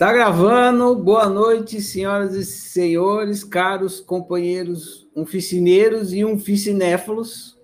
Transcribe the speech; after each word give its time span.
Está 0.00 0.14
gravando. 0.14 0.96
Boa 0.96 1.28
noite, 1.28 1.78
senhoras 1.78 2.34
e 2.34 2.42
senhores, 2.42 3.44
caros 3.44 4.00
companheiros 4.00 5.06
unficineiros 5.14 6.14
e 6.14 6.24
unficinéfalos. 6.24 7.60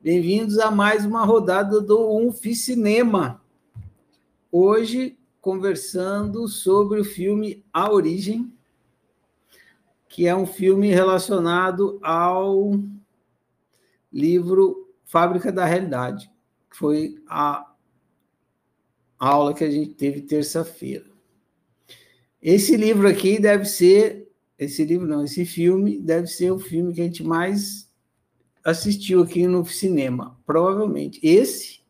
Bem-vindos 0.00 0.58
a 0.58 0.70
mais 0.70 1.04
uma 1.04 1.26
rodada 1.26 1.78
do 1.78 2.10
Unficinema. 2.16 3.42
Hoje, 4.50 5.18
conversando 5.42 6.48
sobre 6.48 6.98
o 7.00 7.04
filme 7.04 7.62
A 7.70 7.92
Origem, 7.92 8.50
que 10.08 10.26
é 10.26 10.34
um 10.34 10.46
filme 10.46 10.88
relacionado 10.88 12.00
ao 12.02 12.80
livro 14.10 14.88
Fábrica 15.04 15.52
da 15.52 15.66
Realidade, 15.66 16.32
que 16.70 16.78
foi 16.78 17.22
a 17.28 17.70
aula 19.18 19.52
que 19.52 19.64
a 19.64 19.70
gente 19.70 19.92
teve 19.92 20.22
terça-feira. 20.22 21.11
Esse 22.42 22.76
livro 22.76 23.06
aqui 23.06 23.38
deve 23.38 23.64
ser, 23.64 24.28
esse 24.58 24.84
livro 24.84 25.06
não, 25.06 25.24
esse 25.24 25.44
filme 25.44 25.96
deve 26.00 26.26
ser 26.26 26.50
o 26.50 26.58
filme 26.58 26.92
que 26.92 27.00
a 27.00 27.04
gente 27.04 27.22
mais 27.22 27.88
assistiu 28.64 29.22
aqui 29.22 29.46
no 29.46 29.64
cinema, 29.64 30.36
provavelmente. 30.44 31.20
Esse, 31.22 31.80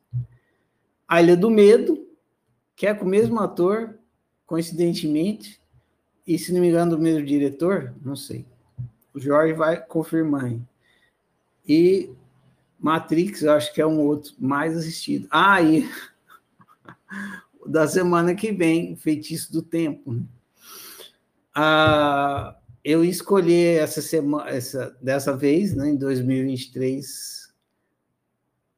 A 1.08 1.22
Ilha 1.22 1.38
do 1.38 1.50
Medo, 1.50 2.06
que 2.76 2.86
é 2.86 2.92
com 2.92 3.06
o 3.06 3.08
mesmo 3.08 3.40
ator, 3.40 3.98
coincidentemente, 4.46 5.58
e 6.26 6.38
se 6.38 6.52
não 6.52 6.60
me 6.60 6.68
engano, 6.68 6.96
do 6.96 7.02
mesmo 7.02 7.24
diretor, 7.24 7.94
não 8.04 8.14
sei. 8.14 8.44
O 9.14 9.18
Jorge 9.18 9.54
vai 9.54 9.80
confirmar 9.80 10.44
aí. 10.44 10.60
E 11.66 12.10
Matrix, 12.78 13.42
eu 13.42 13.52
acho 13.52 13.72
que 13.72 13.80
é 13.80 13.86
um 13.86 14.00
outro 14.00 14.34
mais 14.38 14.76
assistido. 14.76 15.26
Ah, 15.30 15.62
e 15.62 15.88
da 17.66 17.88
semana 17.88 18.34
que 18.34 18.52
vem, 18.52 18.96
Feitiço 18.96 19.50
do 19.50 19.62
Tempo. 19.62 20.12
Né? 20.12 20.22
Ah, 21.54 22.56
eu 22.84 23.04
escolhi 23.04 23.64
essa 23.76 24.02
semana, 24.02 24.50
essa, 24.50 24.96
dessa 25.00 25.36
vez, 25.36 25.74
né, 25.74 25.90
em 25.90 25.96
2023, 25.96 27.52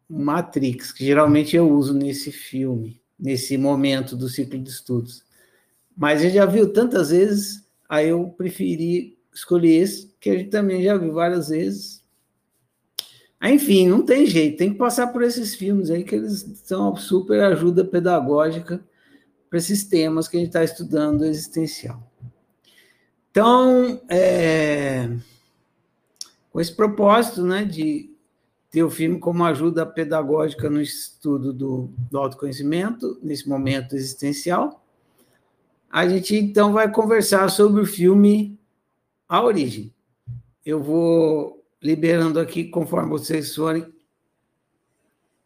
Matrix, 0.09 0.93
que 0.93 1.05
geralmente 1.05 1.57
eu 1.57 1.71
uso 1.71 1.95
nesse 1.95 2.31
filme, 2.31 3.01
nesse 3.19 3.57
momento 3.57 4.17
do 4.17 4.29
ciclo 4.29 4.59
de 4.59 4.71
estudos. 4.71 5.25
Mas 5.97 6.21
a 6.21 6.25
gente 6.25 6.35
já 6.35 6.47
viu 6.47 6.73
tantas 6.73 7.11
vezes, 7.11 7.67
aí 7.89 8.09
eu 8.09 8.29
preferi 8.37 9.17
escolher 9.33 9.77
esse, 9.77 10.15
que 10.21 10.31
a 10.31 10.37
gente 10.37 10.51
também 10.51 10.83
já 10.83 10.97
viu 10.97 11.13
várias 11.13 11.49
vezes. 11.49 12.05
Enfim, 13.43 13.89
não 13.89 14.03
tem 14.03 14.27
jeito, 14.27 14.57
tem 14.57 14.73
que 14.73 14.79
passar 14.79 15.09
por 15.09 15.23
esses 15.23 15.55
filmes 15.55 15.91
aí, 15.91 16.03
que 16.03 16.15
eles 16.15 16.45
são 16.65 16.97
super 16.97 17.43
ajuda 17.43 17.85
pedagógica 17.85 18.83
para 19.49 19.59
esses 19.59 19.85
temas 19.85 20.27
que 20.27 20.37
a 20.37 20.41
gente 20.41 20.49
está 20.49 20.65
estudando 20.65 21.25
existencial. 21.25 22.11
Então, 23.35 24.01
é, 24.09 25.09
com 26.53 26.61
esse 26.61 26.73
propósito 26.73 27.43
né, 27.43 27.65
de 27.65 28.09
ter 28.71 28.85
o 28.85 28.91
filme 28.91 29.19
como 29.19 29.43
ajuda 29.43 29.85
pedagógica 29.85 30.71
no 30.71 30.81
estudo 30.81 31.53
do, 31.53 31.91
do 32.09 32.17
autoconhecimento, 32.17 33.19
nesse 33.21 33.49
momento 33.49 33.97
existencial, 33.97 34.87
a 35.91 36.09
gente 36.09 36.37
então 36.37 36.73
vai 36.73 36.89
conversar 36.89 37.51
sobre 37.51 37.83
o 37.83 37.87
filme 37.87 38.57
A 39.29 39.43
Origem. 39.43 39.93
Eu 40.65 40.81
vou 40.81 41.61
liberando 41.83 42.39
aqui 42.39 42.63
conforme 42.63 43.11
vocês 43.11 43.53
forem. 43.53 43.93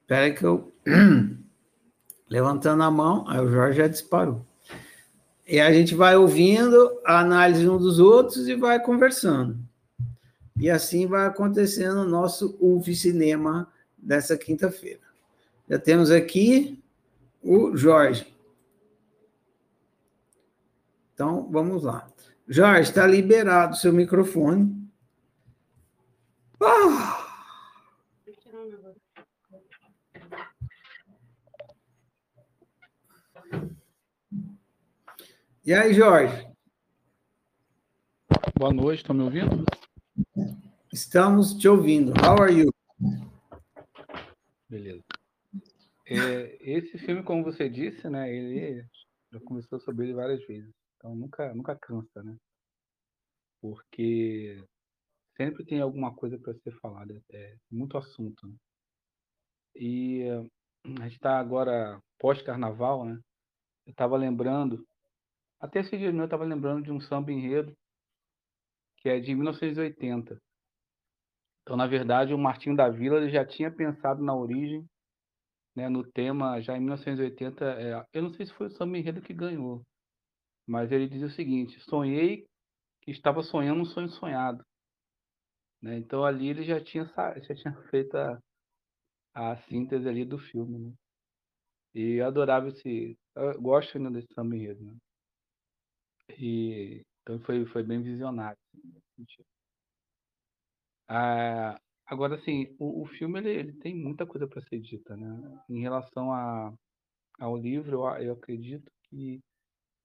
Espera 0.03 0.31
que 0.34 0.44
eu. 0.44 0.70
Levantando 2.28 2.83
a 2.83 2.91
mão, 2.91 3.27
aí 3.27 3.41
o 3.41 3.48
Jorge 3.48 3.78
já 3.78 3.89
disparou. 3.89 4.47
E 5.48 5.58
a 5.58 5.72
gente 5.72 5.94
vai 5.94 6.14
ouvindo 6.14 7.00
a 7.06 7.20
análise 7.20 7.66
um 7.66 7.78
dos 7.78 7.98
outros 7.98 8.46
e 8.48 8.54
vai 8.54 8.78
conversando. 8.78 9.58
E 10.60 10.68
assim 10.68 11.06
vai 11.06 11.26
acontecendo 11.26 12.03
o 12.03 12.09
nosso 12.09 12.59
UV 12.60 12.94
Cinema 12.94 13.66
dessa 13.97 14.37
quinta-feira. 14.37 15.00
Já 15.66 15.78
temos 15.78 16.10
aqui 16.10 16.78
o 17.42 17.75
Jorge. 17.75 18.26
Então, 21.14 21.48
vamos 21.50 21.82
lá. 21.82 22.06
Jorge, 22.47 22.91
está 22.91 23.06
liberado 23.06 23.72
o 23.72 23.78
seu 23.78 23.92
microfone. 23.92 24.87
Ah! 26.60 27.18
E 35.69 35.75
aí, 35.75 35.93
Jorge? 35.93 36.51
Boa 38.59 38.73
noite, 38.73 39.01
estão 39.01 39.15
me 39.15 39.23
ouvindo? 39.23 39.67
Estamos 40.91 41.53
te 41.53 41.69
ouvindo. 41.69 42.11
How 42.12 42.43
are 42.43 42.59
you? 42.59 42.73
Beleza. 44.67 45.05
É, 46.06 46.56
esse 46.59 46.97
filme, 46.97 47.23
como 47.23 47.45
você 47.45 47.69
disse, 47.69 48.09
né, 48.09 48.34
ele 48.34 48.83
já 49.31 49.39
conversou 49.41 49.79
sobre 49.81 50.06
ele 50.06 50.15
várias 50.15 50.43
vezes. 50.47 50.73
Então 50.97 51.15
nunca, 51.15 51.55
nunca 51.55 51.77
cansa, 51.77 52.23
né? 52.23 52.35
Porque 53.61 54.65
sempre 55.37 55.67
tem 55.67 55.83
alguma 55.83 56.15
coisa 56.15 56.39
para 56.39 56.55
ser 56.55 56.73
falada, 56.81 57.15
é 57.31 57.56
muito 57.71 57.99
assunto. 57.99 58.47
Né? 58.47 58.55
E 59.77 60.23
a 60.99 61.03
gente 61.03 61.17
está 61.17 61.39
agora 61.39 62.03
pós-carnaval, 62.19 63.05
né? 63.05 63.21
Eu 63.85 63.91
estava 63.91 64.17
lembrando 64.17 64.88
até 65.60 65.80
esse 65.80 65.96
dia 65.96 66.10
eu 66.10 66.24
estava 66.24 66.44
lembrando 66.44 66.82
de 66.84 66.92
um 66.92 67.00
samba 67.00 67.32
enredo 67.32 67.76
que 68.98 69.08
é 69.08 69.20
de 69.20 69.34
1980. 69.34 70.41
Então, 71.62 71.76
na 71.76 71.86
verdade, 71.86 72.34
o 72.34 72.38
Martinho 72.38 72.76
da 72.76 72.88
Vila 72.88 73.28
já 73.28 73.44
tinha 73.44 73.70
pensado 73.70 74.22
na 74.22 74.34
origem, 74.34 74.88
né, 75.76 75.88
no 75.88 76.02
tema, 76.12 76.60
já 76.60 76.76
em 76.76 76.80
1980. 76.80 77.64
É, 77.64 78.06
eu 78.12 78.22
não 78.22 78.32
sei 78.32 78.46
se 78.46 78.54
foi 78.54 78.69
o 78.69 78.70
samba 78.70 78.98
enredo 78.98 79.22
que 79.22 79.34
ganhou, 79.34 79.82
mas 80.66 80.91
ele 80.91 81.08
dizia 81.08 81.26
o 81.26 81.30
seguinte: 81.30 81.78
sonhei 81.80 82.46
que 83.02 83.10
estava 83.10 83.42
sonhando 83.42 83.82
um 83.82 83.84
sonho 83.84 84.08
sonhado. 84.08 84.64
Né? 85.82 85.98
Então, 85.98 86.25
ali 86.25 86.48
ele 86.48 86.64
já 86.64 86.82
tinha, 86.82 87.04
já 87.04 87.54
tinha 87.54 87.75
feito 87.90 88.16
a, 88.16 88.38
a 89.34 89.56
síntese 89.69 90.08
ali 90.08 90.25
do 90.25 90.38
filme. 90.38 90.78
Né? 90.78 90.94
E 91.94 92.14
eu 92.20 92.26
adorava 92.26 92.69
esse. 92.69 93.16
Eu 93.36 93.60
gosto 93.60 93.96
ainda 93.96 94.10
desse 94.10 94.32
samba 94.34 94.56
enredo. 94.56 94.84
Né? 94.84 94.96
E 96.37 97.03
então 97.22 97.39
foi, 97.41 97.66
foi 97.66 97.83
bem 97.83 98.03
visionário. 98.03 98.59
Assim, 99.21 99.44
ah, 101.09 101.78
agora, 102.06 102.37
assim, 102.37 102.75
o, 102.78 103.03
o 103.03 103.06
filme 103.06 103.39
ele, 103.39 103.50
ele 103.50 103.72
tem 103.75 103.94
muita 103.94 104.27
coisa 104.27 104.47
para 104.47 104.62
ser 104.62 104.81
dita, 104.81 105.17
né? 105.17 105.62
Em 105.69 105.81
relação 105.81 106.33
a, 106.33 106.72
ao 107.38 107.56
livro, 107.56 108.06
eu, 108.06 108.25
eu 108.25 108.33
acredito 108.34 108.91
que 109.05 109.41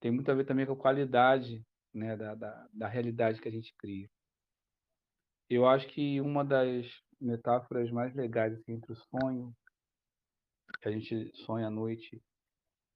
tem 0.02 0.12
muito 0.12 0.30
a 0.30 0.34
ver 0.34 0.46
também 0.46 0.66
com 0.66 0.74
a 0.74 0.78
qualidade 0.78 1.64
né, 1.94 2.18
da, 2.18 2.36
da, 2.36 2.68
da 2.74 2.88
realidade 2.88 3.42
que 3.42 3.48
a 3.48 3.52
gente 3.52 3.74
cria. 3.78 4.10
Eu 5.50 5.66
acho 5.68 5.88
que 5.88 6.20
uma 6.20 6.44
das 6.44 6.86
metáforas 7.22 7.90
mais 7.92 8.14
legais 8.16 8.54
assim, 8.54 8.74
entre 8.74 8.92
o 8.92 8.96
sonho, 8.96 9.56
que 10.82 10.90
a 10.90 10.92
gente 10.92 11.32
sonha 11.46 11.68
à 11.68 11.70
noite, 11.70 12.22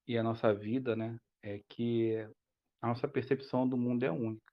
e 0.08 0.18
a 0.18 0.24
nossa 0.24 0.54
vida, 0.54 0.96
né, 0.96 1.18
é 1.42 1.62
que 1.70 2.28
a 2.82 2.88
nossa 2.88 3.08
percepção 3.08 3.68
do 3.68 3.78
mundo 3.78 4.04
é 4.04 4.12
única. 4.12 4.52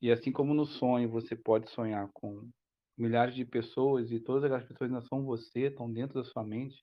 E 0.00 0.10
assim 0.10 0.30
como 0.30 0.54
no 0.54 0.66
sonho 0.66 1.08
você 1.08 1.34
pode 1.34 1.70
sonhar 1.70 2.08
com 2.12 2.48
milhares 2.96 3.34
de 3.34 3.44
pessoas 3.44 4.10
e 4.10 4.20
todas 4.20 4.44
aquelas 4.44 4.64
pessoas 4.64 4.90
não 4.90 5.02
são 5.02 5.24
você, 5.24 5.66
estão 5.66 5.90
dentro 5.90 6.22
da 6.22 6.28
sua 6.28 6.44
mente, 6.44 6.82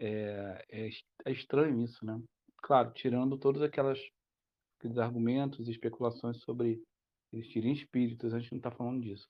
é, 0.00 0.64
é, 0.70 0.88
é 1.26 1.32
estranho 1.32 1.82
isso, 1.82 2.04
né? 2.04 2.20
Claro, 2.58 2.92
tirando 2.92 3.36
todos 3.36 3.62
aquelas, 3.62 3.98
aqueles 4.78 4.98
argumentos 4.98 5.68
e 5.68 5.72
especulações 5.72 6.40
sobre 6.42 6.82
existirem 7.32 7.72
espíritos, 7.72 8.32
a 8.32 8.38
gente 8.38 8.52
não 8.52 8.58
está 8.58 8.70
falando 8.70 9.02
disso. 9.02 9.26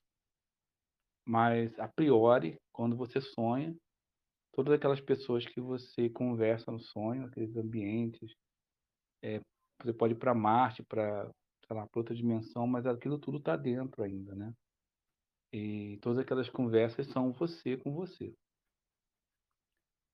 Mas, 1.26 1.78
a 1.78 1.88
priori, 1.88 2.56
quando 2.72 2.96
você 2.96 3.20
sonha, 3.20 3.75
todas 4.52 4.72
aquelas 4.72 5.00
pessoas 5.00 5.44
que 5.44 5.61
você 5.61 6.08
conversa 6.08 6.70
no 6.70 6.81
sonho, 6.81 7.26
aqueles 7.26 7.55
ambientes, 7.56 8.32
é, 9.22 9.40
você 9.80 9.92
pode 9.92 10.14
ir 10.14 10.19
para 10.19 10.34
Marte, 10.34 10.82
para 10.82 11.32
outra 11.94 12.14
dimensão, 12.14 12.66
mas 12.66 12.86
aquilo 12.86 13.19
tudo 13.19 13.38
está 13.38 13.56
dentro 13.56 14.02
ainda, 14.02 14.34
né? 14.34 14.52
E 15.52 15.98
todas 16.02 16.19
aquelas 16.19 16.48
conversas 16.50 17.06
são 17.08 17.32
você 17.32 17.76
com 17.76 17.92
você. 17.94 18.34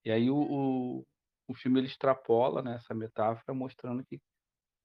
E 0.05 0.11
aí 0.11 0.31
o, 0.31 0.37
o, 0.37 1.07
o 1.49 1.55
filme 1.55 1.81
ele 1.81 1.87
extrapola 1.87 2.63
né, 2.63 2.77
essa 2.77 2.95
metáfora, 2.95 3.57
mostrando 3.57 4.05
que 4.05 4.21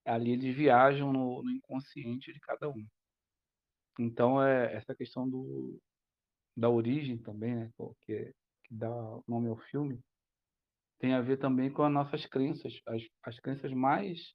ali 0.05 0.31
eles 0.31 0.55
viajam 0.55 1.11
no, 1.11 1.43
no 1.43 1.51
inconsciente 1.51 2.33
de 2.33 2.39
cada 2.39 2.69
um. 2.69 2.87
Então 3.99 4.41
é 4.41 4.73
essa 4.73 4.95
questão 4.95 5.29
do, 5.29 5.77
da 6.55 6.69
origem 6.69 7.17
também, 7.17 7.55
né, 7.55 7.71
que, 8.01 8.33
que 8.63 8.73
dá 8.73 8.89
nome 9.27 9.49
ao 9.49 9.57
filme, 9.57 10.01
tem 10.99 11.13
a 11.13 11.21
ver 11.21 11.37
também 11.37 11.71
com 11.71 11.83
as 11.83 11.91
nossas 11.91 12.25
crenças, 12.25 12.79
as, 12.87 13.01
as 13.23 13.39
crenças 13.39 13.71
mais 13.73 14.33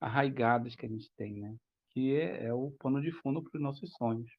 arraigadas 0.00 0.74
que 0.74 0.86
a 0.86 0.88
gente 0.88 1.10
tem, 1.16 1.40
né? 1.40 1.56
Que 1.90 2.16
é, 2.16 2.46
é 2.46 2.54
o 2.54 2.70
pano 2.72 3.00
de 3.00 3.12
fundo 3.12 3.42
para 3.42 3.56
os 3.56 3.62
nossos 3.62 3.90
sonhos. 3.92 4.30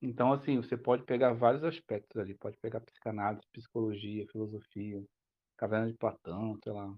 Então, 0.00 0.32
assim, 0.32 0.56
você 0.56 0.76
pode 0.76 1.04
pegar 1.04 1.32
vários 1.32 1.62
aspectos 1.62 2.16
ali. 2.20 2.36
Pode 2.36 2.56
pegar 2.58 2.80
psicanálise, 2.80 3.46
psicologia, 3.52 4.26
filosofia, 4.32 5.02
caverna 5.56 5.90
de 5.90 5.96
Platão, 5.96 6.58
sei 6.62 6.72
lá. 6.72 6.94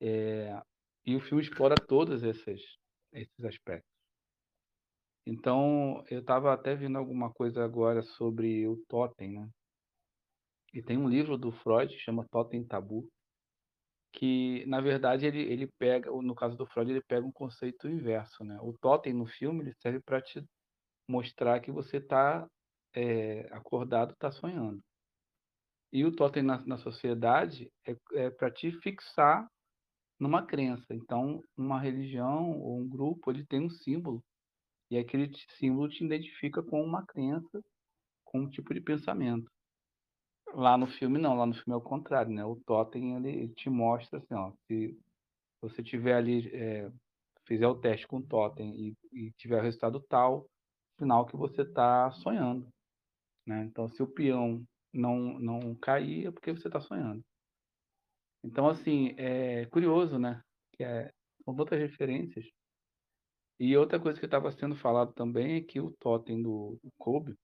É, 0.00 0.60
e 1.06 1.16
o 1.16 1.20
filme 1.20 1.42
explora 1.42 1.74
todos 1.76 2.22
esses, 2.22 2.60
esses 3.12 3.44
aspectos. 3.44 3.90
Então, 5.26 6.04
eu 6.10 6.20
estava 6.20 6.52
até 6.52 6.74
vendo 6.74 6.98
alguma 6.98 7.32
coisa 7.32 7.64
agora 7.64 8.02
sobre 8.02 8.68
o 8.68 8.76
totem, 8.86 9.32
né? 9.32 9.48
E 10.74 10.82
tem 10.82 10.98
um 10.98 11.08
livro 11.08 11.38
do 11.38 11.50
Freud 11.52 11.94
que 11.94 12.00
chama 12.00 12.26
Totem 12.30 12.66
Tabu, 12.66 13.08
que 14.14 14.64
na 14.66 14.80
verdade 14.80 15.26
ele, 15.26 15.42
ele 15.42 15.66
pega, 15.78 16.10
no 16.10 16.34
caso 16.34 16.56
do 16.56 16.66
Freud, 16.66 16.90
ele 16.90 17.02
pega 17.02 17.26
um 17.26 17.32
conceito 17.32 17.88
inverso, 17.88 18.44
né? 18.44 18.58
O 18.62 18.72
totem 18.72 19.12
no 19.12 19.26
filme 19.26 19.62
ele 19.62 19.74
serve 19.82 20.00
para 20.00 20.22
te 20.22 20.42
mostrar 21.08 21.60
que 21.60 21.72
você 21.72 21.98
está 21.98 22.48
é, 22.94 23.48
acordado, 23.52 24.12
está 24.12 24.30
sonhando. 24.30 24.80
E 25.92 26.04
o 26.04 26.14
totem 26.14 26.42
na, 26.42 26.64
na 26.64 26.78
sociedade 26.78 27.70
é, 27.86 27.96
é 28.14 28.30
para 28.30 28.50
te 28.50 28.70
fixar 28.80 29.48
numa 30.18 30.46
crença. 30.46 30.94
Então, 30.94 31.42
uma 31.56 31.80
religião 31.80 32.52
ou 32.60 32.78
um 32.80 32.88
grupo 32.88 33.30
ele 33.30 33.44
tem 33.44 33.60
um 33.60 33.70
símbolo 33.70 34.22
e 34.90 34.96
aquele 34.96 35.30
símbolo 35.58 35.88
te 35.88 36.04
identifica 36.04 36.62
com 36.62 36.82
uma 36.82 37.04
crença, 37.04 37.60
com 38.24 38.42
um 38.42 38.48
tipo 38.48 38.72
de 38.72 38.80
pensamento. 38.80 39.50
Lá 40.54 40.78
no 40.78 40.86
filme 40.86 41.18
não, 41.18 41.36
lá 41.36 41.46
no 41.46 41.54
filme 41.54 41.72
é 41.72 41.76
o 41.76 41.80
contrário, 41.80 42.32
né? 42.32 42.44
O 42.44 42.56
totem 42.64 43.16
ele, 43.16 43.48
te 43.54 43.68
mostra 43.68 44.18
assim, 44.18 44.34
ó, 44.34 44.52
se 44.66 44.96
você 45.60 45.82
tiver 45.82 46.14
ali, 46.14 46.48
é, 46.54 46.90
fizer 47.44 47.66
o 47.66 47.74
teste 47.74 48.06
com 48.06 48.18
o 48.18 48.26
totem 48.26 48.72
e, 48.76 48.96
e 49.12 49.32
tiver 49.32 49.58
o 49.60 49.62
resultado 49.62 50.00
tal, 50.08 50.46
sinal 50.98 51.26
que 51.26 51.36
você 51.36 51.62
está 51.62 52.10
sonhando, 52.12 52.68
né? 53.46 53.64
Então, 53.64 53.88
se 53.88 54.02
o 54.02 54.06
peão 54.06 54.64
não 54.92 55.38
não 55.40 55.74
cair, 55.74 56.28
é 56.28 56.30
porque 56.30 56.52
você 56.52 56.68
está 56.68 56.80
sonhando. 56.80 57.22
Então, 58.44 58.68
assim, 58.68 59.14
é 59.18 59.66
curioso, 59.66 60.18
né? 60.18 60.40
Que 60.72 60.84
é, 60.84 61.10
são 61.44 61.56
tantas 61.56 61.80
referências. 61.80 62.46
E 63.58 63.76
outra 63.76 63.98
coisa 63.98 64.18
que 64.20 64.26
estava 64.26 64.52
sendo 64.52 64.76
falado 64.76 65.12
também 65.14 65.56
é 65.56 65.60
que 65.62 65.80
o 65.80 65.92
totem 66.00 66.42
do, 66.42 66.78
do 66.82 66.90
Kobe 66.98 67.36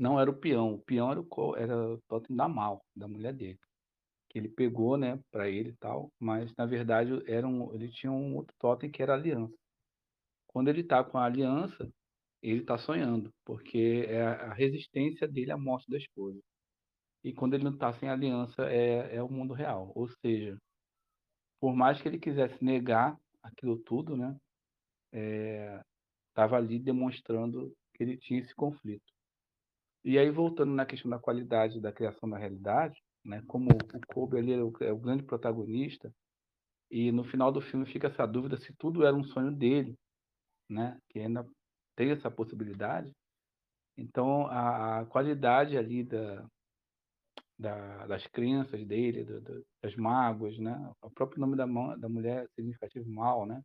não 0.00 0.18
era 0.18 0.30
o 0.30 0.34
peão, 0.34 0.74
o 0.74 0.78
peão 0.80 1.10
era 1.12 1.20
o, 1.20 1.56
era 1.56 1.76
o 1.94 2.00
totem 2.08 2.34
da 2.34 2.48
Mal, 2.48 2.82
da 2.96 3.06
mulher 3.06 3.34
dele. 3.34 3.58
Que 4.30 4.38
ele 4.38 4.48
pegou, 4.48 4.96
né, 4.96 5.20
para 5.30 5.48
ele 5.50 5.70
e 5.70 5.76
tal, 5.76 6.10
mas 6.18 6.54
na 6.56 6.66
verdade 6.66 7.12
era 7.30 7.46
um, 7.46 7.74
ele 7.74 7.90
tinha 7.90 8.10
um 8.10 8.36
outro 8.36 8.54
totem 8.58 8.90
que 8.90 9.02
era 9.02 9.12
a 9.12 9.16
aliança. 9.16 9.54
Quando 10.46 10.68
ele 10.68 10.80
está 10.80 11.04
com 11.04 11.18
a 11.18 11.24
aliança, 11.26 11.92
ele 12.42 12.60
está 12.62 12.78
sonhando, 12.78 13.30
porque 13.44 14.06
é 14.08 14.22
a 14.22 14.54
resistência 14.54 15.28
dele 15.28 15.52
à 15.52 15.58
morte 15.58 15.90
da 15.90 15.98
esposa. 15.98 16.40
E 17.22 17.32
quando 17.34 17.54
ele 17.54 17.64
não 17.64 17.74
está 17.74 17.92
sem 17.92 18.08
aliança, 18.08 18.64
é, 18.70 19.16
é 19.16 19.22
o 19.22 19.28
mundo 19.28 19.52
real. 19.52 19.92
Ou 19.94 20.08
seja, 20.08 20.56
por 21.60 21.74
mais 21.76 22.00
que 22.00 22.08
ele 22.08 22.18
quisesse 22.18 22.64
negar 22.64 23.18
aquilo 23.42 23.78
tudo, 23.78 24.16
né, 24.16 24.34
estava 26.30 26.56
é, 26.56 26.58
ali 26.58 26.78
demonstrando 26.78 27.70
que 27.94 28.02
ele 28.02 28.16
tinha 28.16 28.40
esse 28.40 28.54
conflito. 28.54 29.19
E 30.04 30.18
aí, 30.18 30.30
voltando 30.30 30.72
na 30.72 30.86
questão 30.86 31.10
da 31.10 31.18
qualidade 31.18 31.80
da 31.80 31.92
criação 31.92 32.28
da 32.28 32.38
realidade, 32.38 33.02
né, 33.24 33.42
como 33.46 33.68
o 33.70 34.06
Kobe 34.06 34.38
ali 34.38 34.52
é 34.52 34.62
o, 34.62 34.72
é 34.80 34.92
o 34.92 34.98
grande 34.98 35.22
protagonista, 35.22 36.12
e 36.90 37.12
no 37.12 37.22
final 37.24 37.52
do 37.52 37.60
filme 37.60 37.86
fica 37.86 38.08
essa 38.08 38.26
dúvida 38.26 38.56
se 38.56 38.74
tudo 38.74 39.04
era 39.04 39.14
um 39.14 39.24
sonho 39.24 39.52
dele, 39.52 39.96
né, 40.68 40.98
que 41.08 41.20
ainda 41.20 41.46
tem 41.94 42.10
essa 42.10 42.30
possibilidade. 42.30 43.12
Então, 43.96 44.46
a, 44.46 45.00
a 45.00 45.06
qualidade 45.06 45.76
ali 45.76 46.02
da, 46.02 46.46
da, 47.58 48.06
das 48.06 48.26
crenças 48.28 48.86
dele, 48.86 49.24
do, 49.24 49.40
do, 49.42 49.66
das 49.82 49.94
mágoas, 49.94 50.58
né? 50.58 50.90
O 51.02 51.10
próprio 51.10 51.40
nome 51.40 51.56
da, 51.56 51.66
da 51.96 52.08
mulher 52.08 52.44
é 52.44 52.48
significativo 52.54 53.10
mal, 53.10 53.44
né? 53.44 53.62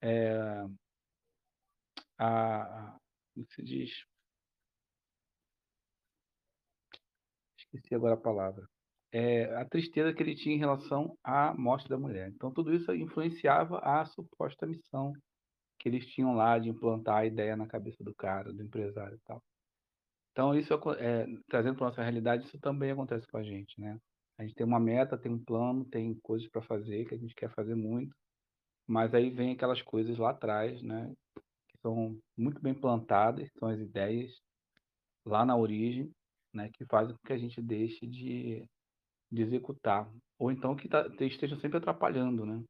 É, 0.00 0.64
a, 2.16 2.62
a, 2.62 2.98
como 3.34 3.46
se 3.50 3.62
diz? 3.62 3.90
Esqueci 7.76 7.94
agora 7.94 8.14
a 8.14 8.18
palavra, 8.18 8.66
é, 9.12 9.44
a 9.56 9.64
tristeza 9.64 10.12
que 10.12 10.22
ele 10.22 10.34
tinha 10.34 10.54
em 10.54 10.58
relação 10.58 11.16
à 11.22 11.54
morte 11.54 11.88
da 11.88 11.98
mulher. 11.98 12.30
Então, 12.34 12.52
tudo 12.52 12.74
isso 12.74 12.92
influenciava 12.94 13.78
a 13.78 14.04
suposta 14.06 14.66
missão 14.66 15.12
que 15.78 15.88
eles 15.88 16.06
tinham 16.06 16.34
lá 16.34 16.58
de 16.58 16.68
implantar 16.68 17.18
a 17.18 17.26
ideia 17.26 17.56
na 17.56 17.66
cabeça 17.66 18.02
do 18.02 18.14
cara, 18.14 18.52
do 18.52 18.62
empresário 18.62 19.16
e 19.16 19.20
tal. 19.24 19.42
Então, 20.32 20.58
isso 20.58 20.74
é, 20.98 21.26
trazendo 21.48 21.76
para 21.76 21.86
nossa 21.86 22.02
realidade, 22.02 22.44
isso 22.46 22.58
também 22.58 22.90
acontece 22.90 23.26
com 23.28 23.36
a 23.36 23.42
gente, 23.42 23.80
né? 23.80 23.96
A 24.36 24.42
gente 24.42 24.54
tem 24.54 24.66
uma 24.66 24.80
meta, 24.80 25.16
tem 25.16 25.30
um 25.30 25.38
plano, 25.38 25.84
tem 25.84 26.12
coisas 26.20 26.48
para 26.48 26.60
fazer 26.62 27.04
que 27.04 27.14
a 27.14 27.18
gente 27.18 27.34
quer 27.36 27.50
fazer 27.54 27.76
muito, 27.76 28.16
mas 28.86 29.14
aí 29.14 29.30
vem 29.30 29.52
aquelas 29.52 29.80
coisas 29.80 30.18
lá 30.18 30.30
atrás, 30.30 30.82
né? 30.82 31.12
Que 31.68 31.78
são 31.78 32.18
muito 32.36 32.60
bem 32.60 32.74
plantadas, 32.74 33.48
são 33.58 33.68
as 33.68 33.78
ideias 33.78 34.32
lá 35.24 35.44
na 35.44 35.56
origem, 35.56 36.10
né, 36.54 36.70
que 36.72 36.84
fazem 36.86 37.14
com 37.14 37.26
que 37.26 37.32
a 37.32 37.38
gente 37.38 37.60
deixe 37.60 38.06
de, 38.06 38.64
de 39.30 39.42
executar, 39.42 40.10
ou 40.38 40.50
então 40.50 40.76
que 40.76 40.88
tá, 40.88 41.06
estejam 41.20 41.58
sempre 41.60 41.78
atrapalhando, 41.78 42.46
né? 42.46 42.62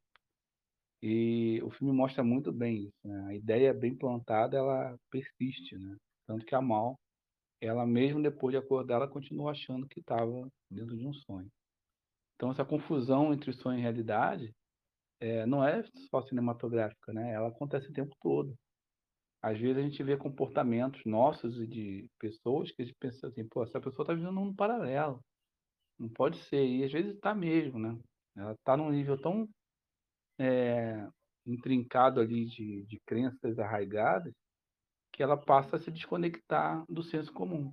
E 1.01 1.61
o 1.63 1.69
filme 1.71 1.93
mostra 1.93 2.23
muito 2.23 2.51
bem 2.51 2.85
isso, 2.85 3.07
né? 3.07 3.25
A 3.27 3.35
ideia 3.35 3.73
bem 3.73 3.95
plantada, 3.95 4.57
ela 4.57 4.97
persiste, 5.11 5.77
né? 5.77 5.95
Tanto 6.25 6.45
que 6.45 6.55
a 6.55 6.61
Mal, 6.61 6.95
ela 7.61 7.85
mesmo 7.85 8.21
depois 8.21 8.53
de 8.53 8.57
acordar, 8.57 8.95
ela 8.95 9.07
continua 9.07 9.51
achando 9.51 9.87
que 9.87 9.99
estava 9.99 10.49
dentro 10.69 10.97
de 10.97 11.05
um 11.07 11.13
sonho. 11.13 11.49
Então 12.35 12.51
essa 12.51 12.65
confusão 12.65 13.33
entre 13.33 13.53
sonho 13.53 13.79
e 13.79 13.81
realidade 13.81 14.53
é, 15.19 15.45
não 15.45 15.63
é 15.63 15.83
só 16.09 16.21
cinematográfica, 16.23 17.13
né? 17.13 17.33
Ela 17.33 17.49
acontece 17.49 17.89
o 17.89 17.93
tempo 17.93 18.15
todo 18.21 18.55
às 19.45 19.59
vezes 19.59 19.77
a 19.77 19.81
gente 19.81 20.01
vê 20.01 20.17
comportamentos 20.17 21.05
nossos 21.05 21.61
e 21.61 21.67
de 21.67 22.09
pessoas 22.17 22.71
que 22.71 22.81
a 22.81 22.85
gente 22.85 22.97
pensa 22.99 23.27
assim, 23.27 23.47
pô, 23.47 23.61
essa 23.61 23.79
pessoa 23.79 24.03
está 24.03 24.11
vivendo 24.11 24.31
num 24.31 24.55
paralelo. 24.55 25.23
Não 25.99 26.09
pode 26.09 26.39
ser. 26.45 26.65
E 26.65 26.83
às 26.83 26.91
vezes 26.91 27.13
está 27.13 27.35
mesmo, 27.35 27.77
né? 27.77 27.95
Ela 28.35 28.53
está 28.53 28.75
num 28.75 28.89
nível 28.89 29.21
tão 29.21 29.47
é, 30.39 31.07
intrincado 31.45 32.19
ali 32.19 32.45
de, 32.47 32.87
de 32.87 32.99
crenças 33.05 33.59
arraigadas 33.59 34.33
que 35.13 35.21
ela 35.21 35.37
passa 35.37 35.75
a 35.75 35.79
se 35.79 35.91
desconectar 35.91 36.83
do 36.89 37.03
senso 37.03 37.31
comum. 37.31 37.71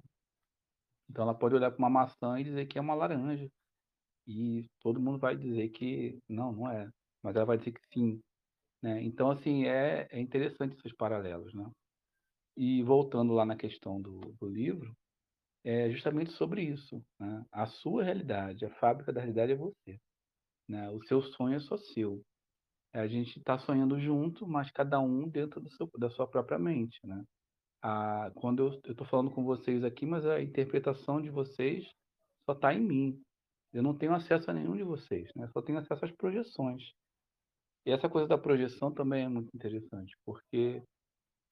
Então 1.08 1.22
ela 1.22 1.34
pode 1.34 1.54
olhar 1.54 1.70
para 1.70 1.78
uma 1.78 1.88
maçã 1.88 2.38
e 2.38 2.44
dizer 2.44 2.66
que 2.66 2.76
é 2.76 2.82
uma 2.82 2.94
laranja. 2.94 3.48
E 4.26 4.66
todo 4.82 5.00
mundo 5.00 5.18
vai 5.18 5.34
dizer 5.34 5.70
que 5.70 6.18
não, 6.28 6.52
não 6.52 6.70
é. 6.70 6.86
Mas 7.22 7.34
ela 7.34 7.46
vai 7.46 7.56
dizer 7.56 7.72
que 7.72 7.80
sim. 7.94 8.20
Né? 8.82 9.02
Então, 9.02 9.30
assim, 9.30 9.64
é, 9.66 10.08
é 10.10 10.20
interessante 10.20 10.76
esses 10.76 10.92
paralelos. 10.92 11.54
Né? 11.54 11.70
E 12.56 12.82
voltando 12.82 13.32
lá 13.32 13.44
na 13.44 13.56
questão 13.56 14.00
do, 14.00 14.18
do 14.40 14.48
livro, 14.48 14.94
é 15.64 15.90
justamente 15.90 16.32
sobre 16.32 16.62
isso. 16.62 17.02
Né? 17.18 17.44
A 17.52 17.66
sua 17.66 18.02
realidade, 18.02 18.64
a 18.64 18.74
fábrica 18.76 19.12
da 19.12 19.20
realidade 19.20 19.52
é 19.52 19.56
você. 19.56 19.98
Né? 20.68 20.90
O 20.90 21.02
seu 21.04 21.22
sonho 21.22 21.56
é 21.56 21.60
só 21.60 21.76
seu. 21.76 22.20
A 22.92 23.06
gente 23.06 23.38
está 23.38 23.58
sonhando 23.58 23.98
junto, 23.98 24.46
mas 24.46 24.70
cada 24.70 25.00
um 25.00 25.28
dentro 25.28 25.60
do 25.60 25.70
seu, 25.70 25.88
da 25.96 26.10
sua 26.10 26.26
própria 26.26 26.58
mente. 26.58 26.98
Né? 27.06 27.24
A, 27.80 28.30
quando 28.34 28.62
eu 28.62 28.90
estou 28.90 29.06
falando 29.06 29.30
com 29.30 29.44
vocês 29.44 29.82
aqui, 29.82 30.04
mas 30.04 30.26
a 30.26 30.42
interpretação 30.42 31.20
de 31.20 31.30
vocês 31.30 31.88
só 32.44 32.52
está 32.52 32.74
em 32.74 32.80
mim. 32.80 33.22
Eu 33.72 33.82
não 33.82 33.96
tenho 33.96 34.14
acesso 34.14 34.50
a 34.50 34.54
nenhum 34.54 34.76
de 34.76 34.82
vocês, 34.82 35.30
né? 35.34 35.48
só 35.48 35.62
tenho 35.62 35.78
acesso 35.78 36.04
às 36.04 36.12
projeções. 36.12 36.82
E 37.84 37.90
essa 37.90 38.08
coisa 38.08 38.28
da 38.28 38.38
projeção 38.38 38.92
também 38.92 39.24
é 39.24 39.28
muito 39.28 39.50
interessante, 39.54 40.16
porque 40.24 40.82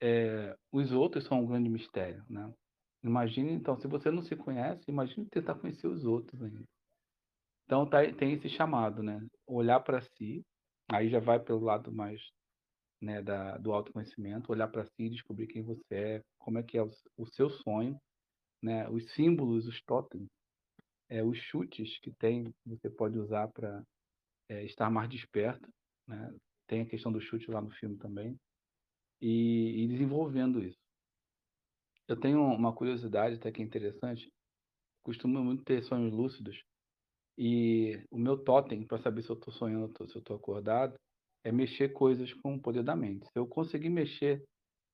é, 0.01 0.57
os 0.73 0.93
outros 0.93 1.25
são 1.25 1.41
um 1.41 1.47
grande 1.47 1.69
mistério, 1.69 2.25
né? 2.29 2.53
Imagine, 3.03 3.53
então, 3.53 3.79
se 3.81 3.89
você 3.89 4.11
não 4.11 4.23
se 4.23 4.37
conhece, 4.37 4.85
imagine 4.89 5.27
tentar 5.31 5.55
conhecer 5.55 5.87
os 5.89 6.05
outros 6.05 6.41
ainda. 6.43 6.65
Então, 7.65 7.89
tá, 7.89 7.99
tem 8.13 8.35
esse 8.35 8.49
chamado, 8.49 9.03
né? 9.03 9.21
Olhar 9.47 9.81
para 9.81 10.03
si, 10.03 10.43
aí 10.89 11.09
já 11.09 11.19
vai 11.19 11.41
pelo 11.41 11.61
lado 11.61 11.93
mais 11.93 12.21
né, 13.01 13.23
da, 13.23 13.57
do 13.57 13.73
autoconhecimento, 13.73 14.53
olhar 14.53 14.69
para 14.69 14.85
si, 14.85 15.09
descobrir 15.09 15.47
quem 15.47 15.63
você 15.63 15.95
é, 15.95 16.23
como 16.39 16.59
é 16.59 16.63
que 16.63 16.77
é 16.77 16.83
o, 16.83 16.91
o 17.17 17.27
seu 17.27 17.51
sonho, 17.51 17.99
né? 18.63 18.89
Os 18.89 19.11
símbolos, 19.15 19.67
os 19.67 19.81
totens, 19.83 20.29
é, 21.09 21.25
os 21.25 21.39
chutes 21.39 21.99
que 22.01 22.13
tem, 22.13 22.55
você 22.65 22.89
pode 22.91 23.19
usar 23.19 23.49
para 23.49 23.83
é, 24.49 24.65
estar 24.65 24.91
mais 24.91 25.09
desperto 25.09 25.69
né? 26.07 26.35
Tem 26.67 26.83
a 26.83 26.87
questão 26.87 27.13
do 27.13 27.21
chute 27.21 27.51
lá 27.51 27.61
no 27.61 27.71
filme 27.71 27.97
também. 27.97 28.39
E, 29.21 29.85
e 29.85 29.89
desenvolvendo 29.89 30.63
isso. 30.63 30.79
Eu 32.09 32.19
tenho 32.19 32.43
uma 32.43 32.75
curiosidade 32.75 33.37
até 33.37 33.53
que 33.53 33.61
é 33.63 33.65
interessante. 33.65 34.33
Costumo 35.03 35.43
muito 35.43 35.65
ter 35.65 35.83
sonhos 35.83 36.13
lúcidos. 36.13 36.63
E 37.39 38.05
o 38.11 38.19
meu 38.19 38.37
totem, 38.37 38.87
para 38.87 38.99
saber 38.99 39.23
se 39.23 39.31
eu 39.31 39.37
estou 39.37 39.53
sonhando 39.53 39.93
ou 39.99 40.09
se 40.09 40.17
eu 40.17 40.21
estou 40.21 40.37
acordado, 40.37 40.95
é 41.45 41.51
mexer 41.51 41.91
coisas 41.91 42.33
com 42.35 42.55
o 42.55 42.61
poder 42.61 42.83
da 42.83 42.95
mente. 42.97 43.27
Se 43.27 43.39
eu 43.39 43.47
conseguir 43.47 43.91
mexer, 43.91 44.45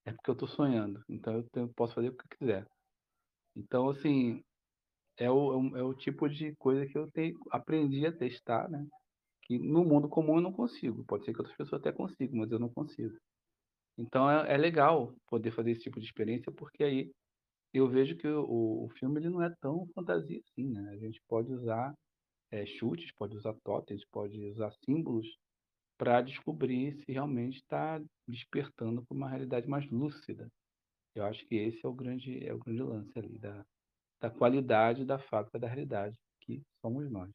é 0.05 0.13
porque 0.13 0.31
eu 0.31 0.35
estou 0.35 0.49
sonhando. 0.49 1.03
Então 1.09 1.35
eu 1.35 1.43
tenho, 1.51 1.69
posso 1.75 1.95
fazer 1.95 2.09
o 2.09 2.17
que 2.17 2.25
eu 2.25 2.39
quiser. 2.39 2.67
Então, 3.57 3.89
assim, 3.89 4.43
é 5.17 5.31
o, 5.31 5.77
é 5.77 5.83
o 5.83 5.95
tipo 5.95 6.29
de 6.29 6.55
coisa 6.57 6.87
que 6.87 6.97
eu 6.97 7.11
tenho, 7.11 7.39
aprendi 7.51 8.07
a 8.07 8.13
testar, 8.13 8.69
né? 8.69 8.87
Que 9.47 9.59
no 9.59 9.85
mundo 9.85 10.09
comum 10.09 10.37
eu 10.37 10.41
não 10.43 10.53
consigo. 10.53 11.05
Pode 11.05 11.25
ser 11.25 11.33
que 11.33 11.39
outras 11.39 11.57
pessoas 11.57 11.81
até 11.81 11.93
consigam, 11.93 12.37
mas 12.37 12.51
eu 12.51 12.59
não 12.59 12.69
consigo. 12.69 13.17
Então 13.99 14.31
é, 14.31 14.55
é 14.55 14.57
legal 14.57 15.15
poder 15.29 15.53
fazer 15.53 15.73
esse 15.73 15.83
tipo 15.83 16.01
de 16.01 16.07
experiência, 16.07 16.53
porque 16.53 16.85
aí 16.85 17.13
eu 17.73 17.89
vejo 17.89 18.17
que 18.17 18.27
o, 18.29 18.85
o 18.85 18.89
filme 18.99 19.21
ele 19.21 19.31
não 19.31 19.43
é 19.43 19.55
tão 19.61 19.87
fantasia 19.95 20.41
assim, 20.41 20.71
né? 20.71 20.91
A 20.91 20.97
gente 20.97 21.21
pode 21.29 21.53
usar 21.53 21.95
é, 22.51 22.67
chutes, 22.67 23.13
pode 23.17 23.37
usar 23.37 23.55
totens, 23.65 24.05
pode 24.11 24.39
usar 24.51 24.73
símbolos 24.85 25.27
para 25.99 26.23
descobrir 26.23 26.97
se 27.05 27.13
realmente 27.13 27.57
está 27.57 28.01
despertando 28.29 29.05
para 29.05 29.17
uma 29.17 29.29
realidade 29.29 29.69
mais 29.69 29.89
lúcida. 29.91 30.49
Eu 31.15 31.25
acho 31.25 31.47
que 31.47 31.55
esse 31.57 31.85
é 31.85 31.89
o 31.89 31.95
grande, 31.95 32.47
é 32.47 32.53
o 32.53 32.59
grande 32.59 32.83
lance 32.83 33.19
ali, 33.19 33.39
da, 33.39 33.65
da 34.21 34.31
qualidade 34.31 35.05
da 35.05 35.19
fábrica 35.19 35.59
da 35.59 35.67
realidade, 35.67 36.17
que 36.43 36.63
somos 36.83 37.11
nós. 37.11 37.33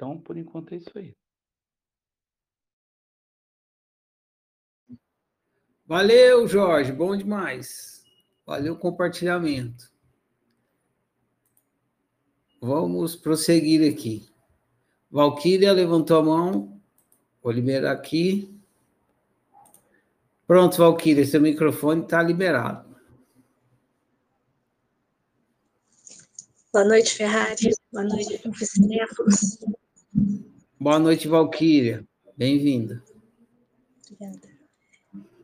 Então, 0.00 0.18
por 0.18 0.38
enquanto, 0.38 0.72
é 0.72 0.78
isso 0.78 0.90
aí. 0.96 1.14
Valeu, 5.84 6.48
Jorge, 6.48 6.90
bom 6.90 7.14
demais. 7.14 8.02
Valeu 8.46 8.72
o 8.72 8.78
compartilhamento. 8.78 9.92
Vamos 12.62 13.14
prosseguir 13.14 13.92
aqui. 13.92 14.26
Valquíria 15.10 15.70
levantou 15.70 16.16
a 16.16 16.22
mão. 16.22 16.80
Vou 17.42 17.52
liberar 17.52 17.92
aqui. 17.92 18.58
Pronto, 20.46 20.78
Valquíria, 20.78 21.26
seu 21.26 21.42
microfone 21.42 22.04
está 22.04 22.22
liberado. 22.22 22.88
Boa 26.72 26.86
noite, 26.86 27.16
Ferrari. 27.16 27.76
Boa 27.92 28.04
noite, 28.04 28.48
oficinéfilos. 28.48 29.58
Boa 30.78 30.98
noite, 30.98 31.28
Valquíria. 31.28 32.06
Bem-vinda. 32.36 33.02
Obrigada. 34.04 34.48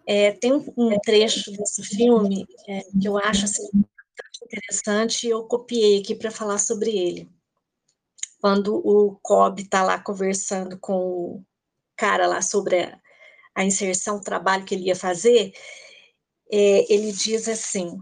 É, 0.06 0.32
tem 0.32 0.52
um 0.52 0.98
trecho 1.00 1.50
desse 1.52 1.82
filme 1.82 2.46
é, 2.68 2.80
que 3.00 3.08
eu 3.08 3.18
acho 3.18 3.44
assim, 3.44 3.68
interessante 4.44 5.26
e 5.26 5.30
eu 5.30 5.44
copiei 5.44 6.00
aqui 6.00 6.14
para 6.14 6.30
falar 6.30 6.58
sobre 6.58 6.90
ele. 6.96 7.28
Quando 8.40 8.76
o 8.76 9.18
Cobb 9.22 9.62
está 9.62 9.82
lá 9.82 9.98
conversando 9.98 10.78
com 10.78 10.94
o 10.94 11.44
cara 11.96 12.26
lá 12.26 12.40
sobre 12.40 12.82
a, 12.82 13.00
a 13.54 13.64
inserção, 13.64 14.16
o 14.16 14.22
trabalho 14.22 14.64
que 14.64 14.74
ele 14.74 14.86
ia 14.86 14.96
fazer, 14.96 15.52
é, 16.50 16.92
ele 16.92 17.12
diz 17.12 17.48
assim, 17.48 18.00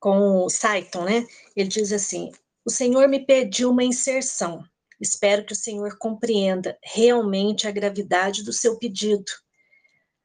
com 0.00 0.44
o 0.44 0.50
Saiton, 0.50 1.04
né? 1.04 1.26
Ele 1.54 1.68
diz 1.68 1.92
assim: 1.92 2.30
O 2.64 2.70
Senhor 2.70 3.08
me 3.08 3.24
pediu 3.24 3.70
uma 3.70 3.84
inserção. 3.84 4.64
Espero 5.00 5.44
que 5.44 5.52
o 5.52 5.56
Senhor 5.56 5.98
compreenda 5.98 6.78
realmente 6.82 7.66
a 7.66 7.70
gravidade 7.70 8.42
do 8.42 8.52
seu 8.52 8.78
pedido. 8.78 9.24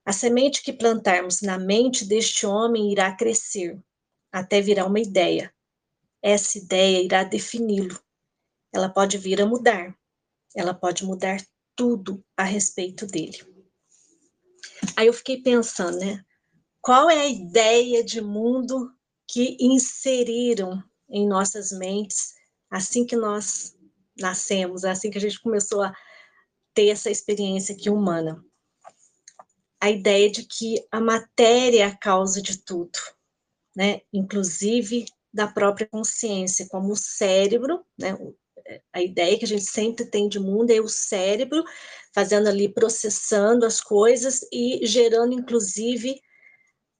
A 0.06 0.14
semente 0.14 0.64
que 0.64 0.74
plantarmos 0.74 1.42
na 1.42 1.58
mente 1.58 2.06
deste 2.06 2.46
homem 2.46 2.92
irá 2.92 3.16
crescer, 3.16 3.80
até 4.32 4.62
virar 4.62 4.86
uma 4.86 5.00
ideia. 5.00 5.54
Essa 6.22 6.58
ideia 6.58 7.04
irá 7.04 7.24
defini-lo. 7.24 8.00
Ela 8.74 8.90
pode 8.90 9.18
vir 9.18 9.42
a 9.42 9.46
mudar. 9.46 9.96
Ela 10.56 10.74
pode 10.74 11.06
mudar 11.06 11.42
tudo 11.76 12.24
a 12.36 12.44
respeito 12.44 13.06
dele. 13.06 13.40
Aí 14.96 15.08
eu 15.08 15.14
fiquei 15.14 15.42
pensando, 15.42 16.00
né? 16.00 16.24
Qual 16.82 17.10
é 17.10 17.20
a 17.20 17.28
ideia 17.28 18.04
de 18.04 18.22
mundo 18.22 18.92
que 19.28 19.58
inseriram 19.60 20.84
em 21.10 21.28
nossas 21.28 21.72
mentes 21.72 22.34
assim 22.70 23.06
que 23.06 23.16
nós 23.16 23.76
nascemos, 24.20 24.84
assim 24.86 25.10
que 25.10 25.18
a 25.18 25.22
gente 25.22 25.42
começou 25.42 25.82
a 25.82 25.94
ter 26.74 26.90
essa 26.90 27.10
experiência 27.10 27.76
aqui 27.76 27.90
humana? 27.90 28.44
A 29.82 29.90
ideia 29.90 30.30
de 30.30 30.44
que 30.44 30.76
a 30.92 31.00
matéria 31.00 31.84
é 31.84 31.86
a 31.86 31.96
causa 31.96 32.42
de 32.42 32.58
tudo, 32.58 33.00
né? 33.76 34.02
Inclusive 34.12 35.06
da 35.34 35.48
própria 35.48 35.88
consciência, 35.88 36.68
como 36.70 36.92
o 36.92 36.98
cérebro, 36.98 37.86
né? 37.98 38.18
A 38.94 39.02
ideia 39.02 39.38
que 39.38 39.46
a 39.46 39.48
gente 39.48 39.66
sempre 39.66 40.06
tem 40.06 40.28
de 40.28 40.40
mundo 40.40 40.72
é 40.72 40.80
o 40.80 40.88
cérebro 40.88 41.64
fazendo 42.14 42.48
ali, 42.48 42.68
processando 42.70 43.66
as 43.66 43.82
coisas 43.82 44.42
e 44.52 44.86
gerando, 44.86 45.34
inclusive, 45.34 46.20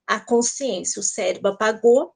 a 0.06 0.18
consciência. 0.18 0.98
O 0.98 1.04
cérebro 1.04 1.52
apagou, 1.52 2.12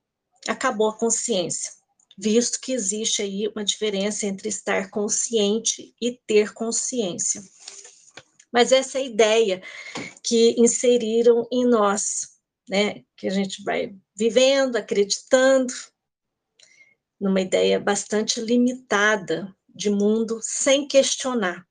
acabou 0.49 0.89
a 0.89 0.99
consciência, 0.99 1.71
visto 2.17 2.61
que 2.61 2.73
existe 2.73 3.23
aí 3.23 3.49
uma 3.49 3.65
diferença 3.65 4.27
entre 4.27 4.49
estar 4.49 4.91
consciente 4.91 5.95
e 6.01 6.13
ter 6.27 6.53
consciência. 6.53 7.43
Mas 8.53 8.71
essa 8.71 8.99
é 8.99 9.03
a 9.03 9.05
ideia 9.05 9.63
que 10.23 10.55
inseriram 10.59 11.47
em 11.51 11.67
nós, 11.67 12.39
né? 12.69 13.05
Que 13.17 13.27
a 13.27 13.31
gente 13.31 13.63
vai 13.65 13.95
vivendo, 14.17 14.77
acreditando, 14.77 15.75
numa 17.21 17.41
ideia 17.41 17.81
bastante 17.81 18.41
limitada 18.41 19.55
de 19.69 19.91
mundo, 19.91 20.39
sem 20.41 20.87
questionar. 20.87 21.67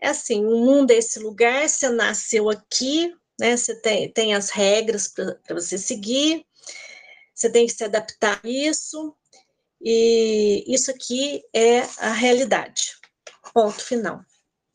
É 0.00 0.08
assim, 0.08 0.44
o 0.44 0.58
mundo 0.58 0.90
é 0.90 0.96
esse 0.96 1.18
lugar, 1.18 1.68
você 1.68 1.88
nasceu 1.88 2.50
aqui, 2.50 3.14
né? 3.40 3.56
Você 3.56 3.80
tem, 3.80 4.12
tem 4.12 4.34
as 4.34 4.50
regras 4.50 5.08
para 5.08 5.38
você 5.54 5.78
seguir, 5.78 6.44
você 7.38 7.48
tem 7.48 7.66
que 7.66 7.72
se 7.72 7.84
adaptar 7.84 8.40
a 8.42 8.48
isso, 8.48 9.14
e 9.80 10.64
isso 10.66 10.90
aqui 10.90 11.40
é 11.54 11.82
a 11.98 12.12
realidade. 12.12 12.96
Ponto 13.54 13.80
final. 13.80 14.20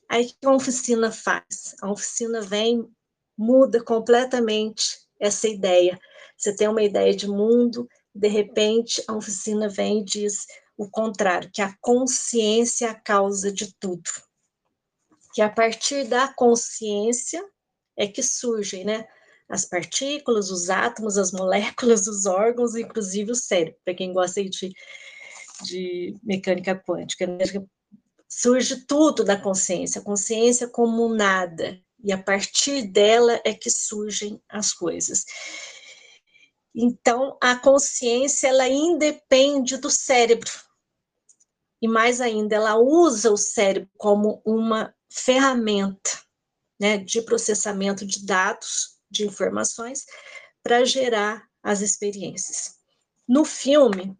Aí 0.10 0.28
o 0.28 0.28
que 0.30 0.48
a 0.48 0.52
oficina 0.54 1.12
faz? 1.12 1.76
A 1.82 1.92
oficina 1.92 2.40
vem, 2.40 2.90
muda 3.38 3.84
completamente 3.84 4.98
essa 5.20 5.46
ideia. 5.46 6.00
Você 6.38 6.56
tem 6.56 6.70
uma 6.70 6.82
ideia 6.82 7.14
de 7.14 7.28
mundo, 7.28 7.86
de 8.16 8.30
repente 8.30 9.04
a 9.10 9.14
oficina 9.14 9.68
vem 9.68 10.00
e 10.00 10.06
diz 10.06 10.46
o 10.78 10.90
contrário, 10.90 11.52
que 11.52 11.62
a 11.62 11.76
consciência 11.82 12.86
é 12.86 12.90
a 12.90 12.96
causa 12.96 13.52
de 13.52 13.76
tudo. 13.78 14.10
Que 15.34 15.42
a 15.42 15.50
partir 15.50 16.06
da 16.08 16.34
consciência 16.34 17.46
é 17.98 18.08
que 18.08 18.24
surgem, 18.24 18.86
né? 18.86 19.06
As 19.50 19.66
partículas, 19.66 20.50
os 20.50 20.70
átomos, 20.70 21.18
as 21.18 21.32
moléculas, 21.32 22.08
os 22.08 22.26
órgãos, 22.26 22.76
inclusive 22.76 23.32
o 23.32 23.36
cérebro, 23.36 23.80
para 23.84 23.94
quem 23.94 24.14
gosta 24.14 24.44
de, 24.44 24.72
de 25.64 26.16
mecânica 26.24 26.76
quântica. 26.76 27.28
Né? 27.28 27.44
Surge 28.28 28.86
tudo 28.86 29.24
da 29.24 29.40
consciência, 29.40 30.02
a 30.02 30.04
consciência 30.04 30.68
como 30.68 31.14
nada, 31.14 31.80
e 32.04 32.12
a 32.12 32.18
partir 32.18 32.88
dela 32.88 33.40
é 33.46 33.54
que 33.54 33.70
surgem 33.70 34.42
as 34.50 34.74
coisas. 34.74 35.24
Então, 36.76 37.38
a 37.40 37.56
consciência, 37.56 38.48
ela 38.48 38.68
independe 38.68 39.78
do 39.78 39.90
cérebro. 39.90 40.52
E 41.82 41.88
mais 41.88 42.20
ainda, 42.20 42.56
ela 42.56 42.78
usa 42.78 43.32
o 43.32 43.38
cérebro 43.38 43.90
como 43.98 44.42
uma 44.46 44.94
ferramenta 45.10 46.20
né, 46.80 46.98
de 46.98 47.22
processamento 47.22 48.06
de 48.06 48.26
dados, 48.26 48.93
de 49.14 49.26
informações, 49.26 50.06
para 50.62 50.84
gerar 50.84 51.48
as 51.62 51.82
experiências. 51.82 52.76
No 53.28 53.46
filme, 53.46 54.18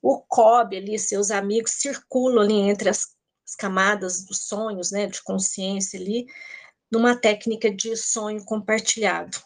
o 0.00 0.20
Cobb 0.20 0.76
ali, 0.76 0.98
seus 0.98 1.30
amigos 1.30 1.72
circulam 1.72 2.44
ali 2.44 2.54
entre 2.54 2.88
as, 2.88 3.08
as 3.46 3.54
camadas 3.54 4.24
dos 4.24 4.46
sonhos, 4.46 4.90
né, 4.90 5.06
de 5.06 5.22
consciência 5.22 5.98
ali, 5.98 6.26
numa 6.90 7.16
técnica 7.16 7.70
de 7.70 7.94
sonho 7.96 8.44
compartilhado. 8.44 9.36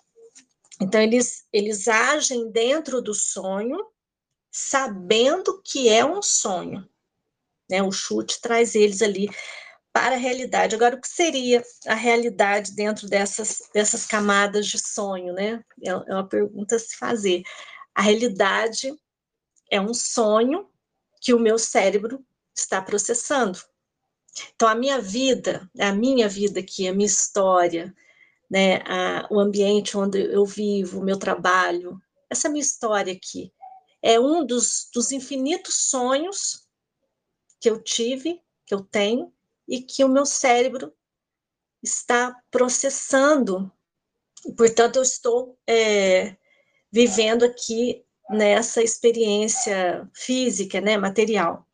Então, 0.80 1.00
eles, 1.00 1.44
eles 1.52 1.88
agem 1.88 2.50
dentro 2.50 3.00
do 3.00 3.14
sonho, 3.14 3.78
sabendo 4.50 5.60
que 5.62 5.88
é 5.88 6.04
um 6.04 6.22
sonho. 6.22 6.88
Né? 7.68 7.82
O 7.82 7.90
chute 7.90 8.40
traz 8.40 8.74
eles 8.74 9.00
ali 9.02 9.28
para 9.92 10.14
a 10.14 10.18
realidade. 10.18 10.74
Agora, 10.74 10.96
o 10.96 11.00
que 11.00 11.08
seria 11.08 11.62
a 11.86 11.94
realidade 11.94 12.72
dentro 12.72 13.08
dessas, 13.08 13.68
dessas 13.74 14.06
camadas 14.06 14.66
de 14.66 14.78
sonho? 14.78 15.34
Né? 15.34 15.62
É, 15.84 15.90
é 15.90 16.14
uma 16.14 16.26
pergunta 16.26 16.76
a 16.76 16.78
se 16.78 16.96
fazer. 16.96 17.42
A 17.94 18.02
realidade 18.02 18.92
é 19.70 19.80
um 19.80 19.92
sonho 19.92 20.68
que 21.20 21.34
o 21.34 21.38
meu 21.38 21.58
cérebro 21.58 22.24
está 22.54 22.80
processando. 22.80 23.58
Então, 24.54 24.66
a 24.66 24.74
minha 24.74 25.00
vida, 25.00 25.70
a 25.78 25.92
minha 25.92 26.28
vida 26.28 26.60
aqui, 26.60 26.88
a 26.88 26.94
minha 26.94 27.06
história, 27.06 27.94
né, 28.50 28.76
a, 28.86 29.26
o 29.30 29.38
ambiente 29.38 29.96
onde 29.96 30.20
eu 30.20 30.44
vivo, 30.44 31.00
o 31.00 31.04
meu 31.04 31.18
trabalho, 31.18 32.00
essa 32.30 32.48
minha 32.48 32.62
história 32.62 33.12
aqui, 33.12 33.52
é 34.02 34.18
um 34.18 34.44
dos, 34.44 34.88
dos 34.92 35.12
infinitos 35.12 35.74
sonhos 35.74 36.66
que 37.60 37.68
eu 37.68 37.80
tive, 37.80 38.40
que 38.66 38.74
eu 38.74 38.80
tenho, 38.82 39.32
e 39.72 39.80
que 39.80 40.04
o 40.04 40.08
meu 40.08 40.26
cérebro 40.26 40.92
está 41.82 42.36
processando. 42.50 43.72
Portanto, 44.54 44.96
eu 44.96 45.02
estou 45.02 45.58
é, 45.66 46.36
vivendo 46.92 47.42
aqui 47.42 48.04
nessa 48.28 48.82
experiência 48.82 50.06
física, 50.14 50.78
né, 50.78 50.98
material. 50.98 51.66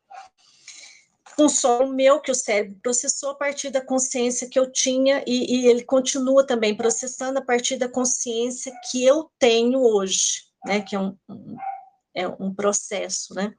Um 1.37 1.49
sonho 1.49 1.93
meu 1.93 2.21
que 2.21 2.31
o 2.31 2.37
cérebro 2.37 2.79
processou 2.81 3.31
a 3.31 3.35
partir 3.35 3.71
da 3.71 3.81
consciência 3.81 4.49
que 4.49 4.59
eu 4.59 4.71
tinha 4.71 5.25
e, 5.27 5.57
e 5.57 5.67
ele 5.67 5.83
continua 5.83 6.47
também 6.47 6.77
processando 6.77 7.41
a 7.41 7.45
partir 7.45 7.79
da 7.79 7.89
consciência 7.89 8.73
que 8.93 9.05
eu 9.05 9.29
tenho 9.41 9.81
hoje, 9.81 10.45
né, 10.65 10.83
que 10.83 10.95
é 10.95 11.01
um, 11.01 11.17
um 11.29 11.57
é 12.15 12.27
um 12.27 12.53
processo, 12.53 13.33
né? 13.35 13.55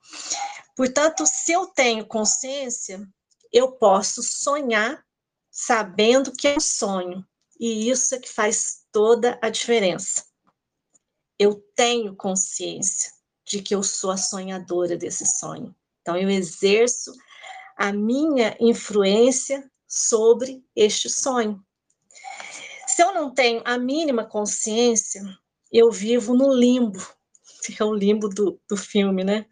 Portanto, 0.76 1.26
se 1.26 1.54
eu 1.54 1.68
tenho 1.68 2.06
consciência, 2.06 3.08
eu 3.52 3.72
posso 3.72 4.22
sonhar 4.22 5.04
sabendo 5.52 6.32
que 6.32 6.48
é 6.48 6.56
um 6.56 6.60
sonho, 6.60 7.26
e 7.60 7.90
isso 7.90 8.16
é 8.16 8.20
que 8.20 8.30
faz 8.30 8.86
toda 8.92 9.38
a 9.42 9.50
diferença. 9.50 10.24
Eu 11.38 11.56
tenho 11.76 12.16
consciência 12.16 13.12
de 13.46 13.62
que 13.62 13.74
eu 13.74 13.84
sou 13.84 14.12
a 14.12 14.18
sonhadora 14.18 14.96
desse 14.96 15.26
sonho. 15.26 15.76
Então, 16.02 16.16
eu 16.16 16.30
exerço 16.30 17.14
a 17.76 17.92
minha 17.92 18.56
influência 18.60 19.70
sobre 19.88 20.64
este 20.76 21.10
sonho. 21.10 21.64
Se 22.88 23.02
eu 23.02 23.14
não 23.14 23.34
tenho 23.34 23.62
a 23.66 23.78
mínima 23.78 24.26
consciência, 24.26 25.22
eu 25.72 25.92
vivo 25.92 26.34
no 26.34 26.54
limbo, 26.54 27.00
é 27.80 27.84
o 27.84 27.94
limbo 27.94 28.30
do, 28.30 28.60
do 28.68 28.78
filme, 28.78 29.24
né? 29.24 29.46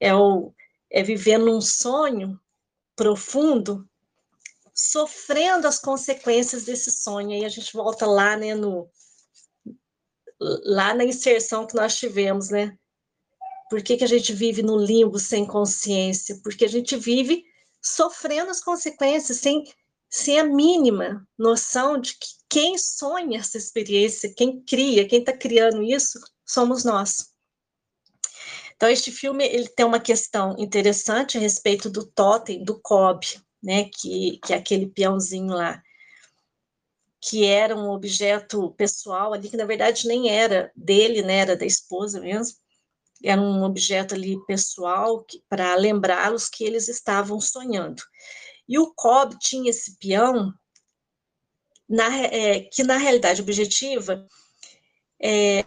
É, 0.00 0.14
o, 0.14 0.54
é 0.90 1.02
viver 1.02 1.38
num 1.38 1.60
sonho 1.60 2.40
profundo, 2.96 3.88
sofrendo 4.74 5.66
as 5.66 5.78
consequências 5.78 6.64
desse 6.64 6.90
sonho. 6.90 7.30
Aí 7.30 7.44
a 7.44 7.48
gente 7.48 7.72
volta 7.72 8.06
lá, 8.06 8.36
né, 8.36 8.54
no, 8.54 8.88
lá 10.40 10.94
na 10.94 11.04
inserção 11.04 11.66
que 11.66 11.74
nós 11.74 11.96
tivemos, 11.96 12.50
né? 12.50 12.76
Por 13.70 13.82
que, 13.82 13.96
que 13.96 14.04
a 14.04 14.08
gente 14.08 14.32
vive 14.32 14.62
no 14.62 14.76
limbo 14.76 15.18
sem 15.18 15.46
consciência? 15.46 16.38
Porque 16.42 16.64
a 16.64 16.68
gente 16.68 16.96
vive 16.96 17.44
sofrendo 17.82 18.50
as 18.50 18.62
consequências 18.62 19.38
sem, 19.38 19.64
sem 20.10 20.38
a 20.38 20.44
mínima 20.44 21.26
noção 21.38 21.98
de 21.98 22.14
que 22.14 22.28
quem 22.48 22.78
sonha 22.78 23.40
essa 23.40 23.58
experiência, 23.58 24.32
quem 24.36 24.60
cria, 24.62 25.08
quem 25.08 25.20
está 25.20 25.36
criando 25.36 25.82
isso, 25.82 26.20
somos 26.44 26.84
nós. 26.84 27.33
Então, 28.76 28.88
este 28.88 29.10
filme 29.12 29.44
ele 29.44 29.68
tem 29.68 29.86
uma 29.86 30.00
questão 30.00 30.56
interessante 30.58 31.38
a 31.38 31.40
respeito 31.40 31.88
do 31.88 32.04
totem, 32.04 32.62
do 32.64 32.78
Cobb, 32.80 33.24
né, 33.62 33.84
que, 33.84 34.38
que 34.44 34.52
é 34.52 34.56
aquele 34.56 34.86
peãozinho 34.86 35.54
lá, 35.54 35.82
que 37.20 37.46
era 37.46 37.74
um 37.74 37.90
objeto 37.90 38.72
pessoal 38.72 39.32
ali, 39.32 39.48
que 39.48 39.56
na 39.56 39.64
verdade 39.64 40.06
nem 40.06 40.28
era 40.28 40.70
dele, 40.76 41.22
né, 41.22 41.36
era 41.36 41.56
da 41.56 41.64
esposa 41.64 42.20
mesmo, 42.20 42.58
era 43.22 43.40
um 43.40 43.64
objeto 43.64 44.14
ali 44.14 44.38
pessoal 44.44 45.24
para 45.48 45.74
lembrá-los 45.76 46.48
que 46.48 46.64
eles 46.64 46.88
estavam 46.88 47.40
sonhando. 47.40 48.02
E 48.68 48.78
o 48.78 48.92
Cobb 48.94 49.38
tinha 49.38 49.70
esse 49.70 49.96
peão, 49.98 50.52
na, 51.88 52.14
é, 52.26 52.60
que 52.60 52.82
na 52.82 52.96
realidade 52.96 53.40
objetiva, 53.40 54.26
é, 55.18 55.62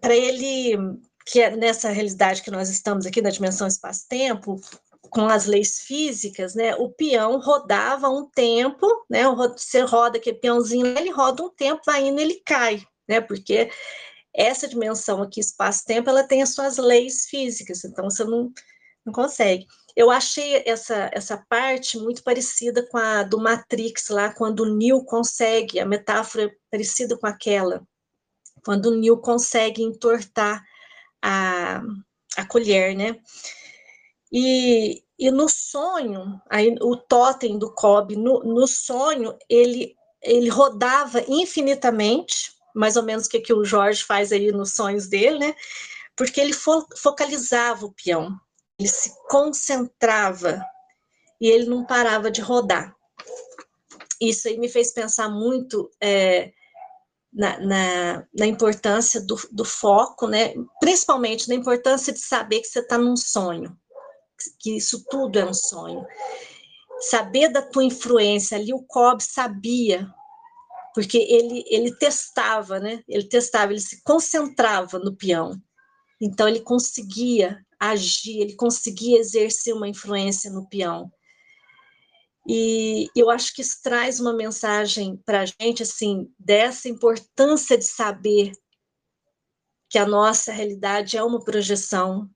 para 0.00 0.14
ele 0.14 0.76
que 1.28 1.42
é 1.42 1.54
nessa 1.54 1.90
realidade 1.90 2.42
que 2.42 2.50
nós 2.50 2.70
estamos 2.70 3.04
aqui, 3.04 3.20
na 3.20 3.28
dimensão 3.28 3.66
espaço-tempo, 3.66 4.58
com 5.10 5.26
as 5.26 5.44
leis 5.44 5.80
físicas, 5.80 6.54
né, 6.54 6.74
o 6.76 6.88
peão 6.88 7.38
rodava 7.38 8.08
um 8.08 8.28
tempo, 8.30 8.86
né, 9.10 9.24
você 9.28 9.82
roda 9.82 10.16
aquele 10.16 10.38
peãozinho, 10.38 10.86
ele 10.86 11.10
roda 11.10 11.42
um 11.42 11.50
tempo, 11.50 11.82
vai 11.84 12.06
indo, 12.06 12.18
ele 12.18 12.40
cai, 12.46 12.82
né, 13.06 13.20
porque 13.20 13.70
essa 14.34 14.66
dimensão 14.66 15.20
aqui, 15.20 15.40
espaço-tempo, 15.40 16.08
ela 16.08 16.26
tem 16.26 16.42
as 16.42 16.54
suas 16.54 16.78
leis 16.78 17.26
físicas, 17.26 17.84
então 17.84 18.08
você 18.08 18.24
não, 18.24 18.50
não 19.04 19.12
consegue. 19.12 19.66
Eu 19.94 20.10
achei 20.10 20.62
essa, 20.64 21.10
essa 21.12 21.44
parte 21.48 21.98
muito 21.98 22.22
parecida 22.22 22.86
com 22.88 22.96
a 22.96 23.22
do 23.22 23.38
Matrix, 23.38 24.08
lá, 24.08 24.32
quando 24.32 24.60
o 24.60 24.76
Neo 24.76 25.04
consegue, 25.04 25.78
a 25.78 25.84
metáfora 25.84 26.44
é 26.44 26.54
parecida 26.70 27.18
com 27.18 27.26
aquela, 27.26 27.82
quando 28.64 28.86
o 28.86 28.96
Neo 28.96 29.18
consegue 29.18 29.82
entortar 29.82 30.62
a, 31.22 31.82
a 32.36 32.46
colher, 32.46 32.96
né? 32.96 33.16
E, 34.32 35.02
e 35.18 35.30
no 35.30 35.48
sonho, 35.48 36.40
aí 36.50 36.74
o 36.80 36.96
totem 36.96 37.58
do 37.58 37.72
Cobb, 37.72 38.14
no, 38.16 38.40
no 38.40 38.66
sonho, 38.66 39.36
ele, 39.48 39.96
ele 40.22 40.48
rodava 40.48 41.24
infinitamente, 41.26 42.52
mais 42.74 42.96
ou 42.96 43.02
menos 43.02 43.26
o 43.26 43.30
que, 43.30 43.40
que 43.40 43.52
o 43.52 43.64
Jorge 43.64 44.04
faz 44.04 44.32
aí 44.32 44.52
nos 44.52 44.74
sonhos 44.74 45.08
dele, 45.08 45.38
né? 45.38 45.54
Porque 46.14 46.40
ele 46.40 46.52
fo, 46.52 46.86
focalizava 46.96 47.86
o 47.86 47.92
peão, 47.92 48.38
ele 48.78 48.88
se 48.88 49.12
concentrava 49.28 50.64
e 51.40 51.48
ele 51.48 51.66
não 51.66 51.84
parava 51.84 52.30
de 52.30 52.40
rodar. 52.40 52.94
Isso 54.20 54.48
aí 54.48 54.58
me 54.58 54.68
fez 54.68 54.92
pensar 54.92 55.28
muito 55.28 55.90
é, 56.00 56.52
na, 57.32 57.58
na, 57.60 58.26
na 58.36 58.46
importância 58.46 59.20
do, 59.20 59.36
do, 59.52 59.64
foco, 59.64 60.26
né? 60.26 60.54
principalmente 60.80 61.48
na 61.48 61.54
importância 61.54 62.12
de 62.12 62.20
saber 62.20 62.60
que 62.60 62.68
você 62.68 62.80
está 62.80 62.96
num 62.96 63.16
sonho, 63.16 63.76
que 64.58 64.76
isso 64.76 65.04
tudo 65.10 65.38
é 65.38 65.44
um 65.44 65.54
sonho. 65.54 66.06
Saber 67.00 67.48
da 67.48 67.62
tua 67.62 67.84
influência, 67.84 68.56
ali 68.56 68.72
o 68.72 68.82
Cobb 68.82 69.22
sabia, 69.22 70.08
porque 70.94 71.18
ele, 71.18 71.64
ele 71.68 71.94
testava, 71.96 72.80
né? 72.80 73.04
Ele 73.06 73.24
testava, 73.28 73.72
ele 73.72 73.80
se 73.80 74.02
concentrava 74.02 74.98
no 74.98 75.14
peão. 75.14 75.52
Então 76.20 76.48
ele 76.48 76.60
conseguia 76.60 77.64
agir, 77.78 78.40
ele 78.40 78.56
conseguia 78.56 79.20
exercer 79.20 79.72
uma 79.72 79.86
influência 79.86 80.50
no 80.50 80.68
peão. 80.68 81.12
E 82.50 83.10
eu 83.14 83.28
acho 83.28 83.54
que 83.54 83.60
isso 83.60 83.78
traz 83.82 84.18
uma 84.20 84.32
mensagem 84.32 85.18
para 85.26 85.42
a 85.42 85.44
gente, 85.44 85.82
assim, 85.82 86.32
dessa 86.38 86.88
importância 86.88 87.76
de 87.76 87.84
saber 87.84 88.52
que 89.90 89.98
a 89.98 90.06
nossa 90.06 90.50
realidade 90.50 91.18
é 91.18 91.22
uma 91.22 91.44
projeção 91.44 92.28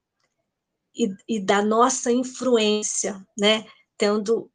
e, 0.94 1.08
e 1.26 1.40
da 1.40 1.62
nossa 1.62 2.12
influência, 2.12 3.26
né? 3.38 3.64
Tendo 3.96 4.50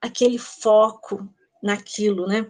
aquele 0.00 0.38
foco 0.38 1.28
naquilo, 1.60 2.28
né? 2.28 2.48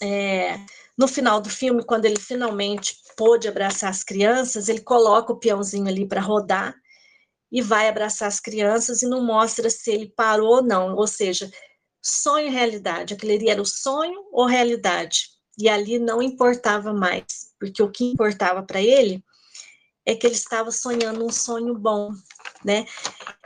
É, 0.00 0.58
no 0.96 1.08
final 1.08 1.40
do 1.40 1.50
filme, 1.50 1.84
quando 1.84 2.04
ele 2.04 2.20
finalmente 2.20 2.96
pôde 3.16 3.48
abraçar 3.48 3.90
as 3.90 4.04
crianças, 4.04 4.68
ele 4.68 4.80
coloca 4.80 5.32
o 5.32 5.38
peãozinho 5.38 5.88
ali 5.88 6.06
para 6.06 6.20
rodar 6.20 6.80
e 7.52 7.60
vai 7.60 7.86
abraçar 7.86 8.26
as 8.26 8.40
crianças 8.40 9.02
e 9.02 9.06
não 9.06 9.22
mostra 9.22 9.68
se 9.68 9.90
ele 9.90 10.10
parou 10.16 10.56
ou 10.56 10.62
não, 10.62 10.96
ou 10.96 11.06
seja, 11.06 11.52
sonho 12.02 12.48
e 12.48 12.50
realidade, 12.50 13.12
aquele 13.12 13.34
ali 13.34 13.50
era 13.50 13.60
o 13.60 13.66
sonho 13.66 14.26
ou 14.32 14.46
realidade, 14.46 15.28
e 15.58 15.68
ali 15.68 15.98
não 15.98 16.22
importava 16.22 16.94
mais, 16.94 17.52
porque 17.60 17.82
o 17.82 17.90
que 17.90 18.04
importava 18.04 18.62
para 18.62 18.80
ele 18.80 19.22
é 20.06 20.16
que 20.16 20.26
ele 20.26 20.34
estava 20.34 20.70
sonhando 20.72 21.24
um 21.24 21.30
sonho 21.30 21.78
bom, 21.78 22.10
né? 22.64 22.86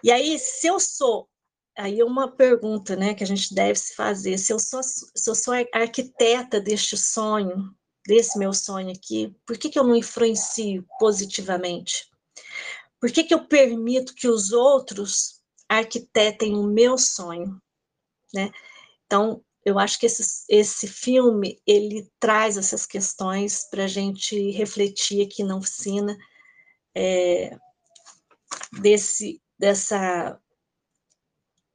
E 0.03 0.11
aí, 0.11 0.38
se 0.38 0.69
eu 0.69 0.79
sou, 0.79 1.29
aí 1.77 2.01
é 2.01 2.05
uma 2.05 2.31
pergunta, 2.31 2.97
né, 2.97 3.12
que 3.12 3.25
a 3.25 3.27
gente 3.27 3.55
deve 3.55 3.79
se 3.79 3.95
fazer, 3.95 4.38
se 4.38 4.53
eu 4.53 4.59
sou, 4.59 4.83
se 4.83 5.29
eu 5.29 5.35
sou 5.35 5.53
arquiteta 5.75 6.61
deste 6.61 6.97
sonho, 6.97 7.75
desse 8.07 8.38
meu 8.38 8.55
sonho 8.55 8.90
aqui, 8.90 9.37
por 9.45 9.59
que, 9.59 9.69
que 9.69 9.79
eu 9.79 9.85
não 9.85 9.97
influencio 9.97 10.87
positivamente? 10.99 12.09
Por 13.07 13.12
que, 13.12 13.23
que 13.23 13.33
eu 13.33 13.47
permito 13.47 14.16
que 14.16 14.27
os 14.27 14.51
outros 14.51 15.40
arquitetem 15.69 16.57
o 16.57 16.64
meu 16.64 16.99
sonho? 16.99 17.62
Né? 18.35 18.51
Então, 19.07 19.45
eu 19.64 19.79
acho 19.79 19.97
que 19.97 20.07
esse, 20.07 20.45
esse 20.49 20.88
filme, 20.88 21.62
ele 21.64 22.11
traz 22.19 22.57
essas 22.57 22.85
questões 22.85 23.62
para 23.71 23.85
a 23.85 23.87
gente 23.87 24.51
refletir 24.51 25.25
aqui 25.25 25.45
na 25.45 25.57
oficina, 25.57 26.19
é, 26.97 27.57
desse, 28.81 29.40
dessa, 29.57 30.40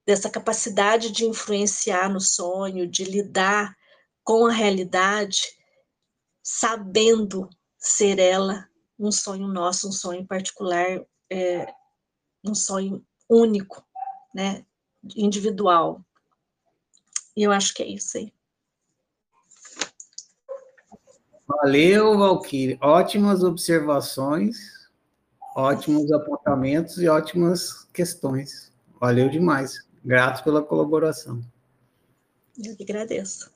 dessa 0.06 0.30
capacidade 0.30 1.12
de 1.12 1.24
influenciar 1.24 2.10
no 2.10 2.20
sonho, 2.20 2.86
de 2.86 3.06
lidar 3.06 3.74
com 4.22 4.48
a 4.48 4.52
realidade, 4.52 5.44
sabendo 6.44 7.50
ser 7.78 8.20
ela 8.20 8.70
um 9.00 9.14
sonho 9.14 9.48
nosso, 9.48 9.88
um 9.88 9.94
sonho 9.94 10.28
particular, 10.28 11.02
é, 11.32 11.74
um 12.44 12.54
sonho 12.54 13.04
único, 13.30 13.84
né, 14.36 14.66
individual. 15.16 16.04
E 17.36 17.44
eu 17.44 17.52
acho 17.52 17.74
que 17.74 17.82
é 17.82 17.88
isso 17.88 18.18
aí. 18.18 18.34
Valeu, 21.48 22.18
Valkyrie. 22.18 22.78
Ótimas 22.82 23.44
observações, 23.44 24.58
ótimos 25.56 26.12
apontamentos 26.12 26.98
e 26.98 27.08
ótimas 27.08 27.86
questões. 27.94 28.72
Valeu 29.00 29.30
demais. 29.30 29.88
Grato 30.04 30.44
pela 30.44 30.62
colaboração. 30.62 31.42
Eu 32.58 32.76
que 32.76 32.84
agradeço. 32.84 33.52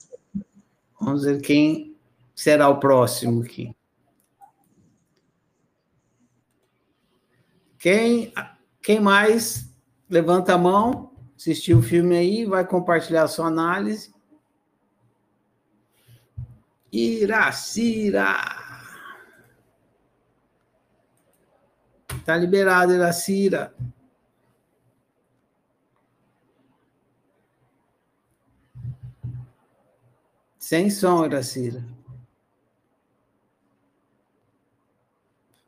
Vamos 0.99 1.23
ver 1.23 1.41
quem 1.41 1.95
será 2.33 2.69
o 2.69 2.79
próximo 2.79 3.43
aqui. 3.43 3.75
Quem, 7.85 8.33
quem 8.81 8.99
mais? 8.99 9.71
Levanta 10.09 10.55
a 10.55 10.57
mão, 10.57 11.15
assistiu 11.35 11.77
o 11.77 11.83
filme 11.83 12.17
aí, 12.17 12.43
vai 12.43 12.65
compartilhar 12.65 13.27
sua 13.27 13.45
análise. 13.45 14.11
Iracira. 16.91 18.37
Tá 22.25 22.35
liberado, 22.35 22.91
Iracira. 22.91 23.71
Sem 30.57 30.89
som, 30.89 31.23
Iracira. 31.23 31.85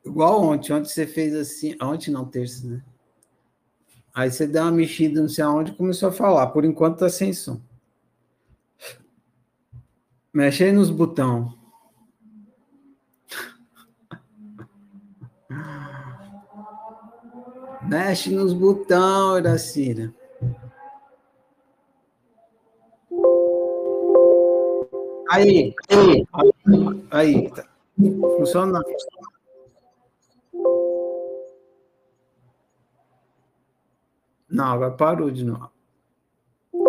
Igual 0.08 0.42
ontem. 0.42 0.72
Ontem 0.72 0.88
você 0.88 1.06
fez 1.06 1.34
assim. 1.34 1.76
Ontem 1.80 2.10
não, 2.10 2.24
terça, 2.24 2.66
né? 2.66 2.82
Aí 4.14 4.30
você 4.30 4.46
deu 4.46 4.62
uma 4.62 4.72
mexida, 4.72 5.20
não 5.20 5.28
sei 5.28 5.44
aonde, 5.44 5.72
começou 5.72 6.08
a 6.08 6.12
falar. 6.12 6.46
Por 6.48 6.64
enquanto 6.64 7.00
tá 7.00 7.10
sem 7.10 7.32
som. 7.32 7.60
Mexe 10.32 10.64
aí 10.64 10.72
nos 10.72 10.90
botão. 10.90 11.56
Mexe 17.86 18.30
nos 18.30 18.52
botão, 18.52 19.38
Iracira. 19.38 20.12
Aí, 25.30 25.74
aí, 25.90 26.26
aí, 27.10 27.50
tá. 27.50 27.64
Funciona. 28.36 28.82
Não, 34.48 34.64
agora 34.64 34.92
parou 34.92 35.30
de 35.30 35.44
novo. 35.44 35.70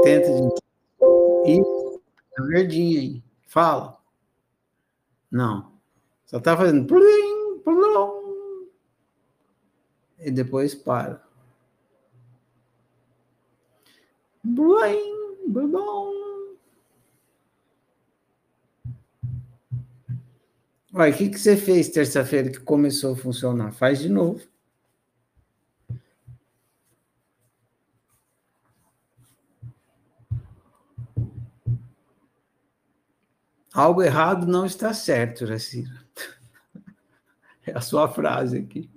Tenta 0.03 0.27
de 0.27 0.41
novo. 0.41 0.55
Isso, 1.45 2.01
é 2.37 2.41
verdinho 2.43 2.99
aí. 2.99 3.23
Fala. 3.47 3.97
Não. 5.29 5.71
Só 6.25 6.39
tá 6.39 6.55
fazendo. 6.55 6.85
Plim, 6.85 7.59
plim, 7.63 8.69
e 10.19 10.31
depois 10.31 10.75
para. 10.75 11.23
Blim, 14.43 15.37
blim. 15.47 16.19
Uai, 20.91 21.11
o 21.11 21.15
que, 21.15 21.29
que 21.29 21.39
você 21.39 21.55
fez 21.55 21.89
terça-feira 21.89 22.49
que 22.49 22.59
começou 22.59 23.13
a 23.13 23.15
funcionar? 23.15 23.71
Faz 23.71 23.99
de 23.99 24.09
novo. 24.09 24.41
Algo 33.79 34.03
errado 34.03 34.45
não 34.45 34.65
está 34.65 34.93
certo, 34.93 35.45
Jacira. 35.47 35.89
É 37.65 37.71
a 37.77 37.79
sua 37.81 38.09
frase 38.09 38.57
aqui. 38.57 38.89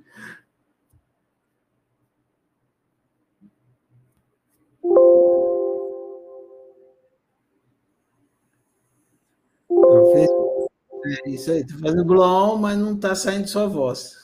É 11.04 11.28
isso 11.30 11.52
aí, 11.52 11.60
está 11.60 11.78
fazendo 11.78 12.04
blom, 12.04 12.56
mas 12.56 12.76
não 12.76 12.94
está 12.94 13.14
saindo 13.14 13.46
sua 13.48 13.68
voz. 13.68 14.21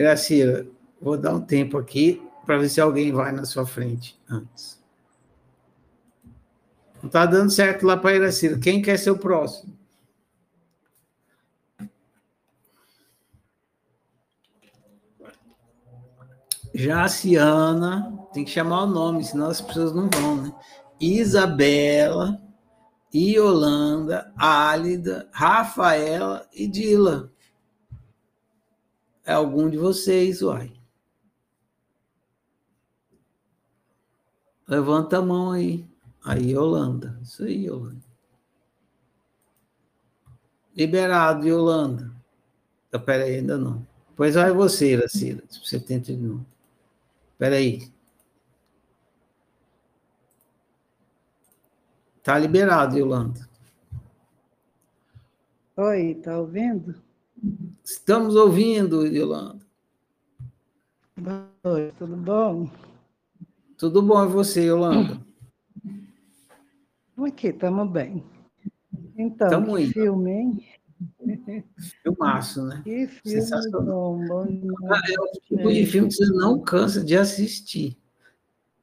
Gracila, 0.00 0.66
vou 0.98 1.18
dar 1.18 1.34
um 1.34 1.42
tempo 1.42 1.76
aqui 1.76 2.26
para 2.46 2.56
ver 2.56 2.70
se 2.70 2.80
alguém 2.80 3.12
vai 3.12 3.32
na 3.32 3.44
sua 3.44 3.66
frente 3.66 4.18
antes. 4.30 4.80
Não 7.02 7.08
está 7.08 7.26
dando 7.26 7.50
certo 7.50 7.84
lá 7.84 7.98
para 7.98 8.16
Iracila. 8.16 8.58
Quem 8.58 8.80
quer 8.80 8.98
ser 8.98 9.10
o 9.10 9.18
próximo? 9.18 9.78
Jaciana, 16.74 18.26
tem 18.32 18.42
que 18.42 18.50
chamar 18.50 18.84
o 18.84 18.86
nome, 18.86 19.22
senão 19.22 19.48
as 19.48 19.60
pessoas 19.60 19.92
não 19.92 20.08
vão, 20.08 20.36
né? 20.42 20.54
Isabela, 20.98 22.40
Iolanda, 23.12 24.32
Álida, 24.34 25.28
Rafaela 25.30 26.48
e 26.54 26.66
Dila. 26.66 27.30
É 29.24 29.32
algum 29.32 29.68
de 29.68 29.76
vocês, 29.76 30.42
uai. 30.42 30.72
Levanta 34.66 35.18
a 35.18 35.22
mão 35.22 35.50
aí. 35.50 35.84
Aí, 36.24 36.52
Yolanda. 36.52 37.18
Isso 37.22 37.44
aí, 37.44 37.66
Yolanda. 37.66 38.04
Liberado, 40.76 41.46
Yolanda. 41.46 42.12
Espera 42.92 43.24
aí, 43.24 43.36
ainda 43.36 43.58
não. 43.58 43.86
Pois 44.16 44.34
vai 44.34 44.52
você, 44.52 44.92
Iracira. 44.92 45.42
Você 45.48 45.80
tenta 45.80 46.12
de 46.12 46.16
novo. 46.16 46.46
Espera 47.32 47.56
aí. 47.56 47.90
Tá 52.22 52.38
liberado, 52.38 52.98
Yolanda. 52.98 53.48
Oi, 55.76 56.14
tá 56.16 56.38
ouvindo? 56.38 56.94
Estamos 57.92 58.36
ouvindo, 58.36 59.04
Yolanda. 59.04 59.66
Oi, 61.64 61.92
tudo 61.98 62.16
bom? 62.16 62.70
Tudo 63.76 64.00
bom 64.00 64.24
e 64.24 64.28
você, 64.28 64.66
Yolanda? 64.66 65.20
Aqui, 67.18 67.48
estamos 67.48 67.90
bem. 67.90 68.24
Então, 69.16 69.50
Tamo 69.50 69.76
que 69.76 69.82
indo. 69.82 69.92
filme, 69.92 70.30
hein? 70.30 70.66
Filmaço, 72.04 72.64
né? 72.64 72.80
Que 72.84 73.08
filme 73.08 73.70
bom, 73.72 74.24
bom 74.24 74.44
É 74.44 75.20
o 75.20 75.40
tipo 75.40 75.68
de 75.72 75.84
filme 75.84 76.08
que 76.08 76.14
você 76.14 76.32
não 76.32 76.60
cansa 76.60 77.04
de 77.04 77.16
assistir. 77.16 77.98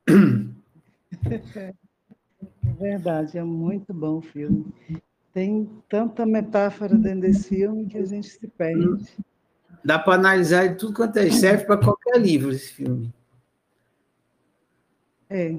É 2.79 2.79
verdade, 2.79 3.37
é 3.37 3.43
muito 3.43 3.91
bom 3.93 4.17
o 4.17 4.21
filme. 4.21 4.65
Tem 5.37 5.69
tanta 5.87 6.25
metáfora 6.25 6.95
dentro 6.95 7.21
desse 7.21 7.49
filme 7.49 7.85
que 7.85 7.99
a 7.99 8.05
gente 8.07 8.27
se 8.27 8.47
perde. 8.47 9.07
Dá 9.85 9.99
para 9.99 10.15
analisar 10.15 10.67
de 10.67 10.79
tudo 10.79 10.95
quanto 10.95 11.17
é. 11.17 11.29
Serve 11.29 11.63
para 11.63 11.79
qualquer 11.79 12.19
livro 12.19 12.49
esse 12.49 12.73
filme. 12.73 13.13
É. 15.29 15.55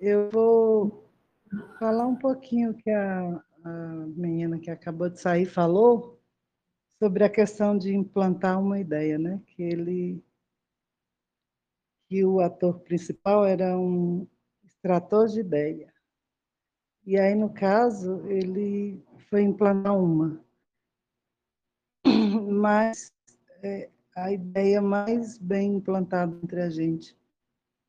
Eu 0.00 0.30
vou 0.30 1.06
falar 1.78 2.06
um 2.06 2.16
pouquinho 2.16 2.72
que 2.72 2.88
a, 2.88 3.42
a 3.62 3.70
menina 4.16 4.58
que 4.58 4.70
acabou 4.70 5.10
de 5.10 5.20
sair 5.20 5.44
falou 5.44 6.18
sobre 6.98 7.22
a 7.22 7.28
questão 7.28 7.76
de 7.76 7.94
implantar 7.94 8.58
uma 8.58 8.80
ideia, 8.80 9.18
né? 9.18 9.42
Que 9.48 9.62
ele 9.62 10.24
que 12.08 12.24
o 12.24 12.40
ator 12.40 12.80
principal 12.80 13.44
era 13.44 13.78
um 13.78 14.26
extrator 14.64 15.28
de 15.28 15.40
ideia. 15.40 15.92
E 17.06 17.18
aí, 17.18 17.34
no 17.34 17.52
caso, 17.52 18.26
ele 18.28 19.02
foi 19.28 19.42
implantar 19.42 19.98
uma. 19.98 20.40
Mas 22.52 23.12
é, 23.62 23.90
a 24.16 24.32
ideia 24.32 24.82
mais 24.82 25.38
bem 25.38 25.76
implantada 25.76 26.36
entre 26.42 26.60
a 26.60 26.70
gente, 26.70 27.16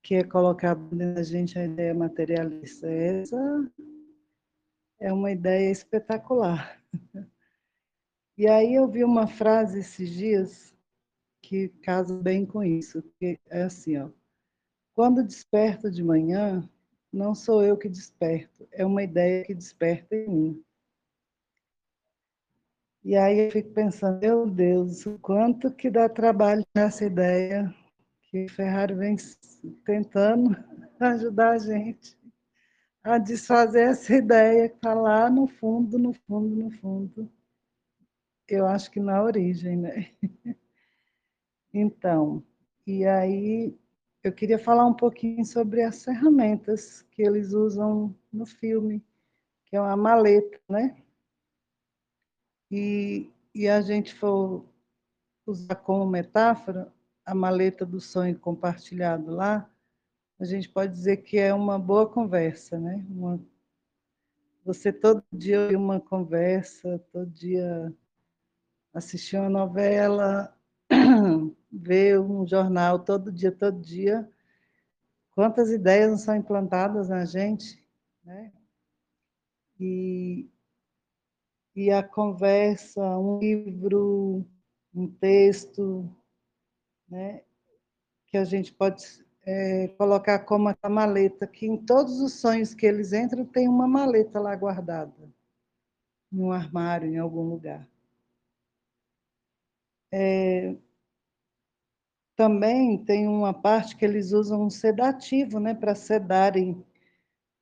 que 0.02 0.16
é 0.16 0.24
colocada 0.24 0.82
da 0.96 1.24
gente 1.24 1.58
a 1.60 1.66
ideia 1.66 1.94
materialista, 1.94 2.88
essa 2.88 3.72
é 5.00 5.12
uma 5.12 5.32
ideia 5.32 5.72
espetacular. 5.72 6.82
E 8.38 8.48
aí 8.48 8.74
eu 8.74 8.88
vi 8.88 9.04
uma 9.04 9.28
frase 9.28 9.82
esses 9.82 10.10
dias 10.10 10.76
que 11.44 11.68
casa 11.84 12.16
bem 12.18 12.44
com 12.44 12.64
isso, 12.64 13.04
que 13.20 13.40
é 13.48 13.64
assim, 13.64 13.98
ó. 13.98 14.10
Quando 14.96 15.24
desperto 15.24 15.92
de 15.92 16.04
manhã, 16.04 16.68
não 17.12 17.36
sou 17.36 17.64
eu 17.64 17.78
que 17.78 17.90
desperto, 17.90 18.68
é 18.72 18.86
uma 18.86 19.04
ideia 19.04 19.44
que 19.44 19.54
desperta 19.54 20.16
em 20.16 20.30
mim. 20.30 20.66
E 23.04 23.16
aí 23.16 23.40
eu 23.40 23.52
fico 23.52 23.72
pensando, 23.74 24.20
meu 24.20 24.48
Deus, 24.48 25.06
o 25.06 25.18
quanto 25.20 25.72
que 25.72 25.90
dá 25.90 26.08
trabalho 26.08 26.64
nessa 26.76 27.06
ideia 27.06 27.74
que 28.30 28.48
Ferrari 28.48 28.94
vem 28.94 29.16
tentando 29.84 30.56
ajudar 31.00 31.52
a 31.52 31.58
gente 31.58 32.18
a 33.04 33.18
desfazer 33.18 33.90
essa 33.90 34.14
ideia 34.16 34.70
que 34.70 34.76
está 34.76 34.94
lá 34.94 35.30
no 35.30 35.48
fundo, 35.48 35.98
no 35.98 36.14
fundo, 36.14 36.56
no 36.56 36.72
fundo. 36.72 37.32
Eu 38.48 38.68
acho 38.68 38.92
que 38.92 39.00
na 39.00 39.22
origem, 39.24 39.78
né? 39.78 40.12
Então, 41.74 42.44
e 42.86 43.06
aí 43.06 43.74
eu 44.24 44.32
queria 44.32 44.60
falar 44.60 44.86
um 44.86 44.94
pouquinho 44.94 45.44
sobre 45.46 45.82
as 45.82 46.04
ferramentas 46.04 47.02
que 47.12 47.24
eles 47.24 47.54
usam 47.54 48.16
no 48.32 48.46
filme, 48.46 49.04
que 49.66 49.76
é 49.76 49.82
uma 49.82 49.98
maleta, 49.98 50.60
né? 50.70 50.96
E, 52.70 53.30
e 53.54 53.68
a 53.68 53.82
gente 53.82 54.14
for 54.14 54.66
usar 55.46 55.76
como 55.76 56.06
metáfora 56.06 56.94
a 57.26 57.34
maleta 57.34 57.86
do 57.86 58.00
sonho 58.00 58.38
compartilhado 58.40 59.32
lá, 59.32 59.70
a 60.40 60.46
gente 60.46 60.70
pode 60.70 60.94
dizer 60.94 61.18
que 61.18 61.38
é 61.38 61.54
uma 61.54 61.78
boa 61.78 62.08
conversa, 62.08 62.80
né? 62.80 63.06
Uma, 63.10 63.40
você 64.64 64.94
todo 64.94 65.24
dia 65.34 65.62
ouvir 65.62 65.76
uma 65.76 66.00
conversa, 66.00 67.00
todo 67.12 67.30
dia 67.30 67.94
assistir 68.94 69.38
uma 69.38 69.50
novela, 69.50 70.56
ver 71.72 72.20
um 72.20 72.46
jornal 72.46 73.00
todo 73.00 73.32
dia, 73.32 73.52
todo 73.52 73.80
dia. 73.80 74.30
Quantas 75.32 75.70
ideias 75.70 76.10
não 76.12 76.18
são 76.18 76.36
implantadas 76.36 77.10
na 77.10 77.24
gente, 77.26 77.82
né? 78.24 78.52
E, 79.80 80.50
e 81.76 81.90
a 81.90 82.04
conversa, 82.04 83.02
um 83.18 83.40
livro, 83.40 84.46
um 84.94 85.08
texto, 85.08 86.08
né? 87.10 87.44
Que 88.28 88.38
a 88.38 88.44
gente 88.44 88.74
pode 88.74 89.26
é, 89.44 89.88
colocar 89.98 90.40
como 90.40 90.70
a 90.82 90.90
maleta, 90.90 91.48
que 91.48 91.66
em 91.66 91.78
todos 91.78 92.20
os 92.22 92.34
sonhos 92.40 92.74
que 92.74 92.86
eles 92.86 93.14
entram 93.14 93.46
tem 93.46 93.68
uma 93.68 93.88
maleta 93.88 94.40
lá 94.40 94.56
guardada, 94.56 95.14
num 96.32 96.52
armário, 96.52 97.10
em 97.10 97.18
algum 97.18 97.44
lugar. 97.50 97.88
É, 100.14 100.76
também 102.42 102.98
tem 102.98 103.28
uma 103.28 103.54
parte 103.54 103.96
que 103.96 104.04
eles 104.04 104.32
usam 104.32 104.64
um 104.64 104.70
sedativo, 104.72 105.60
né, 105.60 105.76
para 105.76 105.94
sedarem, 105.94 106.84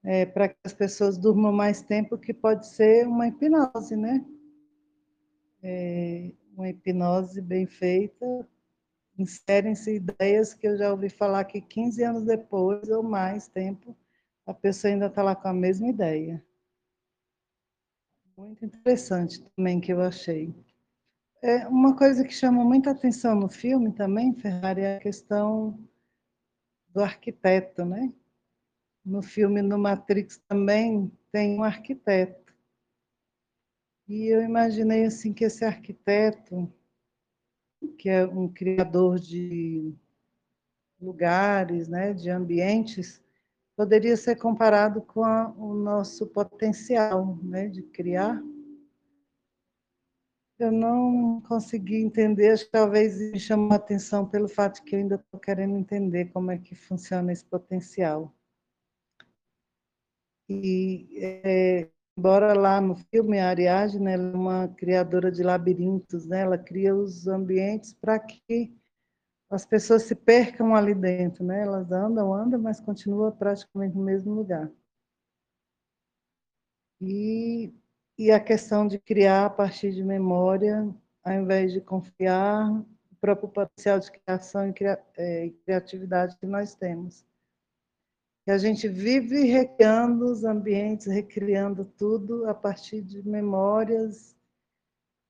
é, 0.05 0.25
para 0.25 0.47
que 0.47 0.55
as 0.63 0.71
pessoas 0.71 1.17
durmam 1.17 1.51
mais 1.51 1.81
tempo, 1.81 2.17
que 2.17 2.33
pode 2.33 2.65
ser 2.65 3.05
uma 3.05 3.27
hipnose, 3.27 3.97
né? 3.97 4.23
É, 5.61 6.31
uma 6.55 6.69
hipnose 6.69 7.41
bem 7.41 7.67
feita 7.67 8.47
inserem-se 9.17 9.95
ideias 9.95 10.53
que 10.53 10.65
eu 10.65 10.77
já 10.77 10.91
ouvi 10.91 11.09
falar 11.09 11.43
que 11.43 11.59
15 11.59 12.01
anos 12.01 12.23
depois 12.23 12.87
ou 12.87 13.03
mais 13.03 13.49
tempo, 13.49 13.93
a 14.45 14.53
pessoa 14.53 14.93
ainda 14.93 15.07
está 15.07 15.21
lá 15.21 15.35
com 15.35 15.49
a 15.49 15.53
mesma 15.53 15.89
ideia. 15.89 16.41
Muito 18.37 18.63
interessante 18.63 19.43
também 19.57 19.81
que 19.81 19.91
eu 19.91 20.01
achei. 20.01 20.55
É 21.41 21.67
uma 21.67 21.95
coisa 21.95 22.25
que 22.25 22.33
chama 22.33 22.65
muita 22.65 22.91
atenção 22.91 23.33
no 23.33 23.47
filme 23.47 23.93
também, 23.93 24.33
Ferrari, 24.33 24.81
é 24.81 24.97
a 24.97 24.99
questão 24.99 25.79
do 26.89 27.01
arquiteto, 27.01 27.85
né? 27.85 28.11
No 29.05 29.21
filme 29.21 29.61
no 29.61 29.77
Matrix 29.77 30.37
também 30.47 31.11
tem 31.31 31.57
um 31.57 31.63
arquiteto. 31.63 32.53
E 34.07 34.27
eu 34.27 34.41
imaginei 34.41 35.05
assim 35.05 35.31
que 35.31 35.45
esse 35.45 35.63
arquiteto 35.63 36.69
que 37.97 38.09
é 38.09 38.25
um 38.25 38.47
criador 38.47 39.19
de 39.19 39.93
lugares, 41.01 41.87
né, 41.87 42.13
de 42.13 42.29
ambientes, 42.29 43.21
poderia 43.75 44.17
ser 44.17 44.35
comparado 44.35 45.01
com 45.01 45.23
a, 45.23 45.49
o 45.57 45.73
nosso 45.73 46.27
potencial 46.27 47.37
né, 47.41 47.67
de 47.67 47.81
criar. 47.81 48.41
Eu 50.59 50.71
não 50.71 51.41
consegui 51.41 51.95
entender, 51.95 52.51
acho 52.51 52.65
que 52.65 52.71
talvez 52.71 53.17
me 53.31 53.39
chamou 53.39 53.71
a 53.71 53.75
atenção 53.77 54.29
pelo 54.29 54.47
fato 54.47 54.83
que 54.83 54.95
eu 54.95 54.99
ainda 54.99 55.15
estou 55.15 55.39
querendo 55.39 55.77
entender 55.77 56.25
como 56.33 56.51
é 56.51 56.57
que 56.57 56.75
funciona 56.75 57.31
esse 57.31 57.45
potencial. 57.45 58.35
E 60.49 61.07
é, 61.17 61.89
Embora 62.19 62.53
lá 62.53 62.81
no 62.81 62.97
filme 62.97 63.39
a 63.39 63.47
Ariadne 63.47 64.11
ela 64.11 64.23
é 64.23 64.35
uma 64.35 64.67
criadora 64.67 65.31
de 65.31 65.41
labirintos, 65.41 66.25
né? 66.27 66.41
ela 66.41 66.57
cria 66.57 66.93
os 66.93 67.29
ambientes 67.29 67.93
para 67.93 68.19
que 68.19 68.77
as 69.49 69.65
pessoas 69.65 70.03
se 70.03 70.13
percam 70.13 70.75
ali 70.75 70.93
dentro, 70.93 71.45
né? 71.45 71.61
Elas 71.61 71.89
andam, 71.93 72.33
andam, 72.33 72.59
mas 72.59 72.81
continuam 72.81 73.31
praticamente 73.31 73.95
no 73.95 74.03
mesmo 74.03 74.33
lugar. 74.33 74.69
E, 76.99 77.73
e 78.19 78.31
a 78.31 78.39
questão 78.39 78.85
de 78.85 78.99
criar 78.99 79.45
a 79.45 79.49
partir 79.49 79.93
de 79.93 80.03
memória, 80.03 80.93
ao 81.23 81.33
invés 81.33 81.71
de 81.71 81.79
confiar 81.79 82.69
o 82.69 83.15
próprio 83.21 83.47
potencial 83.47 83.97
de 83.97 84.11
criação 84.11 84.67
e, 84.67 84.73
é, 85.17 85.45
e 85.45 85.51
criatividade 85.51 86.37
que 86.37 86.45
nós 86.45 86.75
temos. 86.75 87.25
Que 88.43 88.51
a 88.51 88.57
gente 88.57 88.89
vive 88.89 89.45
recriando 89.45 90.25
os 90.25 90.43
ambientes, 90.43 91.07
recriando 91.07 91.85
tudo 91.85 92.45
a 92.49 92.53
partir 92.53 93.01
de 93.01 93.25
memórias, 93.25 94.35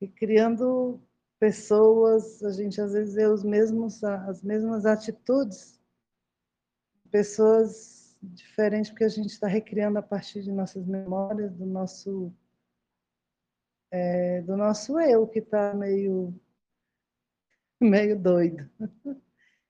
e 0.01 0.07
criando 0.07 0.99
pessoas, 1.39 2.41
a 2.43 2.51
gente 2.51 2.81
às 2.81 2.93
vezes 2.93 3.13
vê 3.13 3.27
os 3.27 3.43
mesmos, 3.43 4.03
as 4.03 4.41
mesmas 4.41 4.85
atitudes, 4.87 5.79
pessoas 7.11 8.17
diferentes, 8.21 8.89
porque 8.89 9.03
a 9.03 9.09
gente 9.09 9.29
está 9.29 9.47
recriando 9.47 9.99
a 9.99 10.01
partir 10.01 10.41
de 10.41 10.51
nossas 10.51 10.85
memórias, 10.85 11.53
do 11.53 11.65
nosso, 11.65 12.33
é, 13.91 14.41
do 14.41 14.55
nosso 14.55 14.99
eu, 14.99 15.27
que 15.27 15.39
está 15.39 15.73
meio, 15.73 16.33
meio 17.79 18.17
doido. 18.17 18.69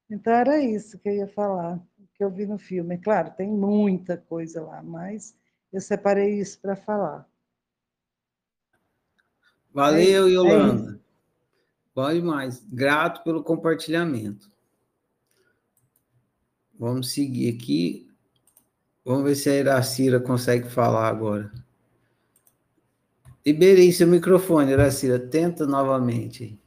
Então 0.10 0.34
era 0.34 0.58
isso 0.60 0.98
que 0.98 1.08
eu 1.08 1.14
ia 1.14 1.28
falar 1.28 1.80
que 2.20 2.24
eu 2.26 2.30
vi 2.30 2.46
no 2.46 2.60
filme. 2.60 2.98
Claro, 2.98 3.32
tem 3.32 3.50
muita 3.50 4.18
coisa 4.18 4.62
lá, 4.62 4.84
mas 4.84 5.34
eu 5.72 5.80
separei 5.80 6.38
isso 6.38 6.60
para 6.60 6.76
falar. 6.76 7.26
Valeu, 9.74 10.28
é, 10.28 10.32
Yolanda. 10.32 10.96
É 10.96 11.00
Bom 11.96 12.14
demais. 12.14 12.62
Grato 12.70 13.24
pelo 13.24 13.42
compartilhamento. 13.42 14.52
Vamos 16.78 17.14
seguir 17.14 17.56
aqui. 17.56 18.12
Vamos 19.06 19.24
ver 19.24 19.36
se 19.36 19.50
a 19.50 19.56
Iracira 19.56 20.20
consegue 20.20 20.70
falar 20.70 21.08
agora. 21.08 21.50
Liberei 23.46 23.92
seu 23.92 24.08
microfone, 24.08 24.72
Iracira. 24.72 25.20
Tenta 25.20 25.66
novamente. 25.66 26.60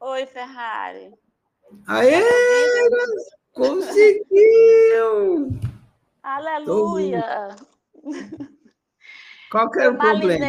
Oi, 0.00 0.26
Ferrari. 0.26 1.12
Aê! 1.86 2.22
Conseguiu! 3.52 5.48
Aleluia! 6.22 7.56
Qual 9.50 9.70
que 9.70 9.80
é 9.80 9.88
o 9.88 9.96
problema? 9.96 10.46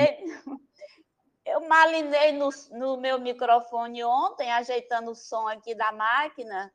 Eu 1.46 1.68
malinei 1.68 2.34
no, 2.34 2.50
no 2.72 2.98
meu 2.98 3.20
microfone 3.20 4.04
ontem, 4.04 4.52
ajeitando 4.52 5.12
o 5.12 5.16
som 5.16 5.48
aqui 5.48 5.74
da 5.74 5.94
máquina, 5.94 6.72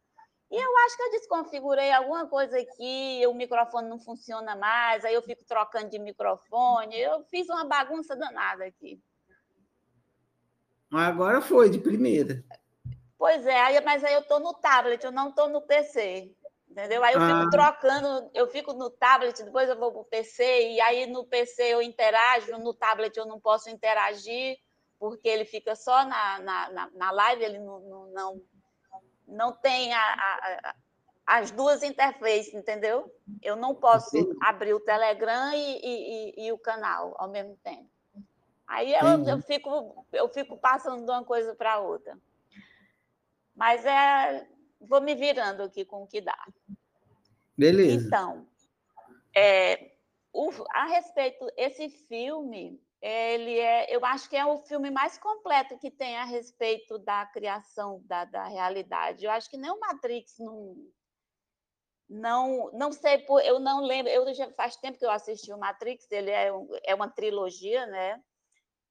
e 0.53 0.55
eu 0.55 0.79
acho 0.85 0.97
que 0.99 1.03
eu 1.03 1.11
desconfigurei 1.12 1.91
alguma 1.91 2.27
coisa 2.27 2.59
aqui, 2.61 3.27
o 3.27 3.33
microfone 3.33 3.88
não 3.88 3.99
funciona 3.99 4.55
mais, 4.55 5.03
aí 5.03 5.15
eu 5.15 5.23
fico 5.23 5.43
trocando 5.47 5.88
de 5.88 5.99
microfone. 5.99 6.95
Eu 7.01 7.25
fiz 7.25 7.49
uma 7.49 7.65
bagunça 7.65 8.15
danada 8.15 8.67
aqui. 8.67 9.01
Agora 10.93 11.41
foi, 11.41 11.71
de 11.71 11.79
primeira. 11.79 12.45
Pois 13.17 13.47
é, 13.47 13.59
aí, 13.62 13.81
mas 13.83 14.05
aí 14.05 14.12
eu 14.12 14.21
estou 14.21 14.41
no 14.41 14.53
tablet, 14.53 15.03
eu 15.03 15.11
não 15.11 15.31
estou 15.31 15.49
no 15.49 15.62
PC. 15.62 16.31
Entendeu? 16.69 17.03
Aí 17.03 17.15
eu 17.15 17.21
fico 17.21 17.33
ah. 17.33 17.51
trocando, 17.51 18.31
eu 18.35 18.47
fico 18.47 18.75
no 18.75 18.91
tablet, 18.91 19.43
depois 19.43 19.71
eu 19.71 19.79
vou 19.79 19.91
para 19.91 20.01
o 20.03 20.05
PC, 20.05 20.73
e 20.73 20.81
aí 20.83 21.07
no 21.07 21.25
PC 21.25 21.62
eu 21.62 21.81
interajo, 21.81 22.59
no 22.59 22.75
tablet 22.75 23.17
eu 23.17 23.25
não 23.25 23.41
posso 23.41 23.71
interagir, 23.71 24.59
porque 24.99 25.29
ele 25.31 25.47
fica 25.47 25.75
só 25.75 26.05
na, 26.05 26.38
na, 26.41 26.91
na 26.95 27.11
live, 27.11 27.43
ele 27.43 27.59
não, 27.59 27.81
não, 27.81 28.07
não, 28.12 28.43
não 29.33 29.53
tem 29.53 29.92
a, 29.92 29.99
a, 29.99 30.71
a, 30.71 30.75
as 31.27 31.51
duas 31.51 31.83
interfaces, 31.83 32.55
entendeu? 32.55 33.12
Eu 33.42 33.57
não 33.57 33.75
posso 33.75 34.16
abrir 34.40 34.75
o 34.75 34.81
Telegram 34.81 35.53
e, 35.53 35.57
e, 35.57 35.85
e, 35.85 36.47
e, 36.47 36.53
o 36.53 36.59
canal 36.59 37.14
ao 37.18 37.29
mesmo 37.29 37.57
tempo. 37.62 37.88
Aí 38.66 38.92
eu, 38.95 39.27
eu, 39.27 39.38
fico, 39.40 40.07
eu 40.12 40.29
fico 40.29 40.57
passando 40.57 41.05
de 41.05 41.11
uma 41.11 41.25
coisa 41.25 41.55
para 41.55 41.81
outra. 41.81 42.18
Mas 43.55 43.85
é, 43.85 44.47
vou 44.81 45.01
me 45.01 45.14
virando 45.14 45.62
aqui 45.62 45.85
com 45.85 46.03
o 46.03 46.07
que 46.07 46.21
dá. 46.21 46.38
Beleza. 47.57 48.07
Então, 48.07 48.47
é, 49.37 49.92
o, 50.33 50.51
a 50.71 50.87
respeito, 50.87 51.47
esse 51.57 51.88
filme, 51.88 52.81
ele 53.03 53.59
é, 53.59 53.95
eu 53.95 54.05
acho 54.05 54.31
que 54.31 54.37
é 54.37 54.47
o 54.47 54.59
filme 54.59 54.88
mais 54.88 55.19
completo 55.19 55.77
que 55.77 55.91
tem 55.91 56.17
a 56.17 56.25
respeito 56.25 57.01
da 57.01 57.27
criação 57.27 58.01
da, 58.05 58.25
da 58.25 58.45
realidade. 58.45 59.25
Eu 59.25 59.31
acho 59.33 59.51
que 59.51 59.57
nem 59.57 59.73
o 59.73 59.81
Matrix 59.81 60.38
não, 60.38 60.77
não, 62.09 62.71
não 62.73 62.93
sei, 62.93 63.27
eu 63.45 63.59
não 63.59 63.85
lembro, 63.85 64.12
eu 64.12 64.33
já 64.33 64.49
faz 64.53 64.77
tempo 64.77 64.99
que 64.99 65.05
eu 65.05 65.11
assisti 65.11 65.53
o 65.53 65.59
Matrix, 65.59 66.09
ele 66.12 66.31
é, 66.31 66.51
é 66.85 66.95
uma 66.95 67.11
trilogia, 67.11 67.87
né? 67.87 68.23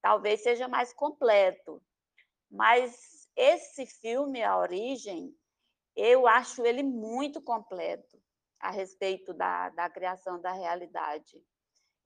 Talvez 0.01 0.43
seja 0.43 0.67
mais 0.67 0.93
completo. 0.93 1.81
Mas 2.49 3.29
esse 3.33 3.85
filme, 3.85 4.43
A 4.43 4.57
Origem, 4.57 5.33
eu 5.95 6.27
acho 6.27 6.65
ele 6.65 6.83
muito 6.83 7.41
completo 7.41 8.21
a 8.59 8.71
respeito 8.71 9.33
da, 9.33 9.69
da 9.69 9.89
criação 9.89 10.41
da 10.41 10.51
realidade. 10.51 11.41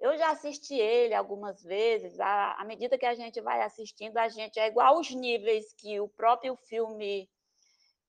Eu 0.05 0.15
já 0.19 0.29
assisti 0.29 0.75
ele 0.75 1.15
algumas 1.15 1.63
vezes, 1.63 2.19
à, 2.19 2.53
à 2.61 2.63
medida 2.63 2.95
que 2.95 3.07
a 3.07 3.15
gente 3.15 3.41
vai 3.41 3.63
assistindo, 3.63 4.15
a 4.17 4.29
gente 4.29 4.59
é 4.59 4.67
igual 4.67 4.99
os 4.99 5.09
níveis 5.09 5.73
que 5.73 5.99
o 5.99 6.07
próprio 6.07 6.55
filme 6.55 7.27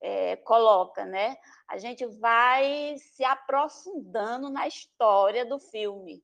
é, 0.03 0.37
coloca, 0.37 1.07
né? 1.07 1.39
A 1.67 1.79
gente 1.79 2.05
vai 2.05 2.99
se 2.99 3.25
aprofundando 3.25 4.51
na 4.51 4.69
história 4.69 5.47
do 5.47 5.59
filme. 5.59 6.23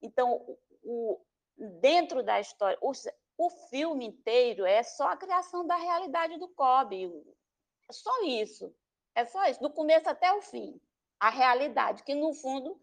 Então, 0.00 0.56
o, 0.80 1.20
dentro 1.80 2.22
da 2.22 2.38
história, 2.38 2.78
o, 2.80 2.92
o 3.36 3.50
filme 3.68 4.06
inteiro 4.06 4.64
é 4.64 4.84
só 4.84 5.08
a 5.08 5.16
criação 5.16 5.66
da 5.66 5.74
realidade 5.74 6.38
do 6.38 6.46
Kobe. 6.50 7.10
É 7.88 7.92
só 7.92 8.22
isso. 8.22 8.72
É 9.16 9.24
só 9.24 9.44
isso, 9.46 9.60
do 9.60 9.70
começo 9.70 10.08
até 10.08 10.32
o 10.32 10.40
fim. 10.40 10.80
A 11.18 11.30
realidade, 11.30 12.04
que 12.04 12.14
no 12.14 12.32
fundo 12.32 12.80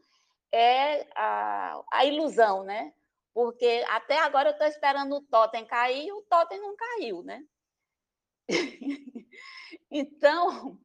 é 0.51 1.07
a, 1.15 1.83
a 1.91 2.05
ilusão, 2.05 2.63
né? 2.63 2.93
Porque 3.33 3.83
até 3.89 4.17
agora 4.19 4.49
eu 4.49 4.53
estou 4.53 4.67
esperando 4.67 5.15
o 5.15 5.21
totem 5.21 5.65
cair 5.65 6.07
e 6.07 6.11
o 6.11 6.21
totem 6.23 6.59
não 6.59 6.75
caiu, 6.75 7.23
né? 7.23 7.43
Então, 9.89 10.77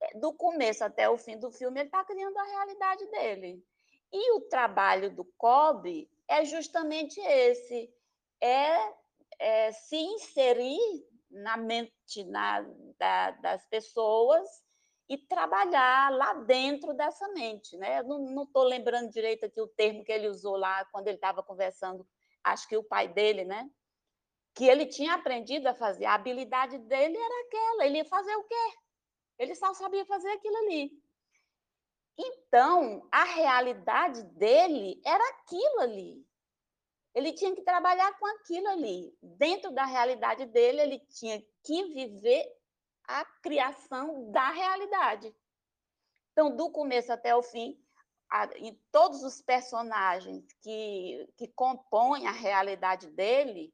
é, 0.00 0.18
do 0.18 0.32
começo 0.32 0.84
até 0.84 1.08
o 1.08 1.16
fim 1.16 1.38
do 1.38 1.52
filme, 1.52 1.80
ele 1.80 1.88
está 1.88 2.04
criando 2.04 2.36
a 2.36 2.42
realidade 2.42 3.06
dele. 3.06 3.64
E 4.12 4.32
o 4.32 4.40
trabalho 4.40 5.14
do 5.14 5.24
Kobe 5.38 6.10
é 6.28 6.44
justamente 6.44 7.20
esse: 7.20 7.92
é, 8.40 8.92
é 9.38 9.72
se 9.72 9.96
inserir 9.96 11.06
na 11.30 11.56
mente 11.56 12.24
na, 12.26 12.64
da, 12.98 13.30
das 13.32 13.64
pessoas 13.66 14.63
e 15.08 15.18
trabalhar 15.18 16.10
lá 16.12 16.34
dentro 16.34 16.94
dessa 16.94 17.28
mente. 17.28 17.76
Né? 17.76 18.00
Eu 18.00 18.04
não 18.04 18.44
estou 18.44 18.64
lembrando 18.64 19.10
direito 19.10 19.44
aqui 19.44 19.60
o 19.60 19.68
termo 19.68 20.04
que 20.04 20.12
ele 20.12 20.28
usou 20.28 20.56
lá 20.56 20.84
quando 20.86 21.08
ele 21.08 21.16
estava 21.16 21.42
conversando, 21.42 22.06
acho 22.42 22.68
que 22.68 22.76
o 22.76 22.84
pai 22.84 23.08
dele, 23.08 23.44
né? 23.44 23.70
que 24.54 24.64
ele 24.64 24.86
tinha 24.86 25.14
aprendido 25.14 25.66
a 25.66 25.74
fazer. 25.74 26.04
A 26.04 26.14
habilidade 26.14 26.78
dele 26.78 27.16
era 27.16 27.46
aquela, 27.46 27.86
ele 27.86 27.98
ia 27.98 28.04
fazer 28.04 28.34
o 28.36 28.44
quê? 28.44 28.72
Ele 29.38 29.54
só 29.54 29.74
sabia 29.74 30.06
fazer 30.06 30.30
aquilo 30.30 30.56
ali. 30.58 30.92
Então, 32.16 33.06
a 33.10 33.24
realidade 33.24 34.22
dele 34.22 35.00
era 35.04 35.28
aquilo 35.30 35.80
ali. 35.80 36.24
Ele 37.12 37.32
tinha 37.32 37.54
que 37.54 37.62
trabalhar 37.62 38.16
com 38.18 38.26
aquilo 38.26 38.68
ali. 38.68 39.12
Dentro 39.20 39.72
da 39.72 39.84
realidade 39.84 40.46
dele, 40.46 40.80
ele 40.80 41.00
tinha 41.00 41.44
que 41.64 41.84
viver 41.92 42.44
a 43.06 43.24
criação 43.42 44.30
da 44.30 44.50
realidade. 44.50 45.34
Então, 46.32 46.54
do 46.54 46.70
começo 46.70 47.12
até 47.12 47.34
o 47.34 47.42
fim, 47.42 47.78
a, 48.30 48.48
todos 48.90 49.22
os 49.22 49.40
personagens 49.40 50.44
que, 50.60 51.28
que 51.36 51.48
compõem 51.48 52.26
a 52.26 52.32
realidade 52.32 53.08
dele, 53.10 53.72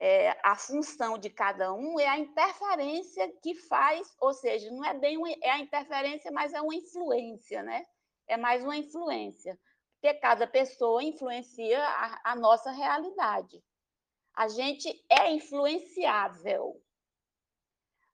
é, 0.00 0.38
a 0.44 0.54
função 0.54 1.18
de 1.18 1.28
cada 1.28 1.72
um 1.72 1.98
é 1.98 2.06
a 2.06 2.18
interferência 2.18 3.32
que 3.42 3.54
faz, 3.54 4.14
ou 4.20 4.32
seja, 4.32 4.70
não 4.70 4.84
é 4.84 4.94
bem 4.94 5.16
uma, 5.16 5.30
é 5.42 5.50
a 5.50 5.58
interferência, 5.58 6.30
mas 6.30 6.52
é 6.52 6.60
uma 6.60 6.74
influência, 6.74 7.62
né? 7.62 7.84
É 8.26 8.36
mais 8.36 8.62
uma 8.62 8.76
influência, 8.76 9.58
porque 9.94 10.14
cada 10.20 10.46
pessoa 10.46 11.02
influencia 11.02 11.82
a, 11.82 12.32
a 12.32 12.36
nossa 12.36 12.70
realidade. 12.70 13.62
A 14.36 14.46
gente 14.46 15.04
é 15.10 15.32
influenciável, 15.32 16.80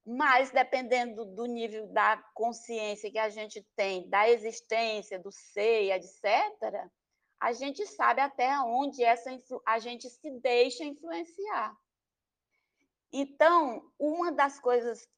mas 0.04 0.50
dependendo 0.50 1.24
do 1.24 1.46
nível 1.46 1.86
da 1.88 2.16
consciência 2.34 3.10
que 3.10 3.18
a 3.18 3.28
gente 3.28 3.62
tem, 3.74 4.08
da 4.08 4.28
existência, 4.28 5.18
do 5.18 5.32
ser, 5.32 5.92
etc., 5.92 6.90
a 7.40 7.52
gente 7.52 7.86
sabe 7.86 8.20
até 8.20 8.58
onde 8.60 9.02
essa 9.02 9.30
a 9.66 9.78
gente 9.78 10.08
se 10.08 10.30
deixa 10.40 10.84
influenciar. 10.84 11.76
Então, 13.12 13.90
uma 13.98 14.32
das 14.32 14.58
coisas 14.58 15.08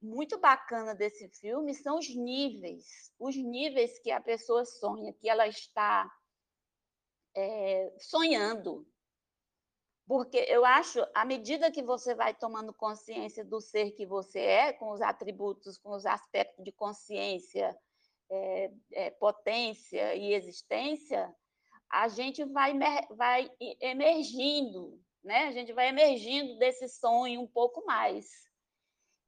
muito 0.00 0.38
bacana 0.38 0.94
desse 0.94 1.28
filme 1.28 1.74
são 1.74 1.98
os 1.98 2.14
níveis, 2.14 3.12
os 3.18 3.36
níveis 3.36 3.98
que 3.98 4.10
a 4.10 4.20
pessoa 4.20 4.64
sonha, 4.64 5.12
que 5.14 5.28
ela 5.28 5.46
está 5.48 6.10
é, 7.34 7.92
sonhando. 7.98 8.86
Porque 10.06 10.38
eu 10.48 10.64
acho, 10.64 11.00
à 11.14 11.24
medida 11.24 11.70
que 11.70 11.82
você 11.82 12.14
vai 12.14 12.34
tomando 12.34 12.72
consciência 12.74 13.44
do 13.44 13.60
ser 13.60 13.92
que 13.92 14.04
você 14.04 14.40
é, 14.40 14.72
com 14.72 14.90
os 14.90 15.00
atributos, 15.00 15.78
com 15.78 15.90
os 15.90 16.04
aspectos 16.04 16.64
de 16.64 16.72
consciência, 16.72 17.76
é, 18.30 18.70
é, 18.92 19.10
potência 19.10 20.14
e 20.14 20.34
existência, 20.34 21.32
a 21.90 22.08
gente 22.08 22.44
vai, 22.44 22.72
vai 23.10 23.50
emergindo, 23.80 24.98
né? 25.22 25.48
A 25.48 25.52
gente 25.52 25.72
vai 25.72 25.88
emergindo 25.88 26.56
desse 26.58 26.88
sonho 26.88 27.40
um 27.40 27.46
pouco 27.46 27.84
mais. 27.84 28.26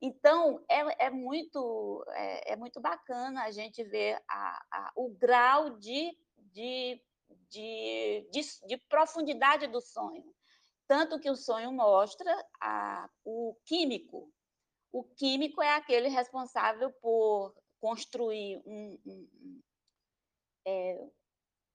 Então, 0.01 0.63
é, 0.69 1.07
é 1.07 1.11
muito, 1.11 2.05
é, 2.11 2.53
é, 2.53 2.57
muito 2.57 2.81
bacana 2.81 3.45
a 3.45 3.51
gente 3.51 3.83
ver 3.85 4.21
a, 4.29 4.63
a, 4.71 4.93
o 4.97 5.09
grau 5.11 5.79
de, 5.79 6.17
de, 6.37 7.01
de, 7.49 8.29
de, 8.31 8.41
de, 8.67 8.77
profundidade 8.89 9.67
do 9.67 9.81
sonho. 9.81 10.25
Tanto 10.87 11.19
que 11.19 11.31
o 11.31 11.37
sonho 11.37 11.73
mostra 11.73 12.31
a, 12.61 13.09
o 13.25 13.57
químico. 13.65 14.31
O 14.93 15.03
químico 15.03 15.63
é 15.63 15.75
aquele 15.75 16.09
responsável 16.09 16.93
por 17.01 17.55
construir 17.81 18.63
um, 18.67 18.99
um, 19.07 19.63
é, 20.67 21.09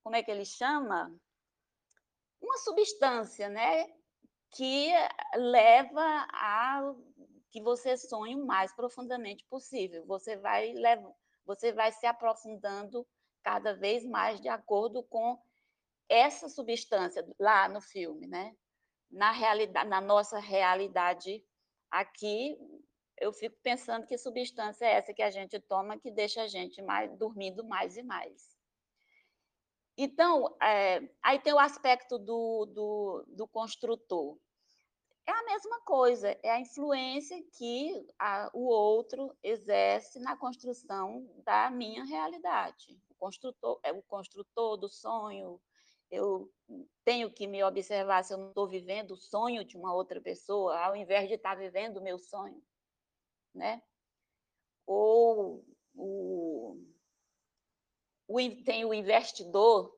como 0.03 0.15
é 0.15 0.23
que 0.23 0.31
ele 0.31 0.45
chama? 0.45 1.13
Uma 2.41 2.57
substância, 2.57 3.49
né? 3.49 3.87
Que 4.51 4.91
leva 5.35 6.27
a 6.31 6.81
que 7.51 7.61
você 7.61 7.97
sonhe 7.97 8.35
o 8.35 8.45
mais 8.45 8.73
profundamente 8.75 9.43
possível. 9.49 10.05
Você 10.05 10.37
vai, 10.37 10.73
você 11.45 11.73
vai 11.73 11.91
se 11.91 12.05
aprofundando 12.05 13.05
cada 13.43 13.73
vez 13.73 14.05
mais 14.05 14.39
de 14.39 14.47
acordo 14.47 15.03
com 15.03 15.41
essa 16.07 16.47
substância 16.47 17.25
lá 17.39 17.67
no 17.67 17.81
filme, 17.81 18.27
né? 18.27 18.55
Na 19.09 19.31
realidade, 19.31 19.89
na 19.89 19.99
nossa 19.99 20.39
realidade 20.39 21.43
aqui, 21.89 22.57
eu 23.19 23.33
fico 23.33 23.57
pensando 23.61 24.05
que 24.05 24.17
substância 24.17 24.85
é 24.85 24.93
essa 24.93 25.13
que 25.13 25.21
a 25.21 25.31
gente 25.31 25.59
toma 25.59 25.99
que 25.99 26.11
deixa 26.11 26.43
a 26.43 26.47
gente 26.47 26.81
mais 26.81 27.15
dormindo 27.17 27.63
mais 27.63 27.97
e 27.97 28.03
mais. 28.03 28.57
Então, 29.97 30.55
é, 30.61 31.01
aí 31.21 31.39
tem 31.39 31.51
o 31.53 31.59
aspecto 31.59 32.17
do, 32.17 32.65
do, 32.67 33.25
do, 33.27 33.47
construtor. 33.49 34.39
É 35.27 35.31
a 35.31 35.43
mesma 35.43 35.81
coisa, 35.81 36.39
é 36.41 36.51
a 36.51 36.59
influência 36.61 37.37
que 37.57 38.07
a, 38.17 38.49
o 38.53 38.65
outro 38.65 39.35
exerce 39.43 40.17
na 40.19 40.37
construção 40.37 41.29
da 41.43 41.69
minha 41.69 42.05
realidade. 42.05 42.97
O 43.09 43.15
construtor 43.15 43.77
é 43.83 43.91
o 43.91 44.01
construtor 44.03 44.77
do 44.77 44.87
sonho. 44.87 45.59
Eu 46.11 46.51
tenho 47.03 47.31
que 47.31 47.47
me 47.47 47.63
observar 47.63 48.23
se 48.23 48.33
eu 48.33 48.37
não 48.37 48.49
estou 48.49 48.67
vivendo 48.67 49.11
o 49.11 49.17
sonho 49.17 49.63
de 49.63 49.77
uma 49.77 49.93
outra 49.93 50.21
pessoa, 50.21 50.77
ao 50.79 50.95
invés 50.95 51.27
de 51.27 51.35
estar 51.35 51.55
vivendo 51.55 51.97
o 51.97 52.03
meu 52.03 52.17
sonho, 52.17 52.61
né? 53.53 53.81
Ou 54.85 55.63
o 55.95 56.89
o, 58.29 58.63
tem 58.63 58.85
o 58.85 58.93
investidor. 58.93 59.97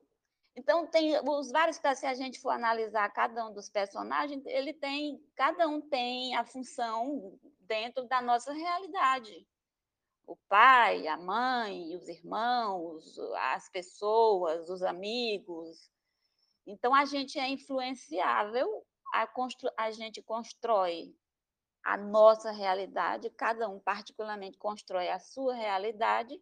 Então, 0.56 0.86
tem 0.86 1.18
os 1.18 1.50
vários, 1.50 1.76
se 1.76 2.06
a 2.06 2.14
gente 2.14 2.40
for 2.40 2.50
analisar 2.50 3.08
cada 3.10 3.46
um 3.46 3.52
dos 3.52 3.68
personagens, 3.68 4.44
ele 4.46 4.72
tem, 4.72 5.22
cada 5.34 5.68
um 5.68 5.80
tem 5.80 6.34
a 6.34 6.44
função 6.44 7.38
dentro 7.60 8.06
da 8.08 8.22
nossa 8.22 8.52
realidade. 8.52 9.46
O 10.26 10.36
pai, 10.48 11.06
a 11.06 11.16
mãe, 11.16 11.94
os 11.94 12.08
irmãos, 12.08 13.18
as 13.36 13.68
pessoas, 13.68 14.68
os 14.70 14.82
amigos. 14.82 15.90
Então, 16.66 16.94
a 16.94 17.04
gente 17.04 17.38
é 17.38 17.48
influenciável, 17.48 18.84
a, 19.14 19.28
a 19.78 19.90
gente 19.90 20.22
constrói 20.22 21.14
a 21.82 21.96
nossa 21.96 22.50
realidade, 22.50 23.28
cada 23.30 23.68
um 23.68 23.80
particularmente 23.80 24.56
constrói 24.56 25.08
a 25.08 25.18
sua 25.18 25.54
realidade, 25.54 26.40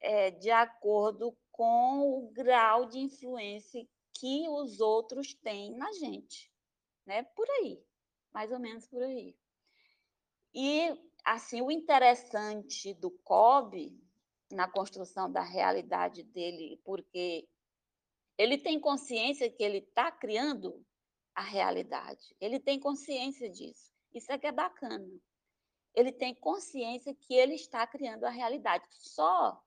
é, 0.00 0.30
de 0.30 0.50
acordo 0.50 1.36
com 1.50 2.18
o 2.18 2.30
grau 2.32 2.86
de 2.86 2.98
influência 2.98 3.86
que 4.14 4.48
os 4.48 4.80
outros 4.80 5.34
têm 5.34 5.74
na 5.76 5.92
gente, 5.92 6.52
né? 7.04 7.22
Por 7.22 7.48
aí, 7.50 7.82
mais 8.32 8.52
ou 8.52 8.58
menos 8.58 8.86
por 8.86 9.02
aí. 9.02 9.36
E 10.54 10.96
assim, 11.24 11.60
o 11.60 11.70
interessante 11.70 12.94
do 12.94 13.10
COB 13.10 14.00
na 14.52 14.70
construção 14.70 15.30
da 15.30 15.42
realidade 15.42 16.22
dele, 16.22 16.80
porque 16.84 17.48
ele 18.38 18.58
tem 18.58 18.78
consciência 18.78 19.50
que 19.50 19.62
ele 19.62 19.78
está 19.78 20.10
criando 20.12 20.84
a 21.34 21.42
realidade. 21.42 22.34
Ele 22.40 22.58
tem 22.58 22.78
consciência 22.78 23.48
disso. 23.48 23.92
Isso 24.12 24.30
é 24.32 24.38
que 24.38 24.46
é 24.46 24.52
bacana. 24.52 25.08
Ele 25.94 26.12
tem 26.12 26.34
consciência 26.34 27.14
que 27.14 27.34
ele 27.34 27.54
está 27.54 27.86
criando 27.86 28.24
a 28.24 28.30
realidade. 28.30 28.84
Só 28.90 29.60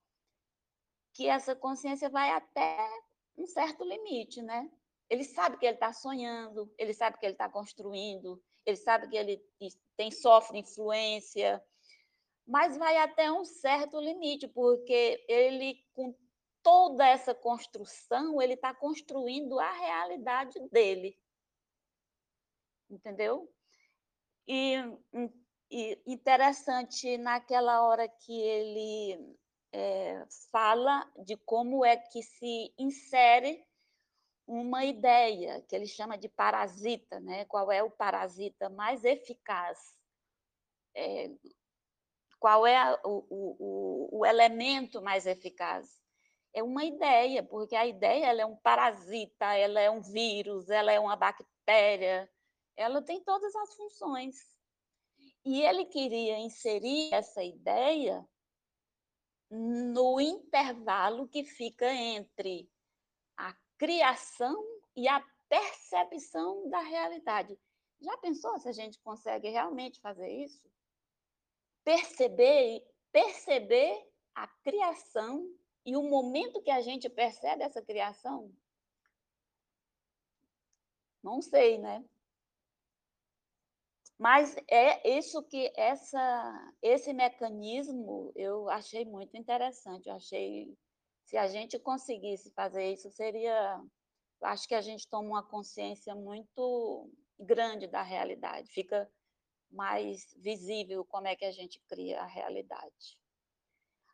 que 1.14 1.28
essa 1.28 1.56
consciência 1.56 2.10
vai 2.10 2.30
até 2.32 2.90
um 3.38 3.46
certo 3.46 3.84
limite, 3.84 4.42
né? 4.42 4.70
Ele 5.10 5.24
sabe 5.24 5.58
que 5.58 5.66
ele 5.66 5.76
está 5.76 5.92
sonhando, 5.92 6.72
ele 6.78 6.94
sabe 6.94 7.18
que 7.18 7.26
ele 7.26 7.34
está 7.34 7.50
construindo, 7.50 8.42
ele 8.66 8.78
sabe 8.78 9.08
que 9.10 9.18
ele 9.18 9.44
tem 9.98 10.12
sofre 10.12 10.60
influência, 10.60 11.64
mas 12.46 12.78
vai 12.78 12.98
até 12.98 13.32
um 13.32 13.44
certo 13.44 14.00
limite, 14.00 14.48
porque 14.48 15.24
ele, 15.28 15.84
com 15.94 16.16
toda 16.64 17.08
essa 17.08 17.34
construção, 17.34 18.42
ele 18.42 18.54
está 18.54 18.74
construindo 18.74 19.60
a 19.60 19.72
realidade 19.72 20.60
dele. 20.70 21.18
Entendeu? 22.90 23.52
E, 24.48 24.76
e 25.70 26.02
interessante 26.08 27.18
naquela 27.18 27.84
hora 27.84 28.08
que 28.08 28.34
ele 28.34 29.38
é, 29.72 30.26
fala 30.52 31.08
de 31.24 31.38
como 31.38 31.86
é 31.86 31.96
que 31.96 32.24
se 32.24 32.74
insere 32.78 33.64
uma 34.48 34.84
ideia 34.84 35.62
que 35.62 35.76
ele 35.76 35.86
chama 35.86 36.18
de 36.18 36.28
parasita, 36.28 37.20
né? 37.20 37.46
Qual 37.46 37.72
é 37.72 37.84
o 37.84 37.92
parasita 37.92 38.68
mais 38.68 39.04
eficaz? 39.04 39.94
É, 40.96 41.30
qual 42.40 42.66
é 42.66 43.00
o, 43.04 43.26
o, 43.30 44.20
o, 44.20 44.26
elemento 44.26 45.02
mais 45.04 45.28
eficaz? 45.28 45.99
É 46.54 46.64
uma 46.64 46.84
ideia, 46.84 47.44
porque 47.44 47.76
a 47.76 47.86
ideia 47.86 48.26
ela 48.26 48.42
é 48.42 48.46
um 48.46 48.56
parasita, 48.56 49.54
ela 49.54 49.80
é 49.80 49.90
um 49.90 50.02
vírus, 50.02 50.70
ela 50.70 50.92
é 50.92 51.00
uma 51.00 51.16
bactéria, 51.16 52.30
ela 52.76 53.02
tem 53.02 53.24
todas 53.24 53.56
as 53.56 53.76
funções. 53.76 54.36
E 55.46 55.62
ele 55.62 55.86
queria 55.86 56.38
inserir 56.40 57.14
essa 57.14 57.44
ideia 57.44 58.28
no 59.50 60.20
intervalo 60.20 61.28
que 61.28 61.44
fica 61.44 61.92
entre 61.92 62.70
a 63.38 63.56
criação 63.78 64.64
e 64.96 65.08
a 65.08 65.24
percepção 65.48 66.70
da 66.70 66.80
realidade. 66.80 67.58
Já 68.02 68.16
pensou 68.18 68.58
se 68.60 68.70
a 68.70 68.72
gente 68.72 69.00
consegue 69.00 69.50
realmente 69.50 70.00
fazer 70.00 70.30
isso? 70.30 70.70
Perceber, 71.84 72.86
perceber 73.12 74.08
a 74.36 74.48
criação 74.48 75.52
e 75.86 75.96
o 75.96 76.04
momento 76.04 76.62
que 76.62 76.72
a 76.72 76.82
gente 76.82 77.10
percebe 77.10 77.64
essa 77.64 77.82
criação? 77.82 78.52
Não 81.24 81.42
sei, 81.42 81.78
né? 81.78 82.04
Mas 84.18 84.56
é 84.70 85.18
isso 85.18 85.42
que 85.44 85.72
essa, 85.76 86.74
esse 86.82 87.14
mecanismo 87.14 88.34
eu 88.36 88.70
achei 88.70 89.06
muito 89.06 89.38
interessante. 89.38 90.10
Eu 90.10 90.16
achei 90.16 90.78
se 91.24 91.38
a 91.38 91.48
gente 91.48 91.80
conseguisse 91.80 92.52
fazer 92.52 92.92
isso, 92.92 93.10
seria. 93.12 93.82
Acho 94.42 94.68
que 94.68 94.76
a 94.76 94.82
gente 94.82 95.08
toma 95.08 95.30
uma 95.30 95.44
consciência 95.44 96.16
muito 96.16 97.10
grande 97.40 97.88
da 97.88 98.02
realidade, 98.02 98.72
fica 98.72 99.10
mais 99.70 100.34
visível 100.38 101.06
como 101.06 101.28
é 101.28 101.36
que 101.36 101.46
a 101.46 101.52
gente 101.52 101.80
cria 101.88 102.22
a 102.22 102.26
realidade. 102.26 103.18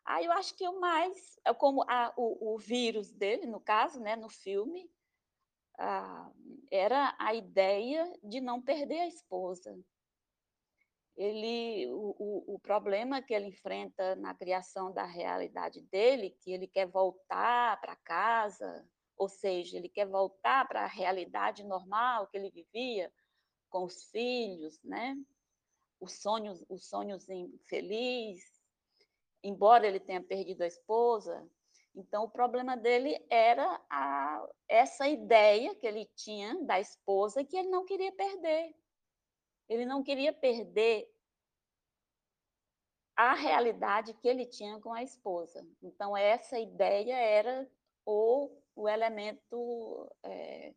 Aí 0.06 0.24
eu 0.24 0.32
acho 0.32 0.54
que 0.54 0.66
o 0.68 0.78
mais, 0.78 1.36
é 1.44 1.52
como 1.52 1.82
a, 1.88 2.14
o, 2.16 2.54
o, 2.54 2.58
vírus 2.58 3.12
dele, 3.12 3.44
no 3.44 3.60
caso, 3.60 4.00
né, 4.00 4.14
no 4.14 4.28
filme, 4.28 4.88
ah, 5.78 6.30
era 6.70 7.14
a 7.18 7.34
ideia 7.34 8.10
de 8.22 8.40
não 8.40 8.62
perder 8.62 9.00
a 9.00 9.08
esposa, 9.08 9.76
ele 11.16 11.86
o, 11.88 12.14
o, 12.18 12.54
o, 12.54 12.58
problema 12.58 13.22
que 13.22 13.32
ele 13.32 13.46
enfrenta 13.46 14.14
na 14.16 14.34
criação 14.34 14.92
da 14.92 15.04
realidade 15.04 15.80
dele, 15.82 16.36
que 16.40 16.52
ele 16.52 16.68
quer 16.68 16.86
voltar 16.86 17.80
para 17.80 17.96
casa, 17.96 18.86
ou 19.16 19.28
seja, 19.28 19.76
ele 19.76 19.88
quer 19.88 20.06
voltar 20.06 20.68
para 20.68 20.82
a 20.82 20.88
realidade 20.88 21.64
normal 21.64 22.28
que 22.28 22.36
ele 22.36 22.50
vivia 22.50 23.10
com 23.70 23.84
os 23.84 24.04
filhos, 24.10 24.78
né? 24.84 25.16
Os 25.98 26.20
sonhos, 26.20 26.62
os 26.68 26.86
sonhos 26.86 27.26
infeliz, 27.28 28.55
embora 29.46 29.86
ele 29.86 30.00
tenha 30.00 30.22
perdido 30.22 30.62
a 30.62 30.66
esposa. 30.66 31.48
Então, 31.94 32.24
o 32.24 32.30
problema 32.30 32.76
dele 32.76 33.24
era 33.30 33.80
a, 33.88 34.48
essa 34.68 35.08
ideia 35.08 35.74
que 35.74 35.86
ele 35.86 36.04
tinha 36.14 36.62
da 36.64 36.80
esposa 36.80 37.44
que 37.44 37.56
ele 37.56 37.68
não 37.68 37.84
queria 37.84 38.12
perder. 38.12 38.74
Ele 39.68 39.86
não 39.86 40.02
queria 40.02 40.32
perder 40.32 41.08
a 43.16 43.34
realidade 43.34 44.12
que 44.14 44.28
ele 44.28 44.44
tinha 44.44 44.78
com 44.80 44.92
a 44.92 45.02
esposa. 45.02 45.66
Então, 45.82 46.16
essa 46.16 46.58
ideia 46.58 47.16
era 47.16 47.66
o, 48.04 48.50
o 48.74 48.88
elemento 48.88 50.12
é, 50.22 50.74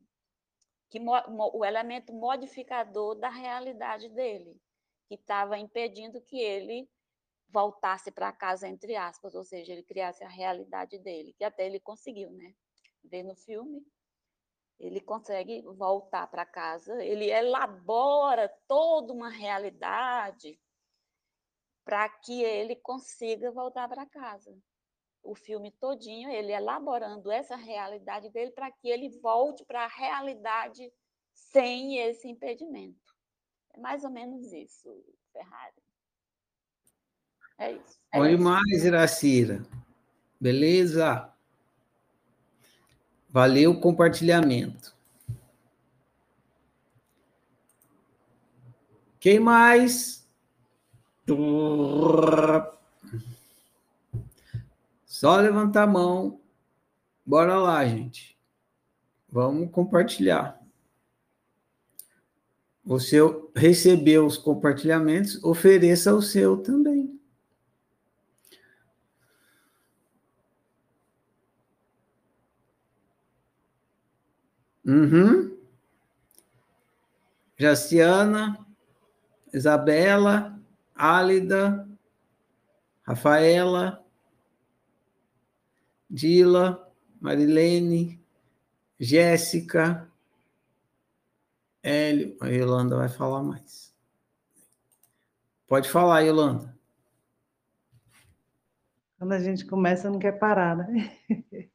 que 0.90 1.00
o 1.00 1.66
elemento 1.66 2.14
modificador 2.14 3.16
da 3.16 3.30
realidade 3.30 4.08
dele, 4.10 4.56
que 5.08 5.16
estava 5.16 5.58
impedindo 5.58 6.22
que 6.22 6.40
ele 6.40 6.90
voltasse 7.50 8.12
para 8.12 8.32
casa 8.32 8.68
entre 8.68 8.96
aspas, 8.96 9.36
ou 9.36 9.44
seja, 9.44 9.74
ele 9.74 9.84
criasse 9.84 10.24
a 10.24 10.30
realidade 10.30 10.98
dele, 11.00 11.34
que 11.34 11.44
até 11.44 11.66
ele 11.66 11.80
conseguiu, 11.80 12.32
né? 12.32 12.54
Ver 13.04 13.24
no 13.24 13.36
filme, 13.36 13.86
ele 14.80 15.02
consegue 15.02 15.62
voltar 15.62 16.28
para 16.28 16.46
casa, 16.46 17.04
ele 17.04 17.30
elabora 17.30 18.48
toda 18.68 19.12
uma 19.12 19.30
realidade 19.30 20.60
para 21.84 22.08
que 22.08 22.42
ele 22.44 22.76
consiga 22.76 23.52
voltar 23.52 23.90
para 23.90 24.06
casa. 24.06 24.56
O 25.22 25.36
filme 25.36 25.72
todinho, 25.72 26.30
ele 26.30 26.54
elaborando 26.54 27.32
essa 27.32 27.56
realidade 27.56 28.30
dele 28.30 28.52
para 28.52 28.72
que 28.72 28.88
ele 28.88 29.10
volte 29.20 29.66
para 29.66 29.84
a 29.84 29.88
realidade 29.88 30.94
sem 31.34 31.98
esse 31.98 32.28
impedimento. 32.28 33.14
É 33.74 33.80
mais 33.80 34.04
ou 34.04 34.10
menos 34.10 34.54
isso, 34.54 35.04
Ferrari. 35.34 35.89
É 37.60 37.74
isso. 37.74 38.00
É 38.12 38.20
Oi, 38.20 38.38
mais, 38.38 38.86
Iracira. 38.86 39.62
Beleza? 40.40 41.30
Valeu 43.30 43.72
o 43.72 43.80
compartilhamento. 43.80 44.96
Quem 49.20 49.40
mais? 49.40 50.26
Só 55.06 55.36
levantar 55.36 55.84
a 55.84 55.88
mão. 55.88 56.40
Bora 57.26 57.58
lá, 57.58 57.86
gente. 57.86 58.36
Vamos 59.30 59.70
compartilhar. 59.70 60.60
Você 62.84 63.20
recebeu 63.56 64.26
os 64.26 64.38
compartilhamentos, 64.38 65.44
ofereça 65.44 66.16
o 66.16 66.22
seu 66.24 66.58
também. 66.58 66.89
Uhum. 74.90 75.56
Jaciana, 77.56 78.66
Isabela, 79.54 80.60
Álida, 80.96 81.88
Rafaela, 83.04 84.04
Dila, 86.10 86.92
Marilene, 87.22 88.20
Jéssica, 89.00 90.10
Hélio. 91.84 92.36
A 92.42 92.48
Yolanda 92.48 92.96
vai 92.98 93.10
falar 93.10 93.44
mais. 93.44 93.94
Pode 95.68 95.88
falar, 95.88 96.22
Yolanda. 96.22 96.76
Quando 99.20 99.34
a 99.34 99.40
gente 99.40 99.64
começa, 99.68 100.10
não 100.10 100.18
quer 100.18 100.40
parar, 100.40 100.76
né? 100.76 101.16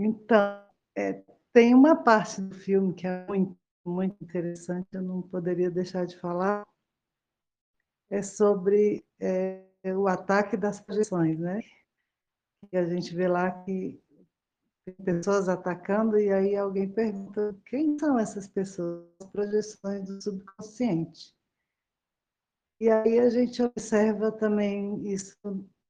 Então, 0.00 0.62
é, 0.96 1.24
tem 1.58 1.74
uma 1.74 1.96
parte 1.96 2.40
do 2.40 2.54
filme 2.54 2.94
que 2.94 3.04
é 3.04 3.26
muito, 3.26 3.58
muito 3.84 4.22
interessante, 4.22 4.86
eu 4.92 5.02
não 5.02 5.20
poderia 5.20 5.68
deixar 5.68 6.06
de 6.06 6.16
falar, 6.16 6.64
é 8.08 8.22
sobre 8.22 9.04
é, 9.20 9.66
o 9.96 10.06
ataque 10.06 10.56
das 10.56 10.80
projeções, 10.80 11.36
né? 11.36 11.58
E 12.72 12.78
a 12.78 12.84
gente 12.84 13.12
vê 13.12 13.26
lá 13.26 13.50
que 13.64 14.00
tem 14.84 14.94
pessoas 15.04 15.48
atacando 15.48 16.16
e 16.16 16.32
aí 16.32 16.54
alguém 16.54 16.92
pergunta 16.92 17.58
quem 17.66 17.98
são 17.98 18.16
essas 18.16 18.46
pessoas? 18.46 19.08
As 19.20 19.26
projeções 19.26 20.06
do 20.06 20.22
subconsciente. 20.22 21.34
E 22.80 22.88
aí 22.88 23.18
a 23.18 23.30
gente 23.30 23.60
observa 23.64 24.30
também 24.30 25.08
isso 25.08 25.36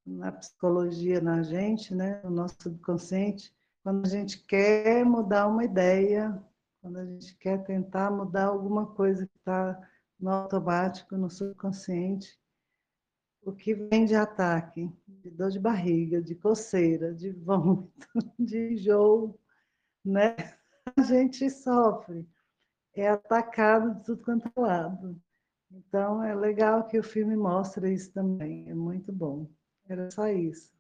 na 0.07 0.33
psicologia, 0.33 1.21
na 1.21 1.43
gente, 1.43 1.95
né, 1.95 2.23
no 2.23 2.31
nosso 2.31 2.57
subconsciente, 2.59 3.55
quando 3.89 4.05
a 4.05 4.11
gente 4.11 4.45
quer 4.45 5.03
mudar 5.03 5.47
uma 5.47 5.65
ideia, 5.65 6.39
quando 6.83 6.99
a 6.99 7.07
gente 7.07 7.35
quer 7.39 7.65
tentar 7.65 8.11
mudar 8.11 8.49
alguma 8.49 8.85
coisa 8.85 9.27
que 9.27 9.39
está 9.39 9.81
no 10.21 10.29
automático, 10.29 11.17
no 11.17 11.31
subconsciente, 11.31 12.39
o 13.41 13.51
que 13.51 13.73
vem 13.73 14.05
de 14.05 14.15
ataque, 14.15 14.93
de 15.07 15.31
dor 15.31 15.51
de 15.51 15.59
barriga, 15.59 16.21
de 16.21 16.35
coceira, 16.35 17.15
de 17.15 17.33
vômito, 17.33 18.07
de 18.39 18.75
enjoo, 18.75 19.41
né? 20.05 20.37
A 20.95 21.01
gente 21.01 21.49
sofre, 21.49 22.29
é 22.95 23.09
atacado 23.09 23.95
de 23.95 24.05
tudo 24.05 24.23
quanto 24.23 24.53
é 24.55 24.61
lado. 24.61 25.19
Então, 25.73 26.23
é 26.23 26.35
legal 26.35 26.87
que 26.87 26.99
o 26.99 27.03
filme 27.03 27.35
mostra 27.35 27.91
isso 27.91 28.13
também, 28.13 28.69
é 28.69 28.75
muito 28.75 29.11
bom. 29.11 29.51
Era 29.89 30.11
só 30.11 30.29
isso. 30.29 30.78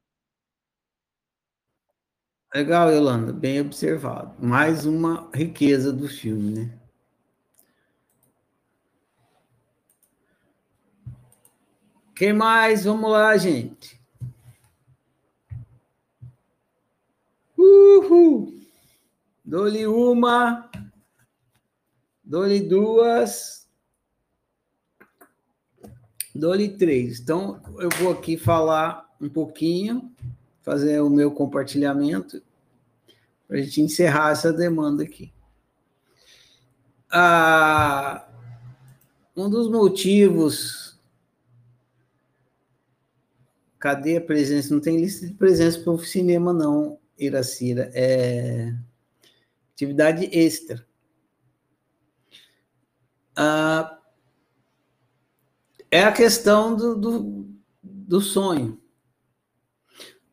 Legal, 2.55 2.91
Yolanda, 2.91 3.31
bem 3.31 3.61
observado. 3.61 4.35
Mais 4.45 4.87
uma 4.87 5.31
riqueza 5.35 5.93
do 5.93 6.09
filme, 6.09 6.51
né? 6.51 6.79
Quem 12.17 12.33
mais? 12.33 12.85
Vamos 12.85 13.11
lá, 13.11 13.37
gente. 13.37 14.01
Uhul! 17.57 18.59
Dou-lhe 19.45 19.87
uma, 19.87 20.71
dou-lhe 22.25 22.61
duas, 22.61 23.69
dou-lhe 26.35 26.77
três. 26.77 27.21
Então, 27.21 27.61
eu 27.79 27.91
vou 27.99 28.13
aqui 28.13 28.39
falar 28.39 29.07
um 29.21 29.29
pouquinho, 29.29 30.15
fazer 30.69 31.01
o 31.01 31.09
meu 31.09 31.31
compartilhamento, 31.31 32.43
para 33.47 33.57
a 33.57 33.61
gente 33.63 33.81
encerrar 33.81 34.33
essa 34.33 34.53
demanda 34.53 35.03
aqui. 35.03 35.33
Ah, 37.11 38.29
um 39.35 39.49
dos 39.49 39.71
motivos 39.71 40.89
Cadê 43.79 44.17
a 44.17 44.21
presença? 44.21 44.75
Não 44.75 44.81
tem 44.81 45.01
lista 45.01 45.27
de 45.27 45.35
presença 45.35 45.79
para 45.81 45.93
o 45.93 45.99
cinema, 45.99 46.53
não, 46.53 46.99
Iracira. 47.17 47.91
É 47.95 48.75
atividade 49.73 50.29
extra. 50.33 50.85
Ah, 53.37 54.01
é 55.89 56.03
a 56.03 56.13
questão 56.13 56.75
do, 56.75 56.97
do, 56.97 57.49
do 57.81 58.21
sonho. 58.21 58.81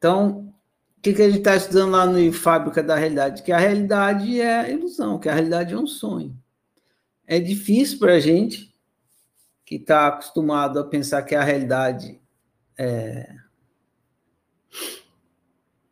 Então, 0.06 0.54
o 1.00 1.02
que, 1.02 1.14
que 1.14 1.22
a 1.24 1.26
gente 1.26 1.40
está 1.40 1.56
estudando 1.56 1.90
lá 1.94 2.06
no 2.06 2.32
Fábrica 2.32 2.84
da 2.84 2.96
Realidade? 2.96 3.42
Que 3.42 3.52
a 3.52 3.58
realidade 3.58 4.40
é 4.40 4.72
ilusão, 4.72 5.18
que 5.18 5.28
a 5.28 5.34
realidade 5.34 5.74
é 5.74 5.78
um 5.78 5.88
sonho. 5.88 6.40
É 7.26 7.40
difícil 7.40 7.98
para 7.98 8.14
a 8.14 8.20
gente 8.20 8.72
que 9.66 9.78
está 9.78 10.06
acostumado 10.06 10.78
a 10.78 10.84
pensar 10.84 11.24
que 11.24 11.34
a 11.34 11.44
realidade 11.44 12.22
é, 12.78 13.36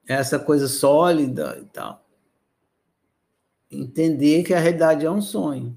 essa 0.08 0.38
coisa 0.38 0.68
sólida 0.68 1.58
e 1.60 1.66
tal. 1.66 2.08
Entender 3.72 4.44
que 4.44 4.54
a 4.54 4.60
realidade 4.60 5.08
é 5.08 5.10
um 5.10 5.24
sonho. 5.24 5.76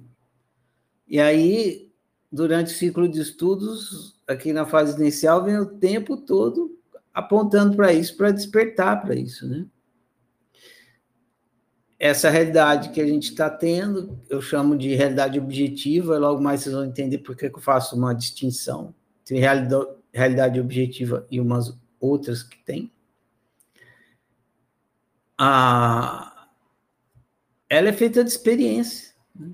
E 1.08 1.18
aí, 1.18 1.90
durante 2.30 2.66
o 2.66 2.76
ciclo 2.76 3.08
de 3.08 3.18
estudos, 3.18 4.20
aqui 4.28 4.52
na 4.52 4.66
fase 4.66 5.00
inicial, 5.00 5.42
vem 5.42 5.56
o 5.56 5.78
tempo 5.78 6.18
todo 6.18 6.75
apontando 7.16 7.74
para 7.74 7.94
isso, 7.94 8.14
para 8.14 8.30
despertar 8.30 9.00
para 9.00 9.14
isso, 9.14 9.48
né? 9.48 9.64
Essa 11.98 12.28
realidade 12.28 12.90
que 12.90 13.00
a 13.00 13.06
gente 13.06 13.30
está 13.30 13.48
tendo, 13.48 14.20
eu 14.28 14.42
chamo 14.42 14.76
de 14.76 14.94
realidade 14.94 15.38
objetiva, 15.38 16.18
logo 16.18 16.42
mais 16.42 16.60
vocês 16.60 16.74
vão 16.74 16.84
entender 16.84 17.16
por 17.18 17.34
que 17.34 17.46
eu 17.46 17.58
faço 17.58 17.96
uma 17.96 18.12
distinção 18.14 18.94
entre 19.22 19.38
realidade, 20.12 20.60
objetiva 20.60 21.26
e 21.30 21.40
umas 21.40 21.74
outras 21.98 22.42
que 22.42 22.58
tem. 22.58 22.92
Ah, 25.38 26.50
ela 27.66 27.88
é 27.88 27.92
feita 27.94 28.22
de 28.22 28.28
experiência. 28.28 29.14
Né? 29.34 29.52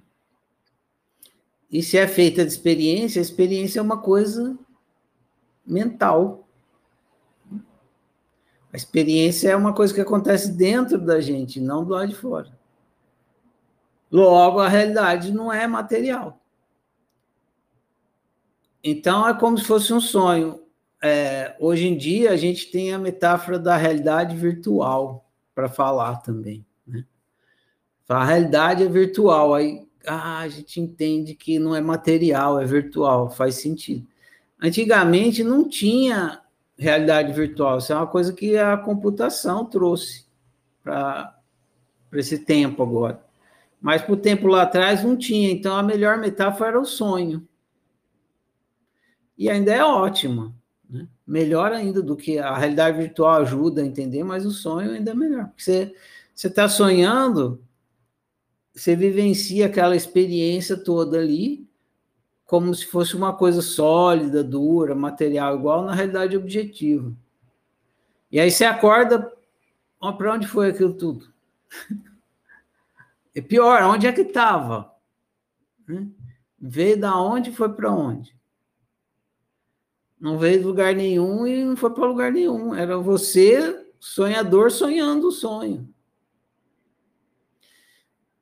E 1.71 1.81
se 1.81 1.97
é 1.97 2.09
feita 2.09 2.45
de 2.45 2.51
experiência, 2.51 3.21
a 3.21 3.23
experiência 3.23 3.79
é 3.79 3.83
uma 3.83 4.03
coisa 4.03 4.59
mental. 5.65 6.42
A 8.73 8.77
experiência 8.77 9.51
é 9.51 9.57
uma 9.57 9.75
coisa 9.75 9.93
que 9.93 10.01
acontece 10.01 10.53
dentro 10.53 10.99
da 10.99 11.21
gente, 11.21 11.61
não 11.61 11.85
do 11.85 11.93
lado 11.93 12.09
de 12.09 12.15
fora. 12.15 12.51
Logo, 14.11 14.61
a 14.61 14.69
realidade 14.69 15.31
não 15.31 15.53
é 15.53 15.67
material. 15.67 16.41
Então 18.83 19.29
é 19.29 19.35
como 19.35 19.59
se 19.59 19.65
fosse 19.65 19.93
um 19.93 20.01
sonho. 20.01 20.61
É, 21.03 21.55
hoje 21.61 21.87
em 21.87 21.97
dia 21.97 22.31
a 22.33 22.37
gente 22.37 22.71
tem 22.71 22.93
a 22.93 22.99
metáfora 22.99 23.59
da 23.59 23.77
realidade 23.77 24.37
virtual 24.37 25.31
para 25.55 25.69
falar 25.69 26.17
também. 26.17 26.65
Né? 26.87 27.05
A 28.09 28.25
realidade 28.25 28.83
é 28.83 28.89
virtual, 28.89 29.55
aí 29.55 29.87
ah, 30.07 30.41
a 30.41 30.49
gente 30.49 30.81
entende 30.81 31.35
que 31.35 31.59
não 31.59 31.75
é 31.75 31.81
material, 31.81 32.61
é 32.61 32.65
virtual, 32.65 33.31
faz 33.31 33.57
sentido. 33.57 34.07
Antigamente 34.61 35.43
não 35.43 35.69
tinha 35.69 36.42
realidade 36.83 37.33
virtual, 37.33 37.79
isso 37.79 37.93
é 37.93 37.97
uma 37.97 38.07
coisa 38.07 38.33
que 38.33 38.57
a 38.57 38.77
computação 38.77 39.65
trouxe 39.65 40.27
para 40.83 41.39
esse 42.13 42.39
tempo 42.39 42.83
agora. 42.83 43.25
Mas 43.81 44.03
para 44.03 44.13
o 44.13 44.17
tempo 44.17 44.47
lá 44.47 44.63
atrás 44.63 45.03
não 45.03 45.17
tinha, 45.17 45.51
então 45.51 45.77
a 45.77 45.83
melhor 45.83 46.19
metáfora 46.19 46.71
era 46.71 46.81
o 46.81 46.85
sonho 46.85 47.47
e 49.37 49.51
ainda 49.51 49.73
é 49.73 49.83
ótima. 49.83 50.55
Né? 50.89 51.09
Melhor 51.27 51.73
ainda 51.73 52.03
do 52.03 52.17
que 52.17 52.39
a 52.39 52.57
realidade 52.57 52.99
virtual 52.99 53.41
ajuda 53.41 53.83
a 53.83 53.87
entender, 53.87 54.23
mas 54.23 54.47
o 54.47 54.51
sonho 54.51 54.93
ainda 54.93 55.11
é 55.11 55.15
melhor. 55.15 55.49
Porque 55.49 55.95
você 56.35 56.47
está 56.47 56.69
sonhando, 56.69 57.61
você 58.73 58.95
vivencia 58.95 59.67
aquela 59.67 59.97
experiência 59.97 60.77
toda 60.77 61.19
ali, 61.19 61.67
como 62.53 62.75
se 62.75 62.85
fosse 62.85 63.17
uma 63.17 63.33
coisa 63.33 63.63
sólida, 63.63 64.45
dura, 64.45 64.95
material, 64.95 65.57
igual 65.57 65.87
na 65.87 65.95
realidade 65.95 66.37
objetiva. 66.37 67.11
E 68.31 68.39
aí 68.39 68.51
você 68.51 68.67
acorda, 68.67 69.33
para 69.99 70.35
onde 70.35 70.47
foi 70.47 70.69
aquilo 70.69 70.93
tudo? 70.93 71.33
É 73.35 73.41
pior, 73.41 73.83
onde 73.85 74.07
é 74.07 74.13
que 74.13 74.21
estava? 74.21 74.95
Né? 75.89 76.07
Veio 76.61 77.01
da 77.01 77.19
onde 77.19 77.51
foi 77.51 77.73
para 77.73 77.91
onde? 77.91 78.37
Não 80.21 80.37
veio 80.37 80.59
de 80.59 80.67
lugar 80.67 80.95
nenhum 80.95 81.47
e 81.47 81.65
não 81.65 81.75
foi 81.75 81.95
para 81.95 82.05
lugar 82.05 82.31
nenhum. 82.31 82.75
Era 82.75 82.99
você, 82.99 83.87
sonhador, 83.99 84.71
sonhando 84.71 85.29
o 85.29 85.33
sonho. 85.33 85.89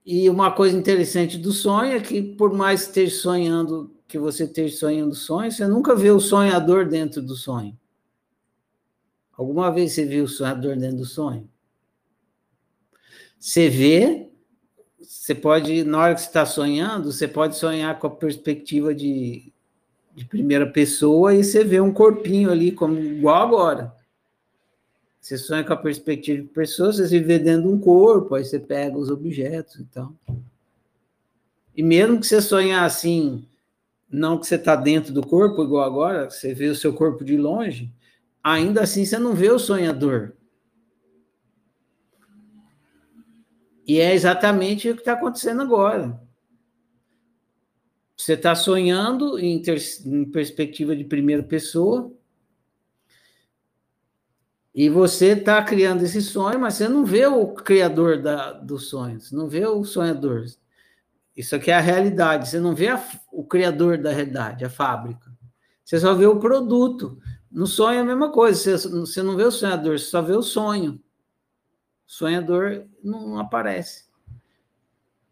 E 0.04 0.28
uma 0.28 0.50
coisa 0.50 0.76
interessante 0.76 1.38
do 1.38 1.52
sonho 1.52 1.92
é 1.92 2.00
que, 2.00 2.20
por 2.20 2.52
mais 2.52 2.80
que 2.82 2.88
esteja 2.88 3.16
sonhando, 3.16 3.99
que 4.10 4.18
você 4.18 4.44
esteja 4.44 4.76
sonhando 4.76 5.14
sonho, 5.14 5.50
você 5.50 5.66
nunca 5.66 5.94
vê 5.94 6.10
o 6.10 6.20
sonhador 6.20 6.88
dentro 6.88 7.22
do 7.22 7.34
sonho. 7.34 7.78
Alguma 9.32 9.72
vez 9.72 9.92
você 9.92 10.04
viu 10.04 10.24
o 10.24 10.28
sonhador 10.28 10.76
dentro 10.76 10.98
do 10.98 11.04
sonho? 11.04 11.48
Você 13.38 13.68
vê, 13.68 14.28
você 15.00 15.34
pode, 15.34 15.84
na 15.84 15.98
hora 15.98 16.14
que 16.14 16.20
você 16.20 16.26
está 16.26 16.44
sonhando, 16.44 17.10
você 17.10 17.26
pode 17.26 17.56
sonhar 17.56 17.98
com 17.98 18.06
a 18.06 18.10
perspectiva 18.10 18.94
de 18.94 19.52
de 20.14 20.24
primeira 20.24 20.66
pessoa 20.66 21.34
e 21.34 21.42
você 21.42 21.64
vê 21.64 21.80
um 21.80 21.92
corpinho 21.92 22.50
ali, 22.50 22.72
como 22.72 22.98
igual 22.98 23.42
agora. 23.42 23.94
Você 25.20 25.36
sonha 25.36 25.64
com 25.64 25.72
a 25.72 25.76
perspectiva 25.76 26.42
de 26.42 26.48
pessoa, 26.48 26.92
você 26.92 27.06
se 27.06 27.18
vê 27.20 27.38
dentro 27.38 27.68
de 27.68 27.68
um 27.68 27.78
corpo, 27.78 28.34
aí 28.34 28.44
você 28.44 28.58
pega 28.58 28.98
os 28.98 29.10
objetos 29.10 29.76
e 29.76 29.82
então. 29.82 30.14
tal. 30.26 30.36
E 31.76 31.82
mesmo 31.82 32.20
que 32.20 32.26
você 32.26 32.40
sonhar 32.42 32.84
assim, 32.84 33.46
não 34.10 34.38
que 34.38 34.46
você 34.46 34.56
está 34.56 34.74
dentro 34.74 35.12
do 35.12 35.24
corpo, 35.26 35.62
igual 35.62 35.84
agora, 35.84 36.28
você 36.28 36.52
vê 36.52 36.66
o 36.66 36.74
seu 36.74 36.92
corpo 36.92 37.24
de 37.24 37.36
longe, 37.36 37.92
ainda 38.42 38.82
assim 38.82 39.04
você 39.04 39.18
não 39.18 39.34
vê 39.34 39.50
o 39.50 39.58
sonhador. 39.58 40.34
E 43.86 43.98
é 43.98 44.14
exatamente 44.14 44.88
o 44.88 44.94
que 44.94 45.00
está 45.00 45.12
acontecendo 45.12 45.62
agora. 45.62 46.20
Você 48.16 48.34
está 48.34 48.54
sonhando 48.54 49.38
em, 49.38 49.62
ter, 49.62 49.80
em 50.04 50.24
perspectiva 50.30 50.94
de 50.94 51.04
primeira 51.04 51.42
pessoa, 51.42 52.12
e 54.74 54.88
você 54.88 55.32
está 55.32 55.62
criando 55.62 56.02
esse 56.04 56.22
sonho, 56.22 56.60
mas 56.60 56.74
você 56.74 56.88
não 56.88 57.04
vê 57.04 57.26
o 57.26 57.48
criador 57.48 58.22
da, 58.22 58.52
do 58.52 58.78
sonho, 58.78 59.20
você 59.20 59.34
não 59.34 59.48
vê 59.48 59.66
o 59.66 59.84
sonhador. 59.84 60.44
Isso 61.36 61.54
aqui 61.56 61.70
é 61.70 61.74
a 61.74 61.80
realidade, 61.80 62.48
você 62.48 62.60
não 62.60 62.74
vê 62.74 62.88
a, 62.88 63.02
o 63.32 63.44
criador 63.44 63.98
da 63.98 64.12
realidade, 64.12 64.64
a 64.64 64.70
fábrica. 64.70 65.30
Você 65.84 65.98
só 65.98 66.14
vê 66.14 66.26
o 66.26 66.38
produto. 66.38 67.20
No 67.50 67.66
sonho 67.66 67.98
é 67.98 68.02
a 68.02 68.04
mesma 68.04 68.30
coisa, 68.30 68.78
você, 68.78 68.88
você 68.88 69.22
não 69.22 69.36
vê 69.36 69.44
o 69.44 69.50
sonhador, 69.50 69.98
você 69.98 70.06
só 70.06 70.22
vê 70.22 70.32
o 70.32 70.42
sonho. 70.42 71.00
O 72.06 72.12
sonhador 72.12 72.86
não 73.02 73.38
aparece. 73.38 74.04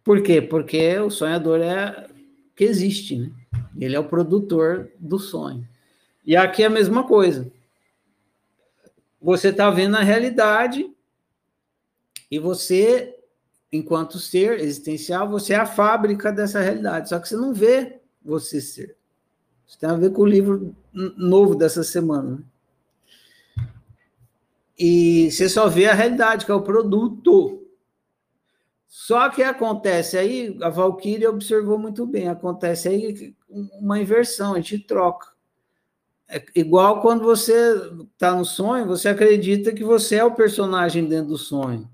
Por 0.02 0.22
quê? 0.22 0.40
Porque 0.40 0.98
o 0.98 1.10
sonhador 1.10 1.60
é 1.60 2.08
que 2.56 2.64
existe, 2.64 3.16
né? 3.16 3.30
Ele 3.78 3.94
é 3.94 4.00
o 4.00 4.08
produtor 4.08 4.90
do 4.98 5.18
sonho. 5.18 5.68
E 6.24 6.36
aqui 6.36 6.62
é 6.62 6.66
a 6.66 6.70
mesma 6.70 7.06
coisa. 7.06 7.50
Você 9.20 9.48
está 9.48 9.70
vendo 9.70 9.96
a 9.96 10.02
realidade 10.02 10.90
e 12.30 12.38
você, 12.38 13.17
enquanto 13.72 14.18
ser 14.18 14.60
existencial, 14.60 15.28
você 15.28 15.54
é 15.54 15.56
a 15.56 15.66
fábrica 15.66 16.32
dessa 16.32 16.60
realidade. 16.60 17.08
Só 17.08 17.18
que 17.18 17.28
você 17.28 17.36
não 17.36 17.52
vê 17.52 18.00
você 18.24 18.60
ser. 18.60 18.96
Isso 19.66 19.78
tem 19.78 19.88
a 19.88 19.94
ver 19.94 20.12
com 20.12 20.22
o 20.22 20.26
livro 20.26 20.74
novo 20.92 21.54
dessa 21.54 21.84
semana. 21.84 22.36
Né? 22.36 23.68
E 24.78 25.30
você 25.30 25.48
só 25.48 25.68
vê 25.68 25.86
a 25.86 25.94
realidade, 25.94 26.46
que 26.46 26.50
é 26.50 26.54
o 26.54 26.62
produto. 26.62 27.66
Só 28.86 29.28
que 29.28 29.42
acontece 29.42 30.16
aí, 30.16 30.56
a 30.62 30.70
Valkyria 30.70 31.28
observou 31.28 31.78
muito 31.78 32.06
bem, 32.06 32.28
acontece 32.28 32.88
aí 32.88 33.34
uma 33.48 34.00
inversão, 34.00 34.54
a 34.54 34.56
gente 34.56 34.78
troca. 34.78 35.28
É 36.26 36.42
igual 36.54 37.00
quando 37.02 37.22
você 37.22 37.52
está 38.12 38.34
no 38.34 38.44
sonho, 38.44 38.86
você 38.86 39.08
acredita 39.08 39.72
que 39.72 39.84
você 39.84 40.16
é 40.16 40.24
o 40.24 40.34
personagem 40.34 41.06
dentro 41.06 41.28
do 41.28 41.38
sonho. 41.38 41.90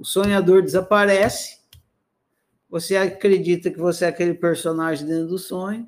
O 0.00 0.04
sonhador 0.04 0.62
desaparece, 0.62 1.58
você 2.70 2.96
acredita 2.96 3.70
que 3.70 3.78
você 3.78 4.06
é 4.06 4.08
aquele 4.08 4.32
personagem 4.32 5.06
dentro 5.06 5.28
do 5.28 5.38
sonho, 5.38 5.86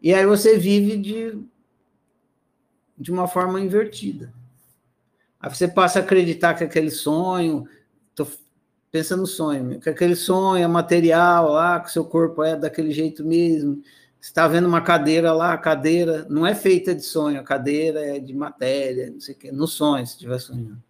e 0.00 0.14
aí 0.14 0.24
você 0.24 0.56
vive 0.56 0.96
de, 0.96 1.38
de 2.96 3.12
uma 3.12 3.28
forma 3.28 3.60
invertida. 3.60 4.32
Aí 5.38 5.54
você 5.54 5.68
passa 5.68 5.98
a 5.98 6.02
acreditar 6.02 6.54
que 6.54 6.64
aquele 6.64 6.90
sonho, 6.90 7.68
tô 8.14 8.26
pensando 8.90 9.20
no 9.20 9.26
sonho, 9.26 9.78
que 9.78 9.90
aquele 9.90 10.16
sonho 10.16 10.64
é 10.64 10.66
material 10.66 11.52
lá, 11.52 11.78
que 11.78 11.92
seu 11.92 12.06
corpo 12.06 12.42
é 12.42 12.56
daquele 12.56 12.90
jeito 12.90 13.22
mesmo. 13.22 13.82
Você 14.18 14.30
está 14.30 14.48
vendo 14.48 14.66
uma 14.66 14.80
cadeira 14.80 15.30
lá, 15.34 15.52
a 15.52 15.58
cadeira 15.58 16.26
não 16.30 16.46
é 16.46 16.54
feita 16.54 16.94
de 16.94 17.02
sonho, 17.02 17.38
a 17.38 17.44
cadeira 17.44 18.00
é 18.00 18.18
de 18.18 18.32
matéria, 18.32 19.10
não 19.10 19.20
sei 19.20 19.34
o 19.34 19.38
quê, 19.38 19.52
no 19.52 19.66
sonho, 19.66 20.06
se 20.06 20.14
estiver 20.14 20.38
sonhando. 20.38 20.87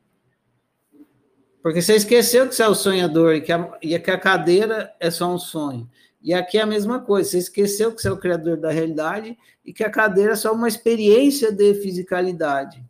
Porque 1.63 1.83
você 1.83 1.97
esqueceu 1.97 2.49
que 2.49 2.55
você 2.55 2.63
é 2.63 2.69
o 2.69 2.75
sonhador 2.75 3.35
e 3.35 3.41
que 3.41 3.53
a, 3.53 3.79
e 3.83 3.99
que 3.99 4.11
a 4.11 4.19
cadeira 4.19 4.95
é 5.01 5.11
só 5.11 5.33
um 5.33 5.39
sonho. 5.39 5.89
E 6.21 6.35
aqui 6.35 6.59
é 6.59 6.63
a 6.63 6.67
mesma 6.67 7.01
coisa, 7.01 7.31
você 7.31 7.39
esqueceu 7.39 7.93
que 7.93 8.03
você 8.03 8.09
é 8.09 8.13
o 8.13 8.19
criador 8.19 8.57
da 8.57 8.71
realidade 8.71 9.37
e 9.65 9.73
que 9.73 9.85
a 9.85 9.91
cadeira 9.91 10.33
é 10.33 10.37
só 10.37 10.53
uma 10.53 10.69
experiência 10.69 11.53
de 11.53 11.75
fisicalidade 11.75 12.85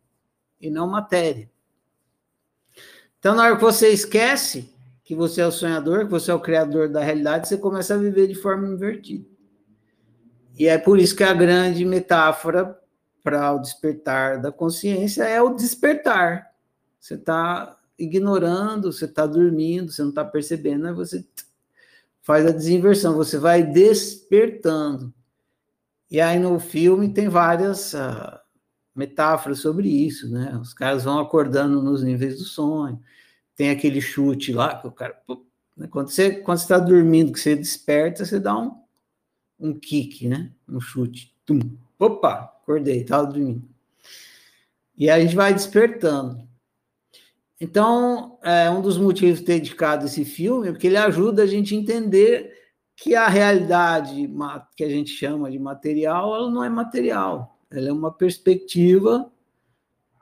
e 0.61 0.71
não 0.71 0.87
matéria. 0.87 1.51
Então, 3.19 3.35
na 3.35 3.45
hora 3.45 3.57
que 3.57 3.62
você 3.62 3.89
esquece 3.89 4.73
que 5.05 5.14
você 5.14 5.41
é 5.41 5.47
o 5.47 5.53
sonhador, 5.53 6.05
que 6.05 6.11
você 6.11 6.31
é 6.31 6.35
o 6.35 6.41
criador 6.41 6.89
da 6.89 7.01
realidade, 7.01 7.49
você 7.49 7.57
começa 7.57 7.95
a 7.95 7.99
viver 7.99 8.27
de 8.27 8.35
forma 8.35 8.69
invertida. 8.69 9.27
E 10.59 10.66
é 10.66 10.77
por 10.77 10.99
isso 10.99 11.16
que 11.16 11.25
a 11.25 11.33
grande 11.33 11.85
metáfora 11.85 12.79
para 13.23 13.53
o 13.53 13.59
despertar 13.59 14.41
da 14.41 14.53
consciência 14.53 15.25
é 15.25 15.41
o 15.41 15.55
despertar. 15.55 16.51
Você 16.99 17.14
está 17.14 17.78
ignorando, 17.99 18.92
você 18.92 19.07
está 19.07 19.26
dormindo, 19.26 19.90
você 19.90 20.03
não 20.03 20.11
está 20.11 20.24
percebendo, 20.24 20.86
aí 20.86 20.94
você 20.94 21.26
faz 22.22 22.46
a 22.46 22.53
desinversão, 22.53 23.16
você 23.16 23.38
vai 23.38 23.62
despertando. 23.62 25.12
E 26.11 26.20
aí 26.20 26.38
no 26.38 26.59
filme 26.59 27.12
tem 27.12 27.28
várias 27.28 27.92
uh, 27.94 28.38
metáforas 28.94 29.61
sobre 29.61 29.88
isso, 29.88 30.30
né? 30.30 30.57
Os 30.61 30.72
caras 30.72 31.05
vão 31.05 31.18
acordando 31.18 31.82
nos 31.82 32.03
níveis 32.03 32.38
do 32.38 32.44
sonho. 32.44 33.01
Tem 33.55 33.70
aquele 33.70 34.01
chute 34.01 34.53
lá 34.53 34.78
que 34.78 34.86
o 34.86 34.92
cara. 34.92 35.20
Né? 35.76 35.86
Quando 35.88 36.09
você 36.09 36.30
quando 36.32 36.59
está 36.59 36.78
dormindo, 36.78 37.32
que 37.32 37.40
você 37.40 37.55
desperta, 37.55 38.24
você 38.24 38.40
dá 38.40 38.59
um, 38.59 38.82
um 39.59 39.78
kick, 39.78 40.26
né? 40.28 40.51
Um 40.68 40.80
chute. 40.80 41.34
Tum. 41.44 41.61
Opa, 41.99 42.55
acordei, 42.62 43.03
estava 43.03 43.26
dormindo. 43.26 43.68
E 44.96 45.11
aí 45.11 45.20
a 45.20 45.24
gente 45.24 45.36
vai 45.36 45.53
despertando. 45.53 46.47
Então, 47.61 48.38
é 48.42 48.70
um 48.70 48.80
dos 48.80 48.96
motivos 48.96 49.40
de 49.40 49.44
ter 49.44 49.54
dedicado 49.54 50.06
esse 50.06 50.24
filme 50.24 50.68
é 50.68 50.72
porque 50.72 50.86
ele 50.86 50.96
ajuda 50.96 51.42
a 51.42 51.46
gente 51.46 51.74
a 51.74 51.78
entender 51.78 52.52
que 52.96 53.14
a 53.14 53.28
realidade 53.28 54.30
que 54.76 54.84
a 54.84 54.88
gente 54.88 55.11
chama 55.11 55.50
de 55.50 55.59
material, 55.59 56.34
ela 56.34 56.50
não 56.50 56.62
é 56.62 56.68
material, 56.68 57.59
ela 57.70 57.88
é 57.88 57.92
uma 57.92 58.12
perspectiva 58.12 59.30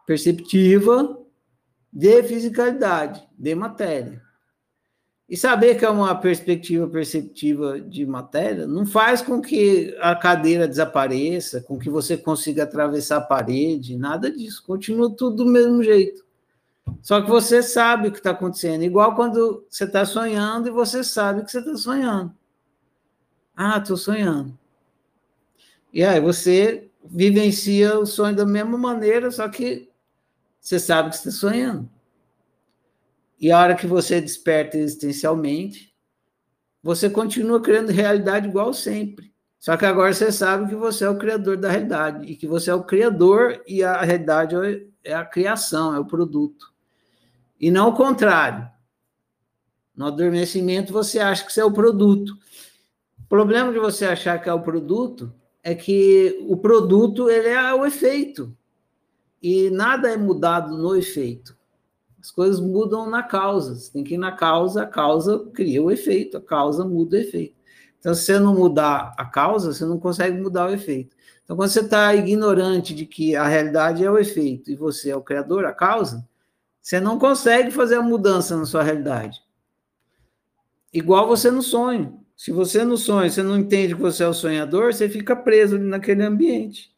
perceptiva 0.07 1.18
de 1.93 2.22
fisicalidade, 2.22 3.26
de 3.37 3.55
matéria. 3.55 4.22
E 5.28 5.37
saber 5.37 5.76
que 5.76 5.84
é 5.84 5.91
uma 5.91 6.14
perspectiva 6.14 6.87
perceptiva 6.87 7.80
de 7.80 8.07
matéria 8.07 8.66
não 8.66 8.87
faz 8.87 9.20
com 9.20 9.41
que 9.41 9.97
a 10.01 10.14
cadeira 10.14 10.68
desapareça, 10.68 11.61
com 11.61 11.76
que 11.78 11.91
você 11.91 12.16
consiga 12.16 12.62
atravessar 12.62 13.16
a 13.16 13.22
parede, 13.22 13.97
nada 13.97 14.30
disso. 14.30 14.62
Continua 14.64 15.11
tudo 15.11 15.45
do 15.45 15.47
mesmo 15.47 15.82
jeito. 15.82 16.26
Só 17.03 17.20
que 17.20 17.28
você 17.28 17.62
sabe 17.62 18.09
o 18.09 18.12
que 18.12 18.18
está 18.18 18.30
acontecendo. 18.30 18.82
Igual 18.82 19.14
quando 19.14 19.66
você 19.70 19.84
está 19.84 20.05
sonhando 20.05 20.68
e 20.68 20.72
você 20.72 21.05
sabe 21.05 21.45
que 21.45 21.51
você 21.51 21.59
está 21.59 21.76
sonhando. 21.76 22.34
Ah, 23.57 23.78
estou 23.78 23.97
sonhando. 23.97 24.59
E 25.93 26.05
aí 26.05 26.20
você 26.20 26.91
vivencia 27.05 27.99
o 27.99 28.05
sonho 28.05 28.37
da 28.37 28.45
mesma 28.45 28.76
maneira, 28.76 29.30
só 29.30 29.49
que 29.49 29.89
você 30.61 30.78
sabe 30.78 31.11
que 31.11 31.16
está 31.16 31.30
sonhando. 31.30 31.89
E 33.41 33.53
a 33.53 33.59
hora 33.59 33.76
que 33.76 33.87
você 33.87 34.20
desperta 34.20 34.76
existencialmente, 34.76 35.95
você 36.82 37.09
continua 37.09 37.61
criando 37.61 37.91
realidade 37.91 38.49
igual 38.49 38.72
sempre. 38.72 39.32
Só 39.59 39.76
que 39.76 39.84
agora 39.84 40.12
você 40.12 40.30
sabe 40.30 40.68
que 40.68 40.74
você 40.74 41.05
é 41.05 41.09
o 41.09 41.18
criador 41.18 41.57
da 41.57 41.70
realidade 41.70 42.26
e 42.26 42.37
que 42.37 42.47
você 42.47 42.70
é 42.70 42.74
o 42.74 42.84
criador 42.84 43.62
e 43.66 43.82
a 43.82 44.03
realidade 44.03 44.55
é 45.03 45.14
a 45.14 45.24
criação, 45.24 45.95
é 45.95 45.99
o 45.99 46.05
produto. 46.05 46.76
E 47.61 47.71
não 47.71 47.89
o 47.89 47.95
contrário. 47.95 48.69
No 49.97 50.07
adormecimento, 50.07 50.93
você 50.93 51.19
acha 51.19 51.45
que 51.45 51.53
você 51.53 51.61
é 51.61 51.65
o 51.65 51.73
produto. 51.73 52.37
O 53.19 53.29
problema 53.29 53.73
de 53.73 53.79
você 53.79 54.05
achar 54.05 54.41
que 54.41 54.49
é 54.49 54.53
o 54.53 54.61
produto 54.61 55.33
é 55.63 55.75
que 55.75 56.39
o 56.49 56.57
produto 56.57 57.31
ele 57.31 57.49
é 57.49 57.75
o 57.75 57.85
efeito. 57.87 58.55
E 59.43 59.71
nada 59.71 60.11
é 60.11 60.17
mudado 60.17 60.77
no 60.77 60.95
efeito. 60.95 61.57
As 62.21 62.31
coisas 62.31 62.61
mudam 62.61 63.09
na 63.09 63.23
causa. 63.23 63.75
Você 63.75 63.93
tem 63.93 64.05
que 64.05 64.15
ir 64.15 64.19
na 64.19 64.33
causa, 64.33 64.83
a 64.83 64.87
causa 64.87 65.39
cria 65.55 65.83
o 65.83 65.91
efeito, 65.91 66.37
a 66.37 66.41
causa 66.41 66.85
muda 66.85 67.17
o 67.17 67.21
efeito. 67.21 67.57
Então, 67.99 68.15
se 68.15 68.23
você 68.23 68.39
não 68.39 68.55
mudar 68.55 69.15
a 69.17 69.25
causa, 69.25 69.73
você 69.73 69.85
não 69.85 69.99
consegue 69.99 70.41
mudar 70.41 70.69
o 70.69 70.73
efeito. 70.73 71.17
Então, 71.45 71.57
quando 71.57 71.71
você 71.71 71.81
está 71.81 72.15
ignorante 72.15 72.95
de 72.95 73.07
que 73.07 73.35
a 73.35 73.47
realidade 73.47 74.05
é 74.05 74.11
o 74.11 74.19
efeito 74.19 74.71
e 74.71 74.77
você 74.77 75.11
é 75.11 75.17
o 75.17 75.23
criador, 75.23 75.65
a 75.65 75.73
causa, 75.73 76.27
você 76.87 77.01
não 77.01 77.18
consegue 77.18 77.72
fazer 77.72 77.97
a 77.97 78.01
mudança 78.01 78.57
na 78.57 78.64
sua 78.64 78.80
realidade. 78.80 79.43
Igual 80.95 81.26
você 81.26 81.51
no 81.51 81.61
sonho. 81.61 82.24
Se 82.37 82.53
você 82.53 82.84
no 82.84 82.97
sonho, 82.97 83.28
você 83.28 83.43
não 83.43 83.59
entende 83.59 83.97
que 83.97 84.01
você 84.01 84.22
é 84.22 84.28
o 84.28 84.32
sonhador, 84.32 84.95
você 84.95 85.09
fica 85.09 85.34
preso 85.34 85.80
naquele 85.80 86.22
ambiente. 86.22 86.95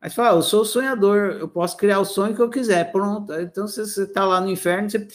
Aí 0.00 0.10
você 0.10 0.16
fala, 0.16 0.30
ah, 0.30 0.38
eu 0.38 0.42
sou 0.42 0.62
o 0.62 0.64
sonhador, 0.64 1.36
eu 1.38 1.46
posso 1.46 1.76
criar 1.76 2.00
o 2.00 2.04
sonho 2.04 2.34
que 2.34 2.42
eu 2.42 2.50
quiser, 2.50 2.90
pronto. 2.90 3.32
Então, 3.34 3.68
você 3.68 4.02
está 4.02 4.24
lá 4.24 4.40
no 4.40 4.50
inferno, 4.50 4.90
você 4.90 5.06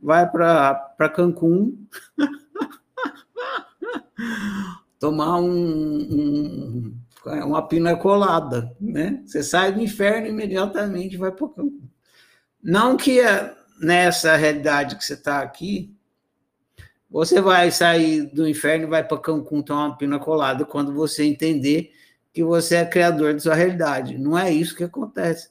vai 0.00 0.26
para 0.30 1.12
Cancún 1.14 1.76
tomar 4.98 5.38
um, 5.38 5.50
um, 5.50 6.98
uma 7.44 7.68
pina 7.68 7.94
colada, 7.94 8.74
né? 8.80 9.22
Você 9.26 9.42
sai 9.42 9.70
do 9.70 9.82
inferno 9.82 10.28
imediatamente 10.28 11.18
vai 11.18 11.30
para 11.30 11.46
Cancún. 11.46 11.86
Não 12.66 12.96
que 12.96 13.20
é 13.20 13.56
nessa 13.80 14.34
realidade 14.34 14.96
que 14.96 15.04
você 15.04 15.14
está 15.14 15.40
aqui, 15.40 15.94
você 17.08 17.40
vai 17.40 17.70
sair 17.70 18.22
do 18.22 18.48
inferno 18.48 18.86
e 18.86 18.90
vai 18.90 19.04
para 19.04 19.18
Cancún 19.18 19.62
tomar 19.62 19.86
uma 19.86 19.96
pina 19.96 20.18
colada 20.18 20.64
quando 20.64 20.92
você 20.92 21.22
entender 21.22 21.92
que 22.32 22.42
você 22.42 22.74
é 22.74 22.84
criador 22.84 23.34
de 23.34 23.42
sua 23.44 23.54
realidade. 23.54 24.18
Não 24.18 24.36
é 24.36 24.50
isso 24.50 24.74
que 24.74 24.82
acontece. 24.82 25.48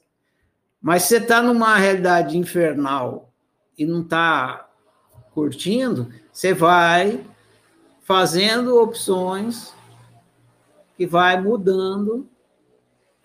Mas 0.82 1.04
você 1.04 1.16
está 1.16 1.42
numa 1.42 1.78
realidade 1.78 2.38
infernal 2.38 3.32
e 3.78 3.86
não 3.86 4.02
está 4.02 4.70
curtindo, 5.32 6.12
você 6.34 6.54
vai 6.54 7.26
fazendo 8.02 8.78
opções 8.78 9.74
que 10.98 11.08
vai 11.08 11.42
mudando 11.42 12.30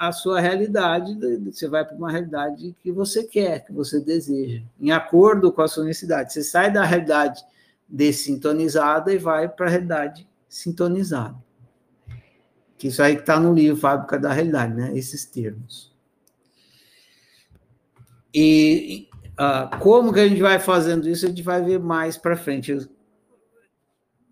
a 0.00 0.12
sua 0.12 0.40
realidade, 0.40 1.14
você 1.44 1.68
vai 1.68 1.84
para 1.84 1.94
uma 1.94 2.10
realidade 2.10 2.74
que 2.82 2.90
você 2.90 3.22
quer, 3.22 3.66
que 3.66 3.70
você 3.70 4.00
deseja, 4.00 4.62
em 4.80 4.90
acordo 4.90 5.52
com 5.52 5.60
a 5.60 5.68
sua 5.68 5.84
necessidade. 5.84 6.32
Você 6.32 6.42
sai 6.42 6.72
da 6.72 6.82
realidade 6.82 7.44
dessintonizada 7.86 9.12
e 9.12 9.18
vai 9.18 9.46
para 9.46 9.66
a 9.66 9.68
realidade 9.68 10.26
sintonizada. 10.48 11.36
Que 12.78 12.88
isso 12.88 13.02
aí 13.02 13.14
que 13.14 13.20
está 13.20 13.38
no 13.38 13.52
livro 13.52 13.76
Fábrica 13.76 14.18
da 14.18 14.32
Realidade, 14.32 14.72
né? 14.72 14.96
Esses 14.96 15.26
termos. 15.26 15.94
E 18.32 19.06
uh, 19.38 19.78
como 19.80 20.14
que 20.14 20.20
a 20.20 20.28
gente 20.28 20.40
vai 20.40 20.58
fazendo 20.58 21.10
isso, 21.10 21.26
a 21.26 21.28
gente 21.28 21.42
vai 21.42 21.62
ver 21.62 21.78
mais 21.78 22.16
para 22.16 22.38
frente, 22.38 22.88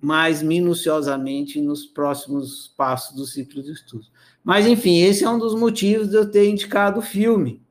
mais 0.01 0.43
minuciosamente 0.43 1.61
nos 1.61 1.85
próximos 1.85 2.73
passos 2.75 3.15
do 3.15 3.27
ciclo 3.27 3.63
de 3.63 3.73
estudos. 3.73 4.11
Mas, 4.49 4.67
enfim, 4.67 5.03
esse 5.03 5.25
é 5.25 5.29
um 5.29 5.39
dos 5.39 5.55
motivos 5.55 6.09
de 6.09 6.17
eu 6.17 6.31
ter 6.31 6.49
indicado 6.49 7.01
o 7.01 7.03
filme. 7.03 7.63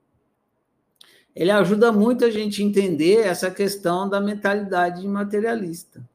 Ele 1.36 1.50
ajuda 1.50 1.92
muito 1.92 2.24
a 2.24 2.30
gente 2.30 2.62
a 2.62 2.66
entender 2.66 3.22
essa 3.22 3.50
questão 3.50 4.08
da 4.08 4.22
mentalidade 4.22 5.08
materialista 5.08 6.08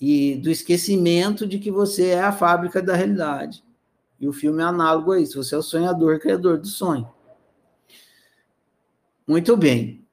e 0.00 0.36
do 0.36 0.48
esquecimento 0.48 1.44
de 1.44 1.58
que 1.58 1.72
você 1.72 2.10
é 2.10 2.20
a 2.20 2.30
fábrica 2.30 2.80
da 2.80 2.94
realidade. 2.94 3.64
E 4.20 4.28
o 4.28 4.32
filme 4.32 4.62
é 4.62 4.64
análogo 4.66 5.10
a 5.10 5.18
isso. 5.18 5.42
Você 5.42 5.56
é 5.56 5.58
o 5.58 5.62
sonhador, 5.62 6.20
criador 6.20 6.58
do 6.58 6.68
sonho. 6.68 7.10
Muito 9.26 9.56
bem. 9.56 10.06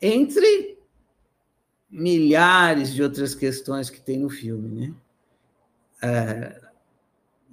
Entre 0.00 0.78
milhares 1.90 2.94
de 2.94 3.02
outras 3.02 3.34
questões 3.34 3.90
que 3.90 4.00
tem 4.00 4.20
no 4.20 4.30
filme, 4.30 4.68
né? 4.68 4.94
É, 6.00 6.65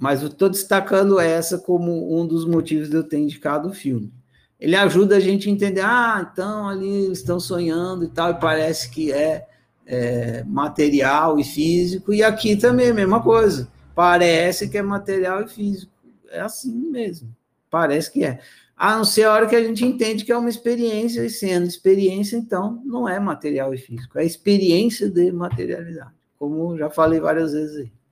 mas 0.03 0.21
eu 0.21 0.27
estou 0.27 0.49
destacando 0.49 1.17
essa 1.17 1.57
como 1.57 2.19
um 2.19 2.27
dos 2.27 2.43
motivos 2.43 2.89
de 2.89 2.95
eu 2.97 3.05
ter 3.05 3.19
indicado 3.19 3.69
o 3.69 3.73
filme. 3.73 4.11
Ele 4.59 4.75
ajuda 4.75 5.15
a 5.15 5.19
gente 5.21 5.47
a 5.47 5.51
entender, 5.53 5.79
ah, 5.79 6.29
então 6.29 6.67
ali 6.67 7.09
estão 7.09 7.39
sonhando 7.39 8.03
e 8.03 8.09
tal, 8.09 8.31
e 8.31 8.33
parece 8.33 8.91
que 8.91 9.13
é, 9.13 9.47
é 9.85 10.43
material 10.43 11.39
e 11.39 11.45
físico, 11.45 12.13
e 12.13 12.21
aqui 12.21 12.57
também 12.57 12.87
é 12.87 12.89
a 12.89 12.93
mesma 12.93 13.23
coisa. 13.23 13.69
Parece 13.95 14.67
que 14.67 14.77
é 14.77 14.81
material 14.81 15.43
e 15.43 15.47
físico. 15.47 15.93
É 16.29 16.41
assim 16.41 16.73
mesmo. 16.73 17.33
Parece 17.69 18.11
que 18.11 18.25
é. 18.25 18.41
A 18.75 18.97
não 18.97 19.05
ser 19.05 19.23
a 19.23 19.31
hora 19.31 19.47
que 19.47 19.55
a 19.55 19.63
gente 19.63 19.85
entende 19.85 20.25
que 20.25 20.33
é 20.33 20.37
uma 20.37 20.49
experiência, 20.49 21.23
e 21.23 21.29
sendo 21.29 21.65
experiência, 21.65 22.35
então, 22.35 22.81
não 22.83 23.07
é 23.07 23.21
material 23.21 23.73
e 23.73 23.77
físico, 23.77 24.19
é 24.19 24.25
experiência 24.25 25.09
de 25.09 25.31
materialidade, 25.31 26.11
como 26.37 26.77
já 26.77 26.89
falei 26.89 27.21
várias 27.21 27.53
vezes 27.53 27.77
aí 27.77 28.02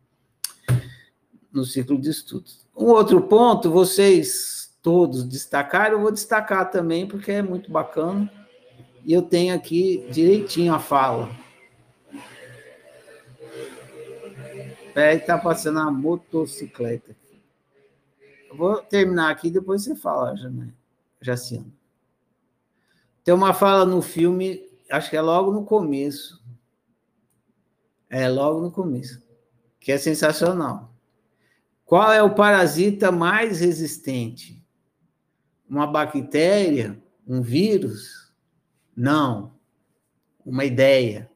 no 1.52 1.66
ciclo 1.66 2.00
de 2.00 2.10
estudos. 2.10 2.66
Um 2.76 2.88
outro 2.88 3.22
ponto, 3.22 3.70
vocês 3.70 4.76
todos 4.82 5.24
destacaram, 5.24 5.98
eu 5.98 6.02
vou 6.02 6.12
destacar 6.12 6.70
também, 6.72 7.08
porque 7.08 7.32
é 7.32 7.42
muito 7.42 7.72
bacana, 7.72 8.32
e 9.06 9.14
eu 9.14 9.22
tenho 9.22 9.54
aqui 9.54 10.08
direitinho 10.12 10.74
a 10.74 10.80
fala. 10.80 11.30
Peraí, 14.94 15.18
está 15.18 15.38
passando 15.38 15.80
a 15.80 15.90
motocicleta. 15.90 17.16
Eu 18.50 18.58
vou 18.58 18.82
terminar 18.82 19.32
aqui, 19.32 19.50
depois 19.50 19.84
você 19.84 19.96
fala, 19.96 20.36
Jaciano. 21.22 21.72
Tem 23.24 23.34
uma 23.34 23.54
fala 23.54 23.86
no 23.86 24.02
filme, 24.02 24.68
acho 24.90 25.10
que 25.10 25.16
é 25.16 25.22
logo 25.22 25.52
no 25.52 25.64
começo. 25.64 26.42
É, 28.10 28.28
logo 28.28 28.60
no 28.60 28.72
começo. 28.72 29.22
Que 29.80 29.94
é 29.94 29.98
sensacional. 29.98 30.91
Qual 31.92 32.10
é 32.10 32.24
o 32.24 32.34
parasita 32.34 33.12
mais 33.12 33.60
resistente? 33.60 34.66
Uma 35.70 35.86
bactéria? 35.86 36.98
Um 37.28 37.42
vírus? 37.42 38.32
Não. 38.96 39.60
Uma 40.46 40.64
ideia. 40.64 41.30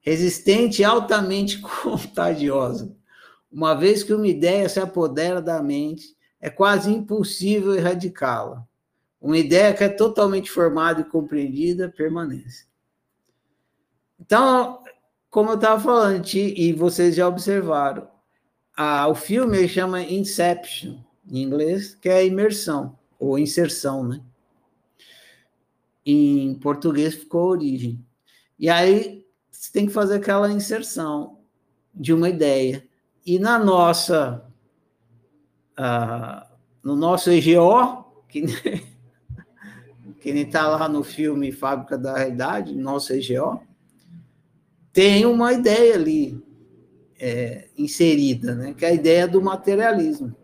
Resistente 0.00 0.80
e 0.80 0.86
altamente 0.86 1.60
contagiosa. 1.84 2.96
Uma 3.52 3.74
vez 3.74 4.02
que 4.02 4.14
uma 4.14 4.26
ideia 4.26 4.66
se 4.70 4.80
apodera 4.80 5.42
da 5.42 5.62
mente, 5.62 6.16
é 6.40 6.48
quase 6.48 6.90
impossível 6.90 7.74
erradicá-la. 7.74 8.66
Uma 9.20 9.36
ideia 9.36 9.74
que 9.74 9.84
é 9.84 9.90
totalmente 9.90 10.50
formada 10.50 11.02
e 11.02 11.04
compreendida 11.04 11.92
permanece. 11.94 12.64
Então, 14.18 14.82
como 15.28 15.50
eu 15.50 15.56
estava 15.56 15.78
falando, 15.78 16.26
e 16.34 16.72
vocês 16.72 17.14
já 17.14 17.28
observaram, 17.28 18.11
a, 18.76 19.06
o 19.08 19.14
filme 19.14 19.68
chama 19.68 20.02
Inception, 20.02 20.98
em 21.30 21.42
inglês, 21.42 21.94
que 21.94 22.08
é 22.08 22.26
imersão, 22.26 22.98
ou 23.18 23.38
inserção, 23.38 24.04
né? 24.04 24.20
Em 26.04 26.54
português 26.54 27.14
ficou 27.14 27.48
origem. 27.48 28.04
E 28.58 28.68
aí 28.68 29.24
você 29.50 29.70
tem 29.72 29.86
que 29.86 29.92
fazer 29.92 30.16
aquela 30.16 30.50
inserção 30.50 31.38
de 31.94 32.12
uma 32.12 32.28
ideia. 32.28 32.86
E 33.24 33.38
na 33.38 33.58
nossa, 33.58 34.44
uh, 35.78 36.46
no 36.82 36.96
nosso 36.96 37.30
EGO, 37.30 38.04
que, 38.28 38.42
que 40.20 40.32
nem 40.32 40.42
está 40.46 40.66
lá 40.66 40.88
no 40.88 41.04
filme 41.04 41.52
Fábrica 41.52 41.96
da 41.96 42.16
Realidade, 42.16 42.74
nosso 42.74 43.12
EGO, 43.12 43.62
tem 44.92 45.24
uma 45.24 45.52
ideia 45.52 45.94
ali, 45.94 46.42
é, 47.24 47.68
inserida, 47.78 48.52
né? 48.52 48.74
que 48.74 48.84
é 48.84 48.88
a 48.88 48.92
ideia 48.92 49.28
do 49.28 49.40
materialismo. 49.40 50.34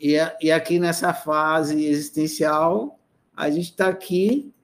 E, 0.00 0.16
e 0.40 0.50
aqui 0.50 0.78
nessa 0.78 1.12
fase 1.12 1.84
existencial, 1.84 2.98
a 3.36 3.50
gente 3.50 3.66
está 3.66 3.88
aqui 3.88 4.54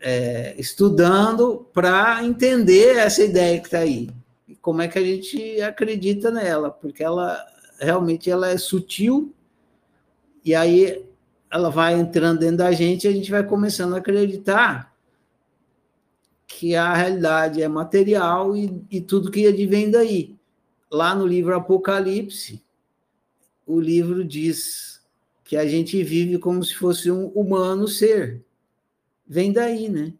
é, 0.00 0.56
estudando 0.58 1.68
para 1.72 2.24
entender 2.24 2.96
essa 2.96 3.22
ideia 3.22 3.60
que 3.60 3.68
está 3.68 3.78
aí. 3.78 4.10
E 4.48 4.56
como 4.56 4.82
é 4.82 4.88
que 4.88 4.98
a 4.98 5.04
gente 5.04 5.62
acredita 5.62 6.32
nela, 6.32 6.68
porque 6.68 7.04
ela 7.04 7.46
realmente 7.78 8.28
ela 8.28 8.48
é 8.48 8.58
sutil, 8.58 9.32
e 10.44 10.52
aí 10.52 11.06
ela 11.48 11.70
vai 11.70 11.94
entrando 11.94 12.40
dentro 12.40 12.56
da 12.56 12.72
gente 12.72 13.04
e 13.04 13.08
a 13.08 13.12
gente 13.12 13.30
vai 13.30 13.44
começando 13.44 13.94
a 13.94 13.98
acreditar 13.98 14.89
que 16.50 16.74
a 16.74 16.92
realidade 16.92 17.62
é 17.62 17.68
material 17.68 18.56
e, 18.56 18.84
e 18.90 19.00
tudo 19.00 19.30
que 19.30 19.46
advém 19.46 19.88
daí. 19.88 20.36
Lá 20.90 21.14
no 21.14 21.24
livro 21.24 21.54
Apocalipse, 21.54 22.60
o 23.64 23.80
livro 23.80 24.24
diz 24.24 25.00
que 25.44 25.56
a 25.56 25.64
gente 25.64 26.02
vive 26.02 26.38
como 26.38 26.62
se 26.64 26.74
fosse 26.74 27.08
um 27.08 27.28
humano 27.28 27.86
ser. 27.86 28.44
Vem 29.26 29.52
daí, 29.52 29.88
né? 29.88 30.12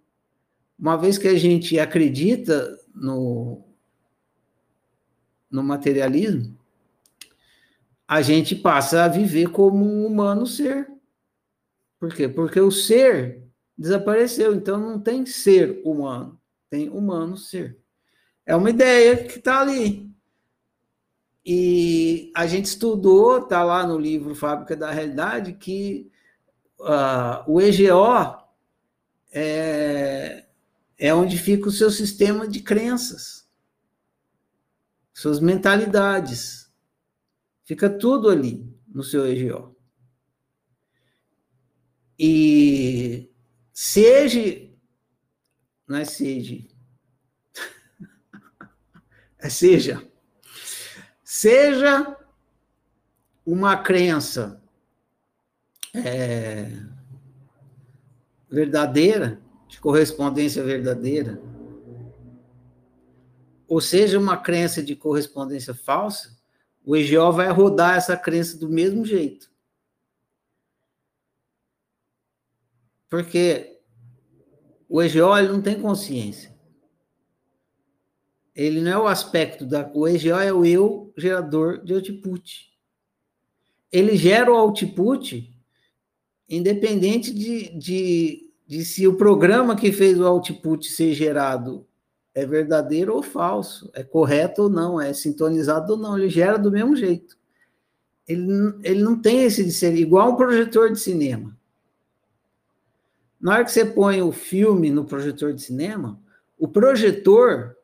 Uma 0.78 0.96
vez 0.96 1.18
que 1.18 1.26
a 1.26 1.36
gente 1.36 1.78
acredita 1.80 2.78
no, 2.94 3.60
no 5.50 5.64
materialismo, 5.64 6.56
a 8.06 8.22
gente 8.22 8.54
passa 8.54 9.04
a 9.04 9.08
viver 9.08 9.50
como 9.50 9.84
um 9.84 10.06
humano 10.06 10.46
ser. 10.46 10.88
Por 11.98 12.14
quê? 12.14 12.28
Porque 12.28 12.60
o 12.60 12.70
ser 12.70 13.39
desapareceu. 13.80 14.54
Então 14.54 14.78
não 14.78 15.00
tem 15.00 15.24
ser 15.24 15.80
humano, 15.82 16.38
tem 16.68 16.90
humano 16.90 17.36
ser. 17.36 17.78
É 18.44 18.54
uma 18.54 18.68
ideia 18.68 19.24
que 19.24 19.38
está 19.38 19.60
ali. 19.60 20.14
E 21.44 22.30
a 22.36 22.46
gente 22.46 22.66
estudou, 22.66 23.38
está 23.38 23.64
lá 23.64 23.86
no 23.86 23.98
livro 23.98 24.34
Fábrica 24.34 24.76
da 24.76 24.90
Realidade, 24.90 25.54
que 25.54 26.10
uh, 26.78 27.50
o 27.50 27.58
EGO 27.58 28.38
é, 29.32 30.44
é 30.98 31.14
onde 31.14 31.38
fica 31.38 31.68
o 31.68 31.72
seu 31.72 31.90
sistema 31.90 32.46
de 32.46 32.60
crenças, 32.60 33.48
suas 35.14 35.40
mentalidades. 35.40 36.70
Fica 37.64 37.88
tudo 37.88 38.28
ali 38.28 38.68
no 38.86 39.02
seu 39.02 39.26
EGO. 39.26 39.74
E 42.18 43.29
Seja. 43.82 44.68
Não 45.88 45.96
é 45.96 46.04
seja. 46.04 46.66
É 49.38 49.48
seja. 49.48 50.06
Seja 51.24 52.14
uma 53.44 53.78
crença 53.78 54.62
é, 55.94 56.70
verdadeira, 58.50 59.40
de 59.66 59.80
correspondência 59.80 60.62
verdadeira, 60.62 61.40
ou 63.66 63.80
seja, 63.80 64.18
uma 64.18 64.36
crença 64.36 64.82
de 64.82 64.94
correspondência 64.94 65.72
falsa, 65.72 66.36
o 66.84 66.94
EGO 66.94 67.32
vai 67.32 67.48
rodar 67.48 67.96
essa 67.96 68.14
crença 68.14 68.58
do 68.58 68.68
mesmo 68.68 69.06
jeito. 69.06 69.49
Porque 73.10 73.80
o 74.88 75.02
EGO 75.02 75.36
ele 75.36 75.48
não 75.48 75.60
tem 75.60 75.80
consciência. 75.80 76.54
Ele 78.54 78.80
não 78.80 78.90
é 78.90 78.98
o 78.98 79.08
aspecto 79.08 79.66
da. 79.66 79.90
O 79.92 80.06
EGO 80.06 80.38
é 80.38 80.52
o 80.52 80.64
eu 80.64 81.12
gerador 81.16 81.84
de 81.84 81.92
output. 81.92 82.70
Ele 83.92 84.16
gera 84.16 84.50
o 84.52 84.56
output 84.56 85.52
independente 86.48 87.32
de, 87.32 87.68
de, 87.78 88.50
de 88.66 88.84
se 88.84 89.06
o 89.06 89.16
programa 89.16 89.76
que 89.76 89.92
fez 89.92 90.18
o 90.18 90.26
output 90.26 90.88
ser 90.88 91.14
gerado 91.14 91.86
é 92.34 92.44
verdadeiro 92.44 93.14
ou 93.14 93.22
falso, 93.22 93.90
é 93.94 94.02
correto 94.02 94.62
ou 94.62 94.68
não, 94.68 95.00
é 95.00 95.12
sintonizado 95.12 95.92
ou 95.92 95.98
não, 95.98 96.16
ele 96.16 96.28
gera 96.28 96.58
do 96.58 96.70
mesmo 96.70 96.96
jeito. 96.96 97.36
Ele, 98.26 98.74
ele 98.82 99.02
não 99.02 99.20
tem 99.20 99.42
esse 99.42 99.64
de 99.64 99.72
ser 99.72 99.96
igual 99.96 100.32
um 100.32 100.36
projetor 100.36 100.92
de 100.92 100.98
cinema. 101.00 101.56
Na 103.40 103.54
hora 103.54 103.64
que 103.64 103.72
você 103.72 103.84
põe 103.84 104.20
o 104.20 104.30
filme 104.30 104.90
no 104.90 105.04
projetor 105.04 105.54
de 105.54 105.62
cinema, 105.62 106.20
o 106.58 106.68
projetor 106.68 107.74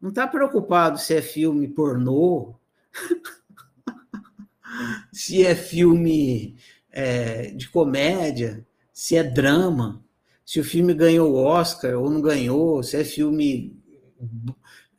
não 0.00 0.08
está 0.08 0.26
preocupado 0.26 0.98
se 0.98 1.14
é 1.14 1.22
filme 1.22 1.68
pornô, 1.68 2.56
se 5.12 5.46
é 5.46 5.54
filme 5.54 6.56
é, 6.90 7.52
de 7.52 7.68
comédia, 7.68 8.66
se 8.92 9.16
é 9.16 9.22
drama, 9.22 10.04
se 10.44 10.58
o 10.58 10.64
filme 10.64 10.92
ganhou 10.92 11.32
o 11.32 11.36
Oscar 11.36 11.96
ou 11.96 12.10
não 12.10 12.20
ganhou, 12.20 12.82
se 12.82 12.96
é 12.96 13.04
filme 13.04 13.80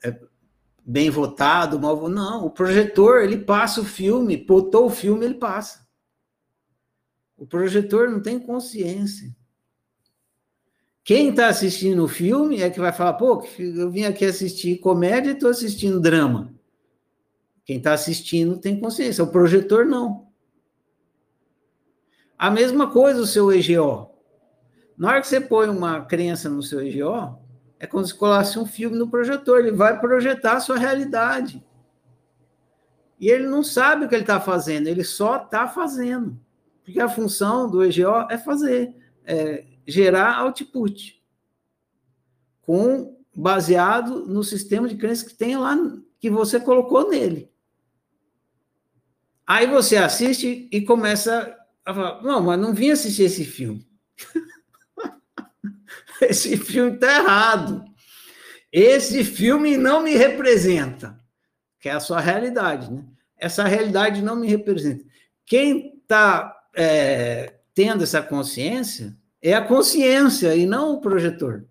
é, 0.01 0.17
bem 0.85 1.09
votado, 1.09 1.79
mal 1.79 1.97
votado. 1.97 2.15
Não, 2.15 2.45
o 2.45 2.51
projetor, 2.51 3.23
ele 3.23 3.37
passa 3.37 3.81
o 3.81 3.85
filme, 3.85 4.37
botou 4.37 4.85
o 4.85 4.89
filme, 4.89 5.25
ele 5.25 5.35
passa. 5.35 5.85
O 7.35 7.45
projetor 7.45 8.09
não 8.09 8.21
tem 8.21 8.39
consciência. 8.39 9.35
Quem 11.03 11.29
está 11.29 11.47
assistindo 11.47 12.03
o 12.03 12.07
filme 12.07 12.61
é 12.61 12.69
que 12.69 12.79
vai 12.79 12.91
falar, 12.91 13.13
pô, 13.13 13.43
eu 13.57 13.89
vim 13.89 14.03
aqui 14.03 14.23
assistir 14.23 14.77
comédia 14.77 15.31
e 15.31 15.33
estou 15.33 15.49
assistindo 15.49 15.99
drama. 15.99 16.53
Quem 17.65 17.77
está 17.77 17.93
assistindo 17.93 18.57
tem 18.57 18.79
consciência, 18.79 19.23
o 19.23 19.31
projetor 19.31 19.85
não. 19.85 20.27
A 22.37 22.51
mesma 22.51 22.91
coisa 22.91 23.21
o 23.21 23.27
seu 23.27 23.51
EGO. 23.51 24.11
Na 24.97 25.09
hora 25.09 25.21
que 25.21 25.27
você 25.27 25.41
põe 25.41 25.69
uma 25.69 26.05
crença 26.05 26.49
no 26.49 26.61
seu 26.61 26.85
EGO, 26.85 27.39
é 27.79 27.87
como 27.87 28.05
se 28.05 28.13
colasse 28.13 28.59
um 28.59 28.65
filme 28.65 28.95
no 28.95 29.09
projetor, 29.09 29.59
ele 29.59 29.71
vai 29.71 29.99
projetar 29.99 30.57
a 30.57 30.59
sua 30.59 30.77
realidade. 30.77 31.63
E 33.19 33.29
ele 33.29 33.47
não 33.47 33.63
sabe 33.63 34.05
o 34.05 34.09
que 34.09 34.13
ele 34.13 34.23
está 34.23 34.39
fazendo, 34.39 34.87
ele 34.87 35.03
só 35.03 35.37
está 35.37 35.67
fazendo. 35.67 36.39
Porque 36.83 36.99
a 36.99 37.09
função 37.09 37.69
do 37.69 37.83
EGO 37.83 38.27
é 38.29 38.37
fazer. 38.37 38.95
É, 39.25 39.65
gerar 39.91 40.39
output 40.39 41.21
com 42.61 43.21
baseado 43.35 44.25
no 44.25 44.43
sistema 44.43 44.87
de 44.87 44.95
crença 44.95 45.25
que 45.25 45.35
tem 45.35 45.57
lá 45.57 45.77
que 46.19 46.29
você 46.29 46.59
colocou 46.59 47.09
nele. 47.09 47.51
Aí 49.45 49.67
você 49.67 49.97
assiste 49.97 50.69
e 50.71 50.81
começa 50.81 51.57
a 51.83 51.93
falar: 51.93 52.21
não, 52.21 52.41
mas 52.41 52.59
não 52.59 52.73
vim 52.73 52.91
assistir 52.91 53.23
esse 53.23 53.43
filme. 53.43 53.85
esse 56.21 56.55
filme 56.57 56.93
está 56.93 57.17
errado. 57.17 57.83
Esse 58.71 59.25
filme 59.25 59.75
não 59.75 60.01
me 60.01 60.15
representa, 60.15 61.19
que 61.79 61.89
é 61.89 61.91
a 61.91 61.99
sua 61.99 62.21
realidade, 62.21 62.89
né? 62.89 63.03
Essa 63.37 63.65
realidade 63.65 64.21
não 64.21 64.35
me 64.35 64.47
representa. 64.47 65.03
Quem 65.45 65.97
está 65.97 66.55
é, 66.75 67.55
tendo 67.73 68.03
essa 68.03 68.21
consciência 68.21 69.17
é 69.41 69.53
a 69.53 69.65
consciência 69.65 70.55
e 70.55 70.65
não 70.65 70.93
o 70.93 71.01
projetor. 71.01 71.65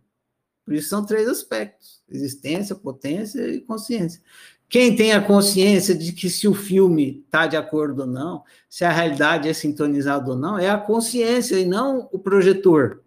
Por 0.64 0.74
isso 0.74 0.88
são 0.88 1.04
três 1.04 1.28
aspectos: 1.28 2.02
existência, 2.08 2.74
potência 2.74 3.46
e 3.48 3.60
consciência. 3.60 4.20
Quem 4.68 4.94
tem 4.94 5.12
a 5.12 5.20
consciência 5.20 5.96
de 5.96 6.12
que 6.12 6.30
se 6.30 6.46
o 6.46 6.54
filme 6.54 7.24
está 7.24 7.48
de 7.48 7.56
acordo 7.56 8.02
ou 8.02 8.06
não, 8.06 8.44
se 8.68 8.84
a 8.84 8.92
realidade 8.92 9.48
é 9.48 9.52
sintonizada 9.52 10.30
ou 10.30 10.36
não, 10.36 10.56
é 10.56 10.70
a 10.70 10.78
consciência 10.78 11.58
e 11.58 11.64
não 11.64 12.08
o 12.12 12.18
projetor. 12.20 13.02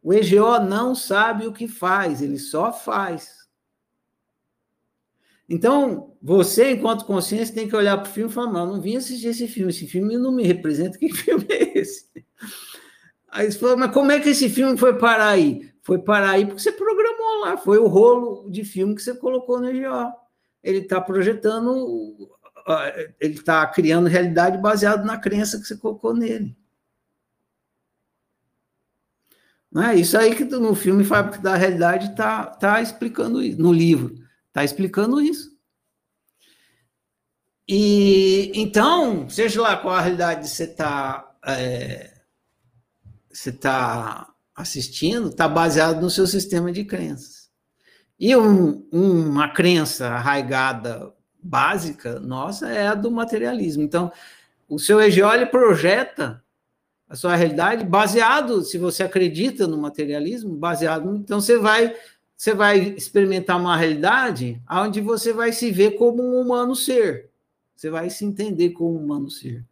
O 0.00 0.12
EGO 0.12 0.60
não 0.60 0.94
sabe 0.94 1.46
o 1.46 1.52
que 1.52 1.66
faz, 1.66 2.22
ele 2.22 2.38
só 2.38 2.72
faz. 2.72 3.42
Então, 5.48 6.16
você, 6.22 6.70
enquanto 6.70 7.04
consciência, 7.04 7.54
tem 7.54 7.68
que 7.68 7.76
olhar 7.76 7.96
para 7.98 8.08
o 8.08 8.12
filme 8.12 8.30
e 8.30 8.32
falar: 8.32 8.52
não, 8.52 8.74
não 8.74 8.80
vim 8.80 8.96
assistir 8.96 9.28
esse 9.28 9.48
filme, 9.48 9.70
esse 9.70 9.86
filme 9.86 10.16
não 10.16 10.32
me 10.32 10.44
representa, 10.44 10.96
que 10.98 11.12
filme 11.12 11.46
é 11.50 11.78
esse? 11.78 12.06
Aí 13.32 13.50
você 13.50 13.58
falou, 13.58 13.78
mas 13.78 13.92
como 13.92 14.12
é 14.12 14.20
que 14.20 14.28
esse 14.28 14.50
filme 14.50 14.76
foi 14.76 14.98
parar 14.98 15.30
aí? 15.30 15.72
Foi 15.82 15.98
parar 15.98 16.32
aí 16.32 16.44
porque 16.44 16.60
você 16.60 16.70
programou 16.70 17.40
lá, 17.40 17.56
foi 17.56 17.78
o 17.78 17.86
rolo 17.86 18.48
de 18.50 18.62
filme 18.62 18.94
que 18.94 19.00
você 19.00 19.14
colocou 19.14 19.58
no 19.58 19.70
EGO. 19.70 20.12
Ele 20.62 20.80
está 20.80 21.00
projetando, 21.00 22.30
ele 23.18 23.34
está 23.34 23.66
criando 23.66 24.06
realidade 24.06 24.58
baseado 24.58 25.06
na 25.06 25.16
crença 25.16 25.58
que 25.58 25.66
você 25.66 25.76
colocou 25.76 26.14
nele. 26.14 26.54
Não 29.70 29.82
é 29.82 29.96
isso 29.96 30.18
aí 30.18 30.36
que 30.36 30.44
no 30.44 30.74
filme 30.74 31.02
Fábrica 31.02 31.38
da 31.38 31.56
Realidade 31.56 32.10
está 32.10 32.44
tá 32.44 32.82
explicando 32.82 33.42
isso, 33.42 33.58
no 33.58 33.72
livro, 33.72 34.14
está 34.48 34.62
explicando 34.62 35.18
isso. 35.18 35.50
E 37.66 38.52
então, 38.54 39.26
seja 39.30 39.62
lá 39.62 39.78
qual 39.78 39.94
a 39.94 40.00
realidade 40.02 40.46
você 40.46 40.64
está 40.64 41.34
é, 41.46 42.12
você 43.32 43.50
está 43.50 44.28
assistindo 44.54 45.28
está 45.28 45.48
baseado 45.48 46.00
no 46.00 46.10
seu 46.10 46.26
sistema 46.26 46.70
de 46.70 46.84
crenças. 46.84 47.50
E 48.18 48.36
um, 48.36 48.86
uma 48.92 49.48
crença 49.48 50.08
arraigada 50.08 51.12
básica 51.42 52.20
nossa 52.20 52.68
é 52.68 52.86
a 52.86 52.94
do 52.94 53.10
materialismo. 53.10 53.82
Então, 53.82 54.12
o 54.68 54.78
seu 54.78 55.00
EGO 55.00 55.46
projeta 55.50 56.42
a 57.08 57.16
sua 57.16 57.34
realidade 57.34 57.84
baseado, 57.84 58.62
se 58.62 58.78
você 58.78 59.02
acredita 59.02 59.66
no 59.66 59.76
materialismo, 59.76 60.56
baseado, 60.56 61.14
então 61.16 61.40
você 61.40 61.58
vai 61.58 61.94
você 62.34 62.54
vai 62.54 62.78
experimentar 62.78 63.60
uma 63.60 63.76
realidade 63.76 64.60
onde 64.68 65.00
você 65.00 65.32
vai 65.32 65.52
se 65.52 65.70
ver 65.70 65.92
como 65.92 66.22
um 66.22 66.40
humano 66.40 66.74
ser. 66.74 67.30
Você 67.76 67.88
vai 67.88 68.10
se 68.10 68.24
entender 68.24 68.70
como 68.70 68.98
um 68.98 69.04
humano 69.04 69.30
ser. 69.30 69.64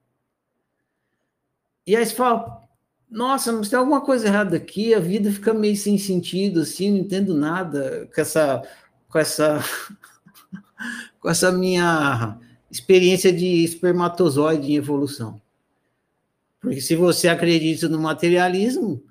E 1.85 1.97
aí 1.97 2.07
você 2.07 2.15
fala, 2.15 2.63
nossa, 3.11 3.53
mas 3.53 3.69
tem 3.69 3.79
alguma 3.79 4.01
coisa 4.01 4.29
errada 4.29 4.57
aqui, 4.57 4.95
a 4.95 5.01
vida 5.01 5.33
fica 5.33 5.53
meio 5.53 5.77
sem 5.77 5.99
sentido, 5.99 6.61
assim, 6.61 6.93
não 6.93 6.99
entendo 6.99 7.35
nada 7.35 8.09
com 8.15 8.21
essa, 8.21 8.63
com 9.09 9.19
essa, 9.19 9.65
com 11.19 11.29
essa 11.29 11.51
minha 11.51 12.39
experiência 12.71 13.33
de 13.33 13.65
espermatozoide 13.65 14.71
em 14.71 14.77
evolução. 14.77 15.43
Porque 16.61 16.81
se 16.81 16.95
você 16.95 17.27
acredita 17.27 17.89
no 17.89 17.99
materialismo, 17.99 19.03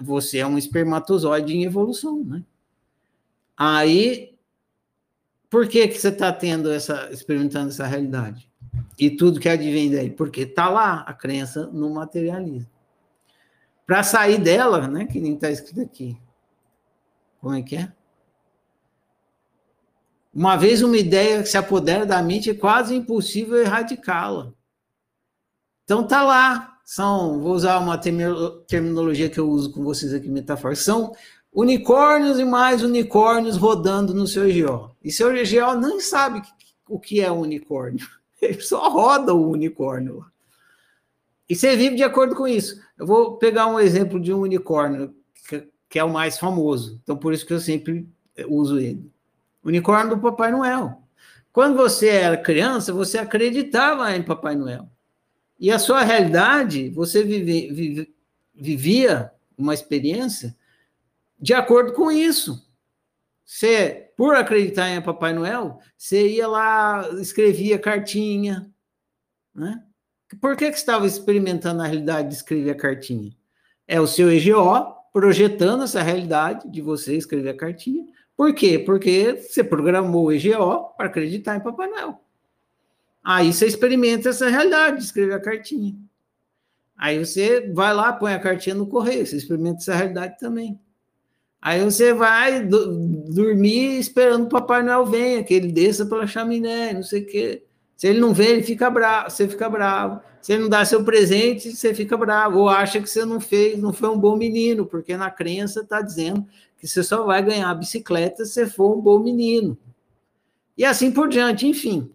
você 0.00 0.38
é 0.38 0.46
um 0.46 0.58
espermatozoide 0.58 1.56
em 1.56 1.64
evolução, 1.64 2.22
né? 2.22 2.44
Aí, 3.56 4.36
por 5.48 5.66
que 5.66 5.88
que 5.88 5.98
você 5.98 6.08
está 6.08 6.30
tendo 6.32 6.70
essa, 6.70 7.08
experimentando 7.10 7.70
essa 7.70 7.86
realidade? 7.86 8.48
E 8.98 9.10
tudo 9.10 9.40
que 9.40 9.48
advém 9.48 9.90
daí? 9.90 10.10
Porque 10.10 10.42
está 10.42 10.68
lá 10.68 11.00
a 11.00 11.14
crença 11.14 11.66
no 11.66 11.88
materialismo. 11.90 12.75
Para 13.86 14.02
sair 14.02 14.38
dela, 14.38 14.88
né? 14.88 15.06
Que 15.06 15.20
nem 15.20 15.34
está 15.34 15.50
escrito 15.50 15.80
aqui. 15.80 16.18
Como 17.40 17.54
é 17.54 17.62
que 17.62 17.76
é? 17.76 17.92
Uma 20.34 20.56
vez 20.56 20.82
uma 20.82 20.98
ideia 20.98 21.42
que 21.42 21.48
se 21.48 21.56
apodera 21.56 22.04
da 22.04 22.22
mente 22.22 22.50
é 22.50 22.54
quase 22.54 22.94
impossível 22.94 23.56
erradicá-la. 23.56 24.52
Então 25.84 26.06
tá 26.06 26.22
lá. 26.22 26.74
São, 26.84 27.40
vou 27.40 27.52
usar 27.52 27.78
uma 27.78 27.98
terminologia 27.98 29.30
que 29.30 29.40
eu 29.40 29.48
uso 29.48 29.72
com 29.72 29.82
vocês 29.82 30.12
aqui, 30.12 30.28
metafórica. 30.28 30.82
São 30.82 31.12
unicórnios 31.52 32.38
e 32.38 32.44
mais 32.44 32.82
unicórnios 32.82 33.56
rodando 33.56 34.12
no 34.12 34.26
seu 34.26 34.44
GO. 34.44 34.94
E 35.02 35.10
seu 35.10 35.28
GO 35.30 35.80
nem 35.80 36.00
sabe 36.00 36.42
o 36.88 37.00
que 37.00 37.20
é 37.20 37.30
um 37.32 37.40
unicórnio. 37.40 38.06
Ele 38.42 38.60
só 38.60 38.88
roda 38.90 39.32
o 39.32 39.50
unicórnio. 39.50 40.24
E 41.48 41.56
você 41.56 41.76
vive 41.76 41.96
de 41.96 42.02
acordo 42.02 42.34
com 42.34 42.46
isso. 42.46 42.80
Eu 42.98 43.06
vou 43.06 43.36
pegar 43.36 43.66
um 43.66 43.78
exemplo 43.78 44.18
de 44.18 44.32
um 44.32 44.40
unicórnio, 44.40 45.14
que, 45.88 45.98
é 45.98 46.04
o 46.04 46.12
mais 46.12 46.38
famoso. 46.38 47.00
Então, 47.02 47.16
por 47.16 47.32
isso 47.32 47.46
que 47.46 47.52
eu 47.52 47.60
sempre 47.60 48.08
uso 48.48 48.78
ele. 48.78 49.10
Unicórnio 49.62 50.16
do 50.16 50.22
Papai 50.22 50.50
Noel. 50.50 51.02
Quando 51.52 51.76
você 51.76 52.08
era 52.08 52.36
criança, 52.36 52.92
você 52.92 53.18
acreditava 53.18 54.14
em 54.14 54.22
Papai 54.22 54.54
Noel. 54.54 54.88
E 55.58 55.70
a 55.70 55.78
sua 55.78 56.02
realidade, 56.02 56.90
você 56.90 57.22
vive, 57.22 57.72
vive, 57.72 58.14
vivia 58.54 59.32
uma 59.56 59.72
experiência 59.72 60.54
de 61.38 61.54
acordo 61.54 61.92
com 61.92 62.10
isso. 62.10 62.66
Você, 63.44 64.10
por 64.16 64.34
acreditar 64.34 64.88
em 64.90 65.00
Papai 65.00 65.32
Noel, 65.32 65.78
você 65.96 66.28
ia 66.28 66.48
lá, 66.48 67.08
escrevia 67.20 67.78
cartinha, 67.78 68.70
né? 69.54 69.85
Por 70.40 70.56
que, 70.56 70.70
que 70.70 70.76
estava 70.76 71.06
experimentando 71.06 71.82
a 71.82 71.86
realidade 71.86 72.28
de 72.28 72.34
escrever 72.34 72.70
a 72.70 72.74
cartinha? 72.74 73.32
É 73.86 74.00
o 74.00 74.06
seu 74.06 74.30
EGO 74.30 74.94
projetando 75.12 75.84
essa 75.84 76.02
realidade 76.02 76.70
de 76.70 76.82
você 76.82 77.16
escrever 77.16 77.50
a 77.50 77.56
cartinha. 77.56 78.04
Por 78.36 78.54
quê? 78.54 78.78
Porque 78.78 79.36
você 79.40 79.64
programou 79.64 80.26
o 80.26 80.32
EGO 80.32 80.94
para 80.96 81.06
acreditar 81.06 81.56
em 81.56 81.60
Papai 81.60 81.88
Noel. 81.88 82.20
Aí 83.24 83.52
você 83.52 83.66
experimenta 83.66 84.28
essa 84.28 84.48
realidade 84.48 84.98
de 84.98 85.04
escrever 85.04 85.34
a 85.34 85.40
cartinha. 85.40 85.96
Aí 86.96 87.18
você 87.18 87.72
vai 87.72 87.94
lá, 87.94 88.12
põe 88.12 88.32
a 88.32 88.38
cartinha 88.38 88.74
no 88.74 88.86
correio, 88.86 89.26
você 89.26 89.36
experimenta 89.36 89.78
essa 89.78 89.94
realidade 89.94 90.38
também. 90.38 90.80
Aí 91.60 91.82
você 91.82 92.12
vai 92.14 92.64
do, 92.64 93.32
dormir 93.34 93.98
esperando 93.98 94.44
o 94.44 94.48
Papai 94.48 94.82
Noel 94.82 95.04
venha, 95.04 95.42
que 95.42 95.52
ele 95.52 95.72
desça 95.72 96.06
pela 96.06 96.26
chaminé, 96.26 96.92
não 96.92 97.02
sei 97.02 97.22
o 97.22 97.26
quê. 97.26 97.65
Se 97.96 98.06
ele 98.06 98.20
não 98.20 98.34
vem, 98.34 98.48
ele 98.48 98.62
fica 98.62 98.90
bravo, 98.90 99.30
você 99.30 99.48
fica 99.48 99.68
bravo. 99.68 100.20
Se 100.42 100.52
ele 100.52 100.62
não 100.62 100.68
dá 100.68 100.84
seu 100.84 101.02
presente, 101.02 101.74
você 101.74 101.94
fica 101.94 102.16
bravo. 102.16 102.60
Ou 102.60 102.68
acha 102.68 103.00
que 103.00 103.08
você 103.08 103.24
não 103.24 103.40
fez, 103.40 103.80
não 103.80 103.92
foi 103.92 104.10
um 104.10 104.18
bom 104.18 104.36
menino, 104.36 104.84
porque 104.84 105.16
na 105.16 105.30
crença 105.30 105.80
está 105.80 106.02
dizendo 106.02 106.46
que 106.78 106.86
você 106.86 107.02
só 107.02 107.24
vai 107.24 107.42
ganhar 107.42 107.70
a 107.70 107.74
bicicleta 107.74 108.44
se 108.44 108.52
você 108.52 108.66
for 108.66 108.96
um 108.96 109.00
bom 109.00 109.18
menino. 109.18 109.76
E 110.76 110.84
assim 110.84 111.10
por 111.10 111.28
diante, 111.28 111.66
enfim. 111.66 112.12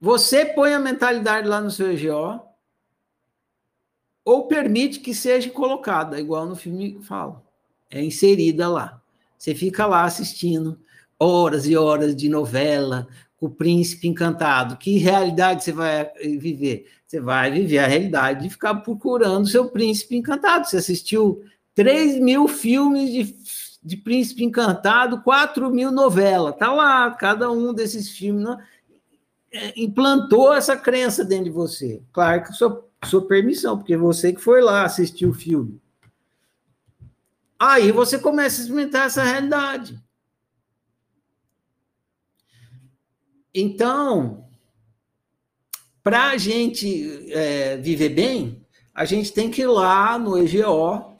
Você 0.00 0.44
põe 0.44 0.72
a 0.72 0.78
mentalidade 0.78 1.48
lá 1.48 1.60
no 1.60 1.72
seu 1.72 1.92
EGO, 1.92 2.40
ou 4.24 4.46
permite 4.46 5.00
que 5.00 5.12
seja 5.12 5.50
colocada, 5.50 6.20
igual 6.20 6.46
no 6.46 6.54
filme 6.54 7.00
fala, 7.02 7.42
é 7.90 8.04
inserida 8.04 8.68
lá. 8.68 9.02
Você 9.36 9.54
fica 9.54 9.86
lá 9.86 10.04
assistindo 10.04 10.78
horas 11.18 11.66
e 11.66 11.76
horas 11.76 12.14
de 12.14 12.28
novela, 12.28 13.08
com 13.38 13.46
o 13.46 13.50
príncipe 13.50 14.08
encantado. 14.08 14.76
Que 14.76 14.98
realidade 14.98 15.64
você 15.64 15.72
vai 15.72 16.10
viver? 16.38 16.86
Você 17.06 17.20
vai 17.20 17.50
viver 17.50 17.78
a 17.78 17.86
realidade 17.86 18.42
de 18.42 18.50
ficar 18.50 18.74
procurando 18.76 19.48
seu 19.48 19.70
príncipe 19.70 20.16
encantado. 20.16 20.66
Você 20.66 20.76
assistiu 20.76 21.42
3 21.74 22.20
mil 22.20 22.46
filmes 22.48 23.10
de, 23.10 23.34
de 23.82 23.96
príncipe 23.96 24.44
encantado, 24.44 25.22
4 25.22 25.70
mil 25.70 25.90
novelas. 25.90 26.56
Tá 26.56 26.72
lá, 26.72 27.10
cada 27.12 27.50
um 27.50 27.72
desses 27.72 28.10
filmes 28.10 28.44
né? 28.44 28.58
implantou 29.76 30.52
essa 30.52 30.76
crença 30.76 31.24
dentro 31.24 31.44
de 31.44 31.50
você. 31.50 32.02
Claro 32.12 32.42
que 32.42 32.52
seu 32.52 32.88
sua 33.04 33.26
permissão, 33.26 33.76
porque 33.76 33.96
você 33.96 34.32
que 34.32 34.40
foi 34.40 34.60
lá 34.60 34.84
assistir 34.84 35.26
o 35.26 35.32
filme. 35.32 35.80
Aí 37.58 37.90
você 37.92 38.18
começa 38.18 38.60
a 38.60 38.62
experimentar 38.62 39.06
essa 39.06 39.22
realidade. 39.22 40.00
Então, 43.60 44.48
para 46.00 46.30
a 46.30 46.36
gente 46.36 47.28
é, 47.32 47.76
viver 47.76 48.10
bem, 48.10 48.64
a 48.94 49.04
gente 49.04 49.32
tem 49.32 49.50
que 49.50 49.62
ir 49.62 49.66
lá 49.66 50.16
no 50.16 50.38
EGO, 50.38 51.18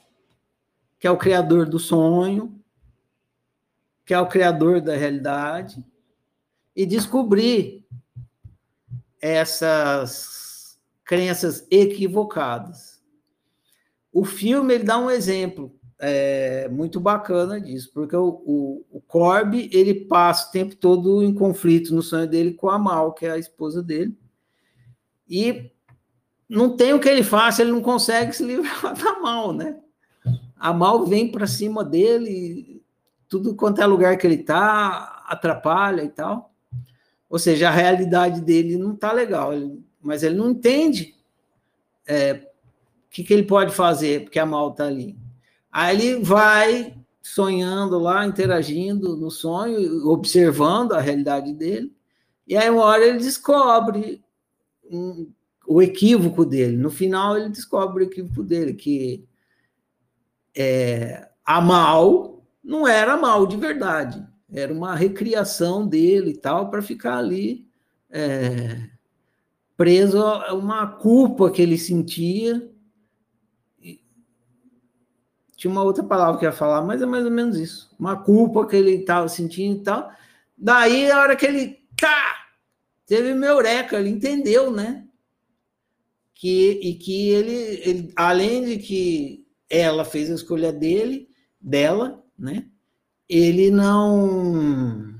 que 1.00 1.08
é 1.08 1.10
o 1.10 1.18
criador 1.18 1.68
do 1.68 1.80
sonho, 1.80 2.62
que 4.06 4.14
é 4.14 4.20
o 4.20 4.28
criador 4.28 4.80
da 4.80 4.94
realidade, 4.94 5.84
e 6.76 6.86
descobrir 6.86 7.84
essas 9.20 10.78
crenças 11.04 11.66
equivocadas. 11.72 13.02
O 14.12 14.24
filme 14.24 14.74
ele 14.74 14.84
dá 14.84 14.96
um 14.96 15.10
exemplo 15.10 15.76
é, 15.98 16.68
muito 16.68 17.00
bacana 17.00 17.60
disso, 17.60 17.90
porque 17.92 18.14
o, 18.14 18.42
o, 18.44 18.84
o 18.90 19.00
Corby 19.00 19.68
ele 19.72 19.94
passa 20.06 20.48
o 20.48 20.52
tempo 20.52 20.76
todo 20.76 21.22
em 21.22 21.34
conflito 21.34 21.94
no 21.94 22.02
sonho 22.02 22.26
dele 22.26 22.54
com 22.54 22.70
a 22.70 22.78
Mal, 22.78 23.12
que 23.12 23.26
é 23.26 23.32
a 23.32 23.38
esposa 23.38 23.82
dele, 23.82 24.16
e 25.28 25.70
não 26.48 26.76
tem 26.76 26.92
o 26.92 27.00
que 27.00 27.08
ele 27.08 27.22
faça, 27.22 27.62
ele 27.62 27.72
não 27.72 27.82
consegue 27.82 28.32
se 28.32 28.44
livrar 28.44 28.94
da 28.96 29.20
Mal, 29.20 29.52
né? 29.52 29.78
A 30.56 30.72
Mal 30.72 31.04
vem 31.06 31.30
para 31.30 31.46
cima 31.46 31.84
dele, 31.84 32.82
tudo 33.28 33.54
quanto 33.54 33.80
é 33.80 33.86
lugar 33.86 34.16
que 34.16 34.26
ele 34.26 34.38
tá, 34.38 35.24
atrapalha 35.26 36.02
e 36.02 36.08
tal. 36.08 36.52
Ou 37.28 37.38
seja, 37.38 37.68
a 37.68 37.72
realidade 37.72 38.40
dele 38.40 38.76
não 38.76 38.96
tá 38.96 39.12
legal. 39.12 39.52
Ele 39.52 39.86
mas 40.00 40.22
ele 40.22 40.36
não 40.36 40.50
entende 40.50 41.14
é, 42.06 42.32
o 42.32 43.10
que, 43.10 43.24
que 43.24 43.34
ele 43.34 43.42
pode 43.42 43.74
fazer, 43.74 44.22
porque 44.24 44.38
a 44.38 44.46
mal 44.46 44.70
está 44.70 44.86
ali. 44.86 45.18
Aí 45.70 45.96
ele 45.96 46.22
vai 46.22 46.96
sonhando 47.22 47.98
lá, 47.98 48.26
interagindo 48.26 49.16
no 49.16 49.30
sonho, 49.30 50.08
observando 50.08 50.92
a 50.92 51.00
realidade 51.00 51.52
dele, 51.52 51.94
e 52.46 52.56
aí 52.56 52.70
uma 52.70 52.84
hora 52.84 53.06
ele 53.06 53.18
descobre 53.18 54.22
um, 54.90 55.30
o 55.66 55.82
equívoco 55.82 56.46
dele. 56.46 56.76
No 56.76 56.90
final 56.90 57.36
ele 57.36 57.50
descobre 57.50 58.04
o 58.04 58.06
equívoco 58.06 58.42
dele, 58.42 58.72
que 58.72 59.28
é, 60.56 61.28
a 61.44 61.60
mal 61.60 62.42
não 62.64 62.88
era 62.88 63.16
mal 63.16 63.46
de 63.46 63.56
verdade, 63.56 64.26
era 64.50 64.72
uma 64.72 64.94
recriação 64.94 65.86
dele 65.86 66.30
e 66.30 66.36
tal, 66.36 66.70
para 66.70 66.80
ficar 66.80 67.18
ali 67.18 67.68
é, 68.10 68.88
preso 69.76 70.22
a 70.22 70.54
uma 70.54 70.86
culpa 70.86 71.50
que 71.50 71.60
ele 71.60 71.76
sentia. 71.78 72.70
Tinha 75.58 75.72
uma 75.72 75.82
outra 75.82 76.04
palavra 76.04 76.38
que 76.38 76.44
ia 76.44 76.52
falar, 76.52 76.82
mas 76.82 77.02
é 77.02 77.06
mais 77.06 77.24
ou 77.24 77.32
menos 77.32 77.58
isso. 77.58 77.92
Uma 77.98 78.16
culpa 78.16 78.64
que 78.64 78.76
ele 78.76 78.92
estava 78.92 79.28
sentindo 79.28 79.80
e 79.80 79.82
tal. 79.82 80.08
Daí, 80.56 81.10
a 81.10 81.18
hora 81.18 81.34
que 81.34 81.44
ele 81.44 81.82
tá, 81.96 82.46
teve 83.04 83.34
meu 83.34 83.54
eureka, 83.54 83.98
ele 83.98 84.08
entendeu, 84.08 84.70
né? 84.70 85.04
Que, 86.32 86.78
e 86.80 86.94
que 86.94 87.30
ele, 87.30 87.52
ele, 87.84 88.12
além 88.14 88.66
de 88.66 88.78
que 88.78 89.44
ela 89.68 90.04
fez 90.04 90.30
a 90.30 90.36
escolha 90.36 90.72
dele, 90.72 91.28
dela, 91.60 92.24
né? 92.38 92.68
Ele 93.28 93.68
não. 93.68 95.18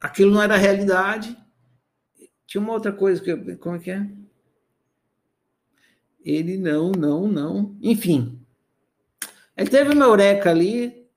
Aquilo 0.00 0.32
não 0.32 0.42
era 0.42 0.56
realidade, 0.56 1.36
tinha 2.44 2.60
uma 2.60 2.72
outra 2.72 2.92
coisa 2.92 3.22
que 3.22 3.56
como 3.56 3.76
é 3.76 3.78
que 3.78 3.92
é? 3.92 4.04
Ele 6.26 6.56
não, 6.56 6.90
não, 6.90 7.28
não. 7.28 7.78
Enfim. 7.80 8.44
Ele 9.56 9.70
teve 9.70 9.94
uma 9.94 10.06
eureka 10.06 10.50
ali, 10.50 11.08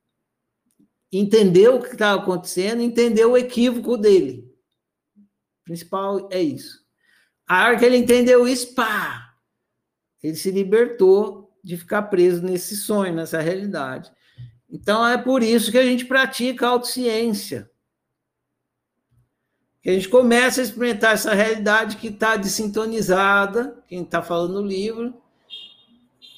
entendeu 1.12 1.78
o 1.78 1.82
que 1.82 1.93
estava 1.93 2.22
acontecendo, 2.22 2.84
entendeu 2.84 3.32
o 3.32 3.38
equívoco 3.38 3.97
dele. 3.97 4.47
O 5.18 5.66
principal 5.66 6.30
é 6.32 6.39
isso. 6.39 6.86
A 7.47 7.66
hora 7.66 7.80
que 7.80 7.86
ele 7.86 7.97
entendeu 7.97 8.47
isso, 8.47 8.76
pá! 8.76 9.34
Ele 10.22 10.36
se 10.36 10.51
libertou 10.51 11.57
de 11.64 11.76
ficar 11.76 12.03
preso 12.03 12.43
nesse 12.43 12.78
sonho, 12.78 13.16
nessa 13.16 13.41
realidade. 13.41 14.12
Então 14.70 15.05
é 15.07 15.18
por 15.18 15.41
isso 15.41 15.72
que 15.72 15.78
a 15.80 15.84
gente 15.84 16.05
pratica 16.05 16.68
autociência 16.68 17.70
que 19.82 19.90
a 19.90 19.94
gente 19.94 20.10
começa 20.10 20.60
a 20.60 20.64
experimentar 20.64 21.14
essa 21.14 21.34
realidade 21.34 21.96
que 21.96 22.08
está 22.08 22.36
desintonizada, 22.36 23.78
quem 23.88 24.02
está 24.02 24.22
falando 24.22 24.62
no 24.62 24.68
livro, 24.68 25.14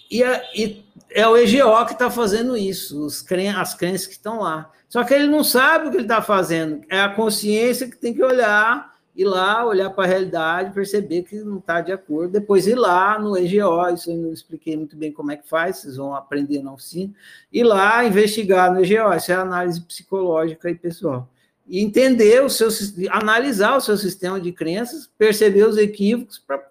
e, 0.09 0.23
a, 0.23 0.41
e, 0.53 0.85
é 1.09 1.27
o 1.27 1.35
EGO 1.35 1.85
que 1.85 1.93
está 1.93 2.11
fazendo 2.11 2.55
isso, 2.55 3.07
cren 3.25 3.55
as 3.55 3.73
crenças 3.73 4.07
que 4.07 4.13
estão 4.13 4.41
lá. 4.41 4.69
Só 4.87 5.03
que 5.03 5.13
ele 5.13 5.27
não 5.27 5.43
sabe 5.43 5.87
o 5.87 5.91
que 5.91 5.97
ele 5.97 6.03
está 6.03 6.21
fazendo, 6.21 6.83
é 6.89 6.99
a 6.99 7.09
consciência 7.09 7.89
que 7.89 7.97
tem 7.97 8.13
que 8.13 8.23
olhar, 8.23 8.91
ir 9.15 9.25
lá, 9.25 9.65
olhar 9.65 9.89
para 9.89 10.03
a 10.03 10.07
realidade, 10.07 10.73
perceber 10.73 11.23
que 11.23 11.37
não 11.37 11.57
está 11.57 11.81
de 11.81 11.91
acordo, 11.91 12.33
depois 12.33 12.67
ir 12.67 12.75
lá 12.75 13.17
no 13.17 13.37
EGO, 13.37 13.89
isso 13.93 14.11
eu 14.11 14.17
não 14.17 14.33
expliquei 14.33 14.77
muito 14.77 14.95
bem 14.95 15.11
como 15.11 15.31
é 15.31 15.37
que 15.37 15.47
faz, 15.47 15.77
vocês 15.77 15.95
vão 15.95 16.13
aprender 16.13 16.61
na 16.61 16.73
oficina, 16.73 17.13
ir 17.51 17.63
lá 17.63 18.05
investigar 18.05 18.71
no 18.71 18.83
EGO, 18.83 19.15
isso 19.15 19.31
é 19.31 19.35
análise 19.35 19.81
psicológica 19.81 20.69
e 20.69 20.75
pessoal 20.75 21.27
e 21.71 21.79
entender 21.79 22.43
o 22.43 22.49
seu, 22.49 22.67
analisar 23.09 23.77
o 23.77 23.81
seu 23.81 23.95
sistema 23.95 24.41
de 24.41 24.51
crenças, 24.51 25.09
perceber 25.17 25.65
os 25.65 25.77
equívocos 25.77 26.37
para 26.37 26.61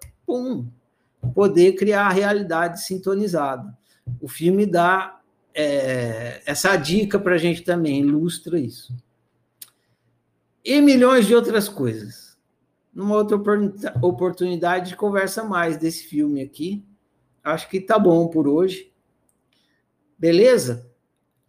poder 1.33 1.73
criar 1.73 2.05
a 2.05 2.11
realidade 2.11 2.83
sintonizada. 2.83 3.75
O 4.21 4.27
filme 4.27 4.63
dá 4.63 5.19
é, 5.55 6.43
essa 6.45 6.75
dica 6.75 7.17
para 7.17 7.33
a 7.33 7.37
gente 7.39 7.63
também, 7.63 8.01
ilustra 8.01 8.59
isso. 8.59 8.95
E 10.63 10.79
milhões 10.79 11.25
de 11.25 11.33
outras 11.33 11.67
coisas. 11.67 12.37
Numa 12.93 13.15
outra 13.15 13.37
oportunidade 14.03 14.89
de 14.89 14.95
conversa 14.95 15.43
mais 15.43 15.77
desse 15.77 16.03
filme 16.03 16.43
aqui. 16.43 16.85
Acho 17.43 17.67
que 17.67 17.81
tá 17.81 17.97
bom 17.97 18.27
por 18.27 18.47
hoje. 18.47 18.93
Beleza? 20.15 20.90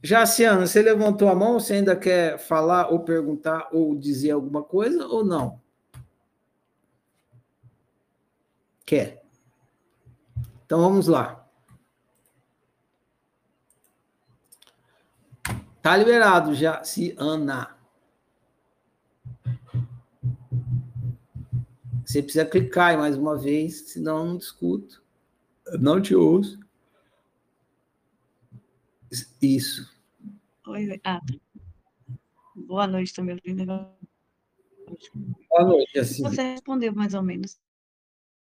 Jaciano, 0.03 0.66
você 0.66 0.82
levantou 0.82 1.28
a 1.28 1.34
mão, 1.34 1.61
você 1.61 1.74
ainda 1.74 1.94
quer 1.94 2.36
falar 2.36 2.88
ou 2.88 3.00
perguntar 3.00 3.68
ou 3.70 3.96
dizer 3.96 4.32
alguma 4.32 4.62
coisa 4.62 5.07
ou 5.07 5.24
não? 5.24 5.61
Quer. 8.84 9.22
Então 10.66 10.80
vamos 10.80 11.07
lá. 11.07 11.48
Tá 15.80 15.96
liberado, 15.96 16.53
Jaciana. 16.55 17.76
Você 22.05 22.22
precisa 22.22 22.44
clicar 22.44 22.98
mais 22.98 23.16
uma 23.16 23.38
vez, 23.38 23.90
senão 23.90 24.18
eu 24.18 24.24
não 24.26 24.36
discuto. 24.36 25.03
Não 25.78 26.03
te 26.03 26.14
ouço. 26.14 26.59
Isso. 29.40 29.91
Oi, 30.66 31.00
ah. 31.04 31.20
Boa 32.54 32.86
noite 32.86 33.12
também, 33.12 33.36
linda. 33.44 33.66
Boa 35.48 35.64
noite, 35.64 35.98
assim. 35.98 36.22
Você 36.22 36.42
respondeu 36.42 36.94
mais 36.94 37.14
ou 37.14 37.22
menos. 37.22 37.60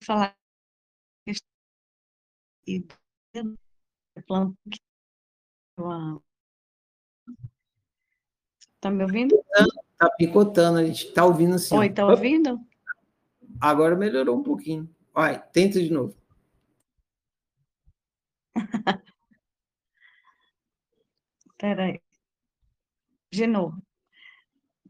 Falar 0.03 0.36
Tá 8.80 8.91
me 8.91 9.03
ouvindo? 9.03 9.43
Tá 9.97 10.09
picotando, 10.18 10.80
a 10.80 10.86
gente 10.86 11.11
tá 11.14 11.26
ouvindo 11.26 11.55
assim. 11.55 11.76
Oi, 11.76 11.89
tá 11.89 12.05
ouvindo? 12.05 12.59
Agora 13.59 13.95
melhorou 13.95 14.38
um 14.38 14.43
pouquinho. 14.43 14.88
Vai, 15.14 15.41
tenta 15.51 15.82
de 15.82 15.89
novo. 15.91 16.16
Peraí. 21.64 22.01
De 23.32 23.47
novo. 23.47 23.82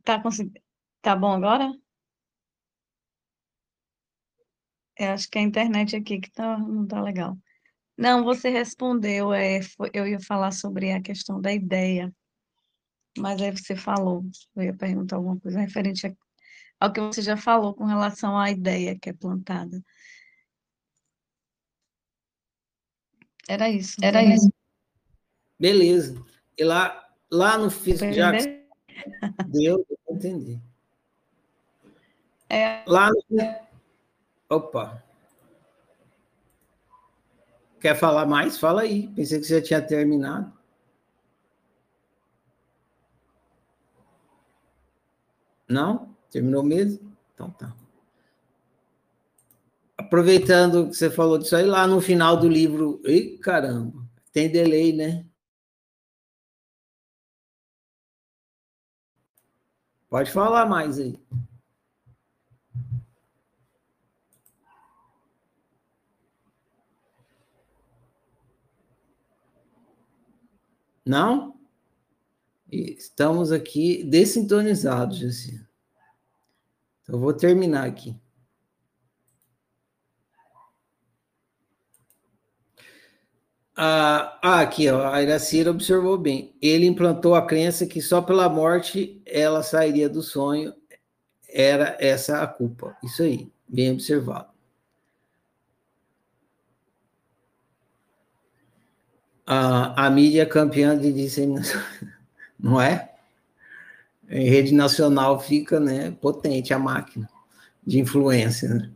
Tá 0.04 0.20
conseguindo? 0.20 0.60
Tá 1.04 1.16
bom 1.16 1.32
agora? 1.32 1.72
Eu 4.98 5.10
acho 5.12 5.30
que 5.30 5.38
a 5.38 5.42
internet 5.44 5.96
aqui 5.96 6.20
que 6.20 6.32
tá, 6.32 6.58
não 6.58 6.88
tá 6.88 7.00
legal. 7.00 7.38
Não, 7.96 8.24
você 8.24 8.50
respondeu, 8.50 9.32
é, 9.32 9.62
foi- 9.62 9.92
eu 9.94 10.08
ia 10.08 10.20
falar 10.20 10.52
sobre 10.52 10.92
a 10.92 11.00
questão 11.00 11.40
da 11.40 11.54
ideia, 11.54 12.12
mas 13.16 13.40
aí 13.40 13.52
você 13.52 13.76
falou, 13.76 14.24
eu 14.56 14.64
ia 14.64 14.76
perguntar 14.76 15.18
alguma 15.18 15.40
coisa 15.40 15.60
referente 15.60 16.08
a- 16.08 16.16
ao 16.80 16.92
que 16.92 17.00
você 17.00 17.22
já 17.22 17.38
falou 17.38 17.76
com 17.76 17.86
relação 17.86 18.36
à 18.36 18.50
ideia 18.50 18.98
que 19.00 19.12
é 19.12 19.14
plantada. 19.14 19.80
Era 23.48 23.70
isso. 23.70 23.98
Era 24.04 24.24
isso. 24.24 24.52
Beleza. 25.60 26.33
E 26.58 26.64
lá, 26.64 27.08
lá 27.32 27.58
no 27.58 27.70
físico, 27.70 28.12
que 28.12 28.20
entender? 28.20 28.68
deu, 29.48 29.86
eu 29.90 30.16
entendi. 30.16 30.60
É, 32.50 32.84
Lá 32.86 33.10
no... 33.10 33.56
Opa. 34.50 35.04
Quer 37.80 37.96
falar 37.96 38.26
mais? 38.26 38.58
Fala 38.58 38.82
aí. 38.84 39.08
Pensei 39.10 39.40
que 39.40 39.46
você 39.46 39.60
já 39.60 39.66
tinha 39.66 39.82
terminado. 39.82 40.54
Não? 45.68 46.16
Terminou 46.30 46.64
mesmo? 46.64 47.12
Então 47.34 47.50
tá. 47.50 47.76
Aproveitando 49.98 50.90
que 50.90 50.96
você 50.96 51.10
falou 51.10 51.38
disso 51.38 51.56
aí, 51.56 51.66
lá 51.66 51.88
no 51.88 52.00
final 52.00 52.38
do 52.38 52.48
livro. 52.48 53.02
Ih, 53.06 53.38
caramba! 53.40 54.06
Tem 54.32 54.50
delay, 54.52 54.94
né? 54.94 55.26
Pode 60.14 60.30
falar 60.30 60.68
mais 60.68 61.00
aí. 61.00 61.20
Não? 71.04 71.60
Estamos 72.72 73.52
aqui 73.52 74.04
dessintonizados, 74.04 75.18
Jessi. 75.18 75.68
Então, 77.02 77.16
eu 77.16 77.20
vou 77.20 77.34
terminar 77.34 77.88
aqui. 77.88 78.16
Ah, 83.76 84.38
ah, 84.42 84.62
aqui, 84.62 84.88
ó, 84.90 85.12
a 85.12 85.22
Iracira 85.22 85.72
observou 85.72 86.18
bem. 86.18 86.54
Ele 86.62 86.86
implantou 86.86 87.34
a 87.34 87.46
crença 87.46 87.88
que 87.88 88.02
só 88.02 88.22
pela 88.22 88.48
morte 88.48 89.22
ela 89.26 89.64
sairia 89.64 90.08
do 90.08 90.22
sonho. 90.22 90.74
Era 91.50 91.98
essa 92.00 92.42
a 92.42 92.48
culpa. 92.48 92.96
Isso 93.04 93.24
aí, 93.24 93.52
bem 93.68 93.92
observado. 93.92 94.54
A, 99.46 100.10
mídia 100.10 100.46
campeã 100.46 100.98
de 100.98 101.12
disseminação, 101.12 101.82
não 102.58 102.80
é? 102.80 103.12
Em 104.30 104.50
rede 104.50 104.74
nacional 104.74 105.40
fica 105.40 105.80
né, 105.80 106.12
potente 106.12 106.74
a 106.74 106.80
máquina 106.80 107.30
de 107.86 108.00
influência. 108.00 108.70
Né? 108.70 108.92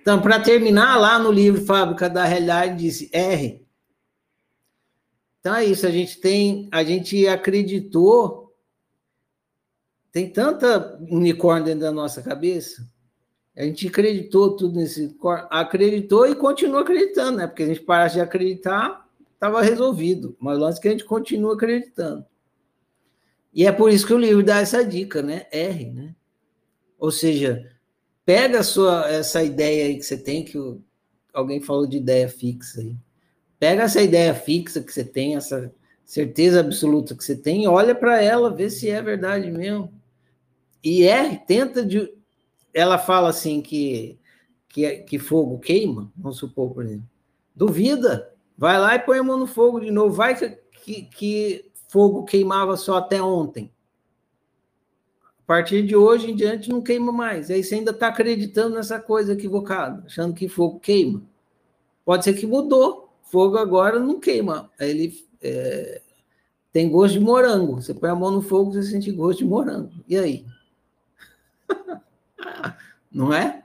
Então, 0.00 0.20
para 0.20 0.40
terminar, 0.40 0.96
lá 0.96 1.18
no 1.18 1.30
livro 1.30 1.64
Fábrica 1.64 2.08
da 2.08 2.24
Realidade, 2.24 2.82
disse 2.82 3.10
R. 3.12 3.60
Então 5.40 5.54
é 5.54 5.64
isso, 5.64 5.86
a 5.86 5.90
gente 5.90 6.20
tem, 6.20 6.68
a 6.70 6.84
gente 6.84 7.26
acreditou, 7.26 8.54
tem 10.12 10.30
tanta 10.30 10.98
unicórnio 11.10 11.64
dentro 11.64 11.80
da 11.80 11.92
nossa 11.92 12.22
cabeça, 12.22 12.86
a 13.56 13.62
gente 13.62 13.88
acreditou 13.88 14.54
tudo 14.54 14.76
nesse, 14.76 15.16
acreditou 15.50 16.26
e 16.26 16.34
continua 16.34 16.82
acreditando, 16.82 17.38
né? 17.38 17.46
Porque 17.46 17.62
a 17.62 17.66
gente 17.66 17.80
parasse 17.80 18.16
de 18.16 18.20
acreditar, 18.20 19.08
estava 19.34 19.62
resolvido, 19.62 20.36
mas 20.38 20.58
o 20.58 20.60
lance 20.60 20.78
é 20.78 20.82
que 20.82 20.88
a 20.88 20.92
gente 20.92 21.04
continua 21.04 21.54
acreditando. 21.54 22.24
E 23.52 23.66
é 23.66 23.72
por 23.72 23.90
isso 23.90 24.06
que 24.06 24.14
o 24.14 24.18
livro 24.18 24.44
dá 24.44 24.58
essa 24.58 24.84
dica, 24.84 25.22
né? 25.22 25.46
R, 25.50 25.90
né? 25.90 26.14
Ou 26.98 27.10
seja, 27.10 27.66
pega 28.30 28.62
sua, 28.62 29.10
essa 29.10 29.42
ideia 29.42 29.86
aí 29.86 29.96
que 29.96 30.04
você 30.04 30.16
tem, 30.16 30.44
que 30.44 30.56
o, 30.56 30.80
alguém 31.34 31.60
falou 31.60 31.84
de 31.84 31.96
ideia 31.96 32.28
fixa 32.28 32.80
aí. 32.80 32.94
Pega 33.58 33.82
essa 33.82 34.00
ideia 34.00 34.32
fixa 34.32 34.80
que 34.80 34.92
você 34.92 35.02
tem, 35.02 35.34
essa 35.34 35.74
certeza 36.04 36.60
absoluta 36.60 37.16
que 37.16 37.24
você 37.24 37.34
tem, 37.34 37.66
olha 37.66 37.92
para 37.92 38.22
ela, 38.22 38.54
vê 38.54 38.70
se 38.70 38.88
é 38.88 39.02
verdade 39.02 39.50
mesmo. 39.50 39.92
E 40.80 41.02
é, 41.02 41.34
tenta 41.34 41.84
de. 41.84 42.08
Ela 42.72 42.98
fala 42.98 43.30
assim 43.30 43.60
que, 43.60 44.16
que, 44.68 44.98
que 44.98 45.18
fogo 45.18 45.58
queima, 45.58 46.08
vamos 46.16 46.38
supor, 46.38 46.72
por 46.72 46.84
exemplo. 46.84 47.08
Duvida, 47.52 48.32
vai 48.56 48.78
lá 48.78 48.94
e 48.94 49.00
põe 49.00 49.18
a 49.18 49.24
mão 49.24 49.38
no 49.38 49.46
fogo 49.48 49.80
de 49.80 49.90
novo. 49.90 50.14
Vai 50.14 50.38
que, 50.38 50.56
que, 50.84 51.02
que 51.02 51.70
fogo 51.88 52.22
queimava 52.22 52.76
só 52.76 52.98
até 52.98 53.20
ontem. 53.20 53.72
Partir 55.50 55.82
de 55.82 55.96
hoje 55.96 56.30
em 56.30 56.36
diante 56.36 56.70
não 56.70 56.80
queima 56.80 57.10
mais. 57.10 57.50
Aí 57.50 57.64
você 57.64 57.74
ainda 57.74 57.90
está 57.90 58.06
acreditando 58.06 58.76
nessa 58.76 59.00
coisa 59.00 59.32
equivocada, 59.32 60.04
achando 60.06 60.32
que 60.32 60.48
fogo 60.48 60.78
queima. 60.78 61.20
Pode 62.04 62.22
ser 62.22 62.34
que 62.34 62.46
mudou. 62.46 63.12
Fogo 63.24 63.58
agora 63.58 63.98
não 63.98 64.20
queima. 64.20 64.70
Ele 64.78 65.12
é, 65.42 66.02
tem 66.72 66.88
gosto 66.88 67.14
de 67.14 67.18
morango. 67.18 67.82
Você 67.82 67.92
põe 67.92 68.10
a 68.10 68.14
mão 68.14 68.30
no 68.30 68.42
fogo, 68.42 68.72
você 68.72 68.84
sente 68.84 69.10
gosto 69.10 69.38
de 69.38 69.44
morango. 69.44 69.90
E 70.06 70.16
aí? 70.16 70.46
não 73.10 73.34
é? 73.34 73.64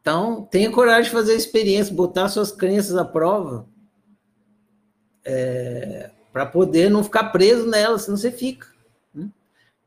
Então, 0.00 0.48
tenha 0.50 0.72
coragem 0.72 1.10
de 1.10 1.10
fazer 1.10 1.32
a 1.34 1.36
experiência, 1.36 1.94
botar 1.94 2.30
suas 2.30 2.50
crenças 2.50 2.96
à 2.96 3.04
prova, 3.04 3.66
é, 5.26 6.10
para 6.32 6.46
poder 6.46 6.90
não 6.90 7.04
ficar 7.04 7.24
preso 7.24 7.66
nelas, 7.66 8.04
senão 8.04 8.16
você 8.16 8.32
fica. 8.32 8.71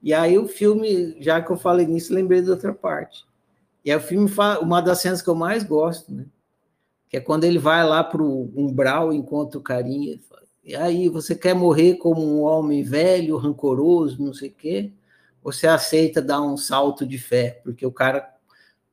E 0.05 0.13
aí 0.13 0.37
o 0.37 0.47
filme, 0.47 1.17
já 1.19 1.41
que 1.41 1.51
eu 1.51 1.57
falei 1.57 1.85
nisso, 1.85 2.13
lembrei 2.13 2.41
de 2.41 2.49
outra 2.49 2.73
parte. 2.73 3.25
E 3.83 3.91
aí 3.91 3.97
o 3.97 4.01
filme 4.01 4.31
uma 4.61 4.81
das 4.81 5.01
cenas 5.01 5.21
que 5.21 5.29
eu 5.29 5.35
mais 5.35 5.63
gosto, 5.63 6.13
né? 6.13 6.25
Que 7.09 7.17
é 7.17 7.19
quando 7.19 7.43
ele 7.43 7.59
vai 7.59 7.83
lá 7.83 8.03
para 8.03 8.21
o 8.23 8.51
umbral, 8.55 9.11
encontra 9.11 9.59
o 9.59 9.63
carinha, 9.63 10.17
e 10.65 10.75
aí, 10.75 11.07
você 11.09 11.35
quer 11.35 11.53
morrer 11.53 11.97
como 11.97 12.23
um 12.23 12.41
homem 12.41 12.81
velho, 12.81 13.37
rancoroso, 13.37 14.19
não 14.19 14.33
sei 14.33 14.49
o 14.49 14.53
quê? 14.53 14.91
Você 15.43 15.67
aceita 15.67 16.23
dar 16.23 16.41
um 16.41 16.57
salto 16.57 17.05
de 17.05 17.19
fé, 17.19 17.61
porque 17.63 17.85
o 17.85 17.91
cara 17.91 18.27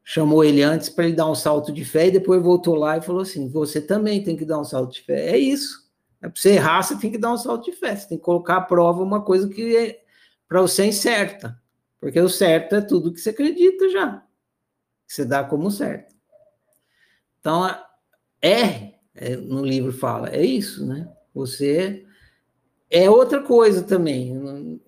chamou 0.05 0.45
ele 0.45 0.63
antes 0.63 0.91
para 0.91 1.07
ele 1.07 1.17
dar 1.17 1.31
um 1.31 1.35
salto 1.35 1.73
de 1.73 1.83
fé 1.83 2.09
e 2.09 2.11
depois 2.11 2.43
voltou 2.43 2.75
lá 2.75 2.99
e 2.99 3.01
falou 3.01 3.23
assim: 3.23 3.49
você 3.49 3.81
também 3.81 4.23
tem 4.23 4.37
que 4.37 4.45
dar 4.45 4.61
um 4.61 4.65
salto 4.65 4.93
de 4.93 5.01
fé. 5.01 5.31
É 5.31 5.39
isso. 5.39 5.91
É 6.21 6.29
para 6.29 6.39
você 6.39 6.51
errar, 6.51 6.83
você 6.83 6.95
tem 6.99 7.11
que 7.11 7.17
dar 7.17 7.33
um 7.33 7.39
salto 7.39 7.65
de 7.65 7.73
fé. 7.73 7.97
Você 7.97 8.07
tem 8.07 8.19
que 8.19 8.25
colocar 8.25 8.57
à 8.59 8.61
prova 8.61 9.03
uma 9.03 9.23
coisa 9.23 9.49
que 9.49 9.75
é 9.75 10.02
para 10.53 10.61
você 10.61 10.85
incerta. 10.85 11.59
Porque 11.99 12.21
o 12.21 12.29
certo 12.29 12.75
é 12.75 12.83
tudo 12.83 13.11
que 13.11 13.19
você 13.19 13.31
acredita 13.31 13.89
já. 13.89 14.23
Que 15.07 15.15
você 15.15 15.25
dá 15.25 15.43
como 15.43 15.71
certo. 15.71 16.15
Então, 17.41 17.65
R, 18.43 18.95
é, 19.15 19.37
no 19.37 19.65
livro 19.65 19.93
fala, 19.93 20.29
é 20.29 20.45
isso, 20.45 20.85
né? 20.85 21.11
Você 21.35 22.05
é 22.91 23.09
outra 23.09 23.41
coisa 23.41 23.83
também. 23.83 24.79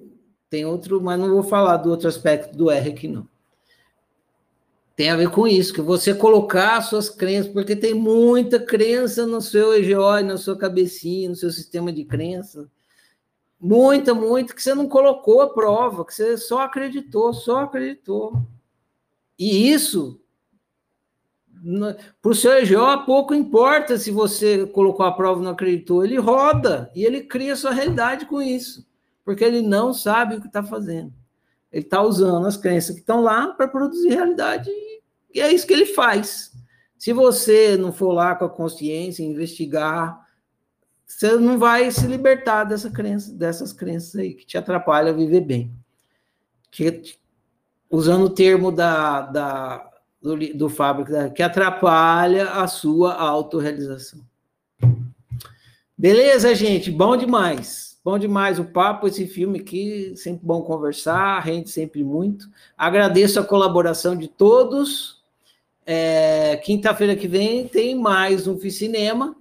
Tem 0.51 0.67
outro, 0.67 1.01
mas 1.01 1.19
não 1.19 1.31
vou 1.31 1.43
falar 1.43 1.79
do 1.79 1.91
outro 1.91 2.09
aspecto 2.09 2.55
do 2.55 2.71
R 2.71 2.91
aqui, 2.91 3.09
não 3.09 3.27
tem 4.97 5.11
a 5.11 5.17
ver 5.17 5.29
com 5.31 5.45
isso, 5.45 5.75
que 5.75 5.81
você 5.81 6.15
colocar 6.15 6.81
suas 6.83 7.09
crenças, 7.09 7.53
porque 7.53 7.75
tem 7.75 7.95
muita 7.95 8.61
crença 8.61 9.27
no 9.27 9.41
seu 9.41 9.75
EGO, 9.75 10.23
na 10.23 10.37
sua 10.37 10.57
cabecinha, 10.57 11.29
no 11.29 11.35
seu 11.35 11.51
sistema 11.51 11.93
de 11.93 12.05
crença. 12.05 12.71
Muita, 13.67 14.13
muita, 14.13 14.53
que 14.53 14.63
você 14.63 14.75
não 14.75 14.87
colocou 14.87 15.41
a 15.41 15.49
prova, 15.49 16.05
que 16.05 16.13
você 16.13 16.37
só 16.37 16.61
acreditou, 16.61 17.33
só 17.33 17.61
acreditou. 17.61 18.47
E 19.39 19.73
isso, 19.73 20.21
para 22.21 22.31
o 22.31 22.35
seu 22.35 22.53
EGO, 22.59 23.07
pouco 23.07 23.33
importa 23.33 23.97
se 23.97 24.11
você 24.11 24.67
colocou 24.67 25.07
a 25.07 25.13
prova 25.13 25.41
e 25.41 25.45
não 25.45 25.53
acreditou, 25.53 26.05
ele 26.05 26.19
roda 26.19 26.91
e 26.95 27.07
ele 27.07 27.23
cria 27.23 27.57
sua 27.57 27.71
realidade 27.71 28.27
com 28.27 28.43
isso, 28.43 28.87
porque 29.25 29.43
ele 29.43 29.63
não 29.63 29.95
sabe 29.95 30.37
o 30.37 30.43
que 30.43 30.47
está 30.47 30.63
fazendo. 30.63 31.11
Ele 31.73 31.85
está 31.85 32.03
usando 32.03 32.47
as 32.47 32.59
crenças 32.59 32.95
que 32.95 33.01
estão 33.01 33.23
lá 33.23 33.49
para 33.49 33.67
produzir 33.67 34.11
realidade 34.11 34.71
e 35.33 35.41
é 35.41 35.51
isso 35.51 35.67
que 35.67 35.73
ele 35.73 35.87
faz. 35.87 36.53
Se 36.99 37.15
você 37.15 37.79
não 37.79 37.95
for 37.95 38.13
lá 38.13 38.35
com 38.35 38.45
a 38.45 38.51
consciência, 38.51 39.25
investigar, 39.25 40.24
você 41.15 41.37
não 41.37 41.59
vai 41.59 41.91
se 41.93 42.07
libertar 42.09 42.65
dessa 42.65 42.91
crença, 42.91 43.33
dessas 43.33 43.73
crenças 43.73 44.17
aí 44.17 44.35
que 44.35 44.45
te 44.45 44.59
atrapalham 44.59 45.11
a 45.11 45.17
viver 45.17 45.43
bem. 45.43 45.73
Que, 46.73 47.03
usando 47.89 48.25
o 48.25 48.31
termo 48.31 48.73
da, 48.73 49.21
da, 49.21 49.91
do, 50.21 50.37
do 50.37 50.69
que 51.33 51.43
atrapalha 51.43 52.51
a 52.51 52.67
sua 52.67 53.15
autorrealização. 53.15 54.21
Beleza, 55.97 56.53
gente? 56.53 56.91
Bom 56.91 57.17
demais. 57.17 57.97
Bom 58.05 58.19
demais 58.19 58.59
o 58.59 58.65
papo, 58.65 59.07
esse 59.07 59.25
filme 59.29 59.61
aqui. 59.61 60.17
Sempre 60.17 60.45
bom 60.45 60.63
conversar, 60.63 61.39
rende 61.39 61.71
sempre 61.71 62.03
muito. 62.03 62.51
Agradeço 62.77 63.39
a 63.39 63.45
colaboração 63.45 64.17
de 64.17 64.27
todos. 64.27 65.23
É, 65.87 66.57
Quinta-feira 66.57 67.15
que 67.15 67.29
vem 67.29 67.69
tem 67.69 67.95
mais 67.95 68.49
um 68.49 68.59
Cinema. 68.69 69.37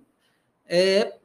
É, 0.67 1.15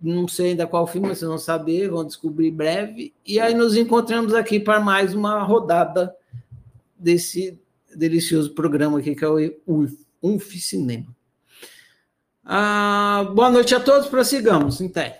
não 0.00 0.26
sei 0.26 0.50
ainda 0.50 0.66
qual 0.66 0.86
filme, 0.86 1.08
vocês 1.08 1.28
vão 1.28 1.38
saber, 1.38 1.90
vão 1.90 2.04
descobrir 2.04 2.50
breve. 2.50 3.12
E 3.26 3.38
aí 3.38 3.54
nos 3.54 3.76
encontramos 3.76 4.32
aqui 4.34 4.58
para 4.58 4.80
mais 4.80 5.14
uma 5.14 5.42
rodada 5.42 6.14
desse 6.98 7.58
delicioso 7.94 8.54
programa 8.54 8.98
aqui 8.98 9.14
que 9.14 9.24
é 9.24 9.28
o 9.66 9.86
UF 10.22 10.58
Cinema. 10.58 11.06
Ah, 12.44 13.30
boa 13.34 13.50
noite 13.50 13.74
a 13.74 13.80
todos, 13.80 14.08
prossigamos, 14.08 14.80
então. 14.80 15.12